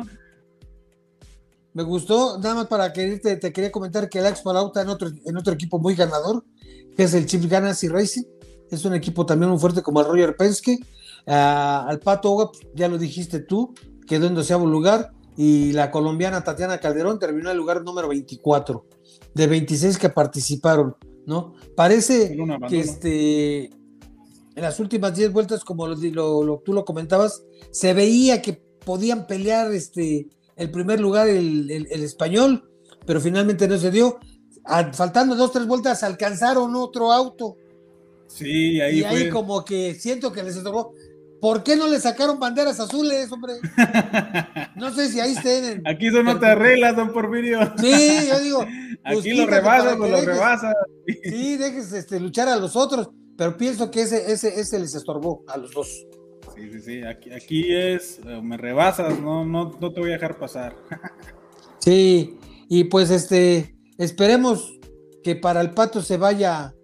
Me 1.73 1.83
gustó, 1.83 2.37
nada 2.37 2.55
más 2.55 2.67
para 2.67 2.91
que 2.91 3.17
te 3.17 3.53
quería 3.53 3.71
comentar 3.71 4.09
que 4.09 4.19
Alex 4.19 4.41
Palauta 4.41 4.81
en 4.81 4.89
otro, 4.89 5.09
en 5.25 5.37
otro 5.37 5.53
equipo 5.53 5.79
muy 5.79 5.95
ganador, 5.95 6.43
que 6.95 7.03
es 7.03 7.13
el 7.13 7.25
Chip 7.25 7.45
Ganassi 7.49 7.87
Racing. 7.87 8.23
Es 8.69 8.83
un 8.85 8.93
equipo 8.93 9.25
también 9.25 9.49
muy 9.49 9.59
fuerte 9.59 9.81
como 9.81 10.01
el 10.01 10.07
Roger 10.07 10.35
Penske. 10.35 10.77
Ah, 11.25 11.85
al 11.87 11.99
Pato 11.99 12.51
ya 12.75 12.87
lo 12.89 12.97
dijiste 12.97 13.39
tú, 13.39 13.73
quedó 14.05 14.27
en 14.27 14.35
doceavo 14.35 14.65
lugar. 14.65 15.13
Y 15.37 15.71
la 15.71 15.91
colombiana 15.91 16.43
Tatiana 16.43 16.79
Calderón 16.79 17.19
terminó 17.19 17.49
en 17.49 17.51
el 17.53 17.57
lugar 17.57 17.83
número 17.83 18.09
24 18.09 18.85
de 19.33 19.47
26 19.47 19.97
que 19.97 20.09
participaron, 20.09 20.95
¿no? 21.25 21.53
Parece 21.75 22.35
que 22.67 22.79
este, 22.79 23.65
en 23.65 24.61
las 24.61 24.79
últimas 24.79 25.15
10 25.15 25.31
vueltas, 25.31 25.63
como 25.63 25.87
lo, 25.87 26.61
tú 26.63 26.73
lo 26.73 26.85
comentabas, 26.85 27.43
se 27.71 27.93
veía 27.93 28.41
que 28.41 28.61
podían 28.83 29.27
pelear 29.27 29.71
este, 29.71 30.27
el 30.55 30.71
primer 30.71 30.99
lugar 30.99 31.29
el, 31.29 31.69
español, 31.91 32.69
pero 33.05 33.21
finalmente 33.21 33.67
no 33.67 33.77
se 33.77 33.91
dio. 33.91 34.19
faltando 34.93 35.35
dos, 35.35 35.51
tres 35.51 35.65
vueltas, 35.65 36.03
alcanzaron 36.03 36.75
otro 36.75 37.11
auto. 37.11 37.55
Sí, 38.27 38.79
ahí 38.79 38.99
Y 38.99 39.03
ahí 39.03 39.29
como 39.29 39.63
que 39.63 39.95
siento 39.95 40.31
que 40.31 40.43
les 40.43 40.55
estorbó. 40.55 40.93
¿Por 41.41 41.63
qué 41.63 41.75
no 41.75 41.87
le 41.87 41.99
sacaron 41.99 42.39
banderas 42.39 42.79
azules, 42.79 43.31
hombre? 43.31 43.53
No 44.75 44.91
sé 44.93 45.09
si 45.09 45.19
ahí 45.19 45.33
estén. 45.33 45.83
Aquí 45.85 46.09
son 46.09 46.27
otras 46.27 46.57
reglas, 46.57 46.95
don 46.95 47.11
Porfirio. 47.11 47.59
Sí, 47.77 48.27
yo 48.27 48.39
digo. 48.39 48.65
Pues 49.03 49.19
Aquí 49.19 49.33
lo 49.33 49.45
rebasan, 49.45 49.97
pues 49.97 50.11
lo 50.11 50.21
rebasan. 50.21 50.73
Sí, 51.23 51.57
dejes 51.57 51.93
este, 51.93 52.19
luchar 52.19 52.47
a 52.47 52.55
los 52.55 52.75
otros, 52.75 53.09
pero 53.37 53.57
pienso 53.57 53.91
que 53.91 54.01
ese, 54.01 54.31
ese, 54.31 54.59
ese 54.59 54.79
les 54.79 54.95
estorbó 54.95 55.43
a 55.47 55.57
los 55.57 55.71
dos. 55.71 55.87
Sí, 56.55 56.71
sí, 56.71 56.81
sí. 56.81 57.03
Aquí, 57.03 57.31
aquí 57.31 57.75
es, 57.75 58.19
eh, 58.25 58.41
me 58.41 58.57
rebasas, 58.57 59.19
no, 59.19 59.45
no, 59.45 59.77
no 59.79 59.93
te 59.93 59.99
voy 59.99 60.09
a 60.11 60.13
dejar 60.13 60.37
pasar. 60.37 60.75
Sí, 61.83 62.37
y 62.69 62.83
pues 62.83 63.09
este, 63.09 63.75
esperemos 63.97 64.79
que 65.23 65.35
para 65.35 65.61
el 65.61 65.71
pato 65.71 66.03
se 66.03 66.15
vaya, 66.15 66.75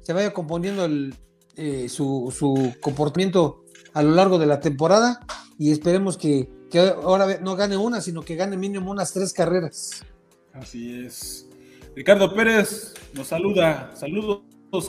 se 0.00 0.12
vaya 0.12 0.32
componiendo 0.32 0.84
el, 0.86 1.14
eh, 1.54 1.88
su, 1.88 2.34
su, 2.36 2.74
comportamiento 2.80 3.59
a 3.92 4.02
lo 4.02 4.10
largo 4.12 4.38
de 4.38 4.46
la 4.46 4.60
temporada 4.60 5.20
y 5.58 5.72
esperemos 5.72 6.16
que, 6.16 6.48
que, 6.70 6.80
ahora 6.80 7.38
no 7.40 7.56
gane 7.56 7.76
una, 7.76 8.00
sino 8.00 8.22
que 8.22 8.36
gane 8.36 8.56
mínimo 8.56 8.90
unas 8.90 9.12
tres 9.12 9.32
carreras. 9.32 10.04
Así 10.52 11.04
es. 11.04 11.48
Ricardo 11.94 12.34
Pérez 12.34 12.94
nos 13.12 13.28
saluda. 13.28 13.90
Saludos, 13.94 14.42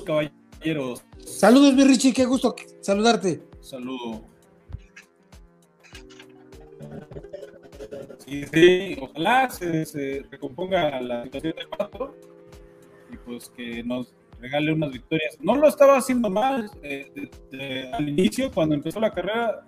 caballeros. 0.05 1.03
Saludos, 1.25 1.73
mi 1.73 1.83
Richie, 1.83 2.13
qué 2.13 2.25
gusto 2.25 2.55
saludarte. 2.81 3.43
Saludo. 3.61 4.21
Sí, 8.25 8.45
sí, 8.53 8.97
ojalá 9.01 9.49
se, 9.49 10.25
recomponga 10.31 11.01
la 11.01 11.23
situación 11.23 11.53
de 11.57 11.65
cuatro 11.65 12.15
y 13.11 13.17
pues 13.17 13.49
que 13.49 13.83
nos 13.83 14.13
regale 14.41 14.73
unas 14.73 14.91
victorias. 14.91 15.37
No 15.39 15.55
lo 15.55 15.67
estaba 15.67 15.97
haciendo 15.97 16.29
mal 16.29 16.69
eh, 16.83 17.91
al 17.93 18.09
inicio, 18.09 18.51
cuando 18.51 18.75
empezó 18.75 18.99
la 18.99 19.11
carrera, 19.11 19.67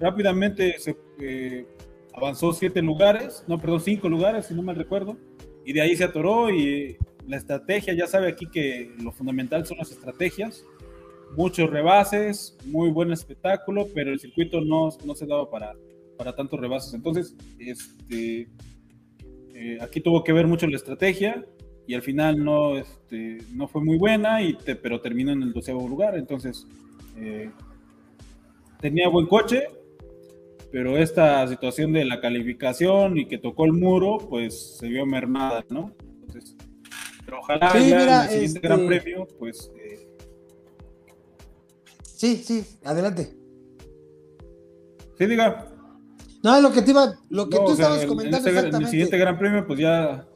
rápidamente 0.00 0.78
se 0.78 0.96
eh, 1.20 1.66
avanzó 2.14 2.52
siete 2.52 2.82
lugares, 2.82 3.44
no, 3.46 3.58
perdón, 3.58 3.80
cinco 3.80 4.08
lugares, 4.08 4.46
si 4.46 4.54
no 4.54 4.62
mal 4.62 4.76
recuerdo, 4.76 5.16
y 5.64 5.72
de 5.72 5.82
ahí 5.82 5.96
se 5.96 6.04
atoró 6.04 6.50
y 6.50 6.96
la 7.26 7.36
estrategia, 7.36 7.94
ya 7.94 8.06
sabe 8.06 8.28
aquí 8.28 8.46
que 8.46 8.94
lo 9.02 9.12
fundamental 9.12 9.66
son 9.66 9.78
las 9.78 9.90
estrategias 9.90 10.64
muchos 11.36 11.70
rebases, 11.70 12.56
muy 12.64 12.90
buen 12.90 13.12
espectáculo, 13.12 13.88
pero 13.94 14.12
el 14.12 14.20
circuito 14.20 14.60
no, 14.60 14.90
no 15.04 15.14
se 15.14 15.26
daba 15.26 15.50
para, 15.50 15.74
para 16.16 16.34
tantos 16.34 16.58
rebases. 16.60 16.94
Entonces, 16.94 17.36
este, 17.58 18.48
eh, 19.54 19.78
aquí 19.80 20.00
tuvo 20.00 20.24
que 20.24 20.32
ver 20.32 20.46
mucho 20.46 20.66
la 20.66 20.76
estrategia 20.76 21.44
y 21.88 21.94
al 21.94 22.02
final 22.02 22.44
no, 22.44 22.76
este, 22.76 23.38
no 23.54 23.66
fue 23.66 23.82
muy 23.82 23.96
buena, 23.96 24.42
y 24.42 24.56
pero 24.80 25.00
terminó 25.00 25.32
en 25.32 25.42
el 25.42 25.52
doceavo 25.52 25.88
lugar. 25.88 26.16
Entonces, 26.16 26.66
eh, 27.16 27.50
tenía 28.80 29.08
buen 29.08 29.26
coche, 29.26 29.64
pero 30.70 30.98
esta 30.98 31.48
situación 31.48 31.94
de 31.94 32.04
la 32.04 32.20
calificación 32.20 33.16
y 33.18 33.26
que 33.26 33.38
tocó 33.38 33.64
el 33.64 33.72
muro, 33.72 34.18
pues 34.18 34.76
se 34.76 34.86
vio 34.86 35.06
mermada, 35.06 35.64
¿no? 35.70 35.94
Entonces, 36.20 36.56
pero 37.24 37.40
ojalá 37.40 37.72
en 37.74 37.76
el 37.76 38.28
siguiente 38.28 38.60
Gran 38.60 38.80
este 38.80 39.00
Premio, 39.00 39.26
pues 39.38 39.72
Sí, 42.02 42.36
sí, 42.44 42.64
adelante. 42.84 43.32
Sí, 45.16 45.26
diga. 45.26 45.68
No, 46.42 46.60
lo 46.60 46.72
que 46.72 46.82
te 46.82 46.90
iba, 46.90 47.14
lo 47.30 47.48
que 47.48 47.56
tú 47.56 47.72
estabas 47.72 48.04
comentando 48.04 48.48
en 48.48 48.56
exactamente. 48.56 48.84
el 48.84 48.90
siguiente 48.90 49.18
Gran 49.18 49.38
Premio, 49.38 49.66
pues 49.66 49.78
ya. 49.78 50.26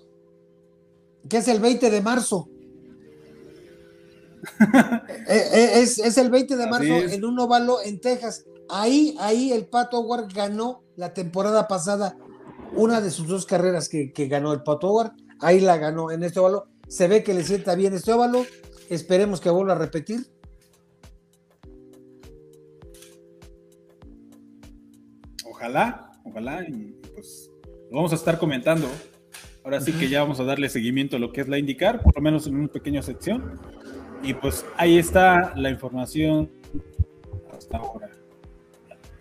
Que 1.29 1.39
es 1.39 1.49
el 1.49 1.61
20 1.61 1.91
de 1.91 2.01
marzo. 2.01 2.49
Eh, 5.29 5.49
eh, 5.55 5.81
es, 5.83 6.19
el 6.19 6.29
20 6.29 6.57
de 6.57 6.67
marzo 6.67 6.93
en 6.93 7.25
un 7.25 7.39
óvalo 7.39 7.79
en 7.85 8.01
Texas. 8.01 8.45
Ahí, 8.69 9.17
ahí 9.21 9.53
el 9.53 9.67
Pato 9.67 10.01
Howard 10.01 10.33
ganó 10.35 10.83
la 10.97 11.15
temporada 11.15 11.69
pasada 11.69 12.17
una 12.75 13.01
de 13.01 13.13
sus 13.13 13.29
dos 13.29 13.47
carreras 13.47 13.89
que, 13.89 14.13
que 14.13 14.27
ganó 14.27 14.53
el 14.53 14.65
Pato 14.65 14.89
Howard. 14.89 15.13
Ahí 15.39 15.61
la 15.61 15.77
ganó 15.77 16.11
en 16.11 16.25
este 16.25 16.41
óvalo. 16.41 16.67
Se 16.89 17.07
ve 17.07 17.23
que 17.23 17.35
le 17.35 17.45
sienta 17.45 17.77
bien 17.77 17.95
este 17.95 18.13
óvalo. 18.13 18.45
Esperemos 18.91 19.41
que 19.41 19.49
vuelva 19.49 19.75
a 19.75 19.79
repetir. 19.79 20.27
ojalá, 25.63 26.11
ojalá, 26.25 26.69
y 26.69 26.97
pues 27.15 27.51
lo 27.91 27.97
vamos 27.97 28.13
a 28.13 28.17
estar 28.17 28.39
comentando. 28.39 28.89
Ahora 29.65 29.81
sí 29.81 29.93
que 29.93 30.09
ya 30.09 30.23
vamos 30.23 30.41
a 30.41 30.45
darle 30.45 30.69
seguimiento 30.69 31.17
a 31.17 31.19
lo 31.21 31.33
que 31.33 31.41
es 31.41 31.49
la 31.49 31.59
indicar, 31.59 32.03
por 32.03 32.17
lo 32.17 32.23
menos 32.23 32.47
en 32.47 32.57
una 32.57 32.69
pequeña 32.69 33.03
sección. 33.03 33.61
Y 34.23 34.35
pues 34.35 34.65
ahí 34.77 34.99
está 34.99 35.53
la 35.57 35.71
información 35.71 36.51
hasta 37.57 37.79
ahora. 37.79 38.11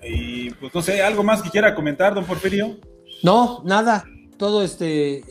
Y 0.04 0.50
pues 0.52 0.74
no 0.74 0.82
sé, 0.82 1.02
¿algo 1.04 1.24
más 1.24 1.44
que 1.44 1.50
quiera 1.50 1.76
comentar, 1.76 2.16
don 2.16 2.26
Porfirio? 2.26 2.78
No, 3.24 3.62
nada. 3.66 4.06
Todo 4.38 4.64
este, 4.64 5.24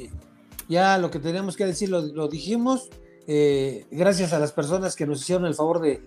ya 0.69 0.97
lo 0.99 1.11
que 1.11 1.19
tenemos 1.19 1.57
que 1.57 1.67
decir 1.67 1.89
lo, 1.89 2.29
dijimos. 2.29 2.89
Eh, 3.27 3.87
gracias 3.91 4.33
a 4.33 4.39
las 4.39 4.53
personas 4.53 4.97
que 4.97 5.07
nos 5.07 5.21
hicieron 5.21 5.47
el 5.47 5.55
favor 5.55 5.81
de, 5.81 6.01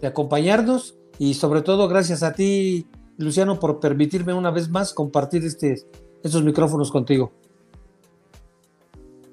de 0.00 0.06
acompañarnos 0.06 0.96
y 1.18 1.34
sobre 1.34 1.62
todo 1.62 1.88
gracias 1.88 2.22
a 2.22 2.32
ti, 2.32 2.86
Luciano, 3.16 3.58
por 3.58 3.80
permitirme 3.80 4.34
una 4.34 4.50
vez 4.50 4.68
más 4.68 4.92
compartir 4.92 5.44
este, 5.44 5.82
estos 6.22 6.42
micrófonos 6.42 6.90
contigo. 6.90 7.32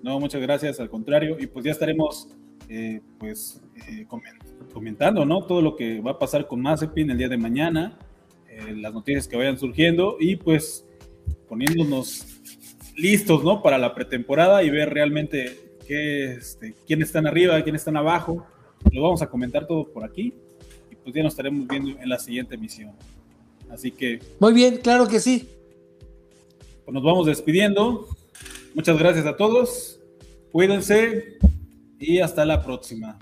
No, 0.02 0.20
muchas 0.20 0.42
gracias, 0.42 0.80
al 0.80 0.90
contrario, 0.90 1.38
y 1.40 1.48
pues 1.48 1.66
ya 1.66 1.72
estaremos 1.72 2.30
eh, 2.70 3.02
pues 3.18 3.62
eh, 3.88 4.06
comentando, 4.72 5.26
¿no? 5.26 5.44
Todo 5.46 5.62
lo 5.62 5.76
que 5.76 6.00
va 6.02 6.12
a 6.12 6.20
pasar 6.20 6.48
con 6.48 6.62
Mazepin 6.62 7.10
el 7.10 7.18
día 7.18 7.28
de 7.28 7.38
mañana, 7.38 7.98
eh, 8.48 8.76
las 8.76 8.94
noticias 8.94 9.28
que 9.28 9.36
vayan 9.36 9.58
surgiendo 9.58 10.18
y 10.20 10.36
pues 10.36 10.86
poniéndonos 11.48 12.26
listos, 12.96 13.44
¿no? 13.44 13.62
Para 13.62 13.78
la 13.78 13.94
pretemporada 13.94 14.64
y 14.64 14.70
ver 14.70 14.90
realmente 14.92 15.78
qué, 15.88 16.34
este, 16.34 16.76
quién 16.86 17.02
están 17.02 17.26
arriba, 17.26 17.62
quién 17.64 17.76
están 17.76 17.98
abajo. 17.98 18.46
Lo 18.92 19.02
vamos 19.02 19.22
a 19.22 19.30
comentar 19.30 19.68
todo 19.68 19.92
por 19.92 20.04
aquí 20.04 20.34
y 20.92 20.96
pues 20.96 21.16
ya 21.16 21.24
nos 21.24 21.34
estaremos 21.34 21.68
viendo 21.68 22.00
en 22.00 22.08
la 22.08 22.20
siguiente 22.20 22.56
emisión. 22.56 22.94
Así 23.70 23.92
que. 23.92 24.20
Muy 24.40 24.54
bien, 24.54 24.78
claro 24.78 25.08
que 25.08 25.20
sí. 25.20 25.50
Pues 26.86 26.94
nos 26.94 27.04
vamos 27.04 27.26
despidiendo. 27.26 28.08
Muchas 28.74 28.98
gracias 28.98 29.26
a 29.26 29.36
todos. 29.36 30.00
Cuídense 30.52 31.38
y 32.00 32.20
hasta 32.20 32.46
la 32.46 32.64
próxima. 32.64 33.20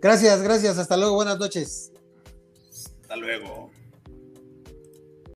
Gracias, 0.00 0.42
gracias. 0.42 0.78
Hasta 0.78 0.96
luego. 0.96 1.14
Buenas 1.14 1.38
noches. 1.38 1.92
Hasta 3.02 3.16
luego. 3.16 3.70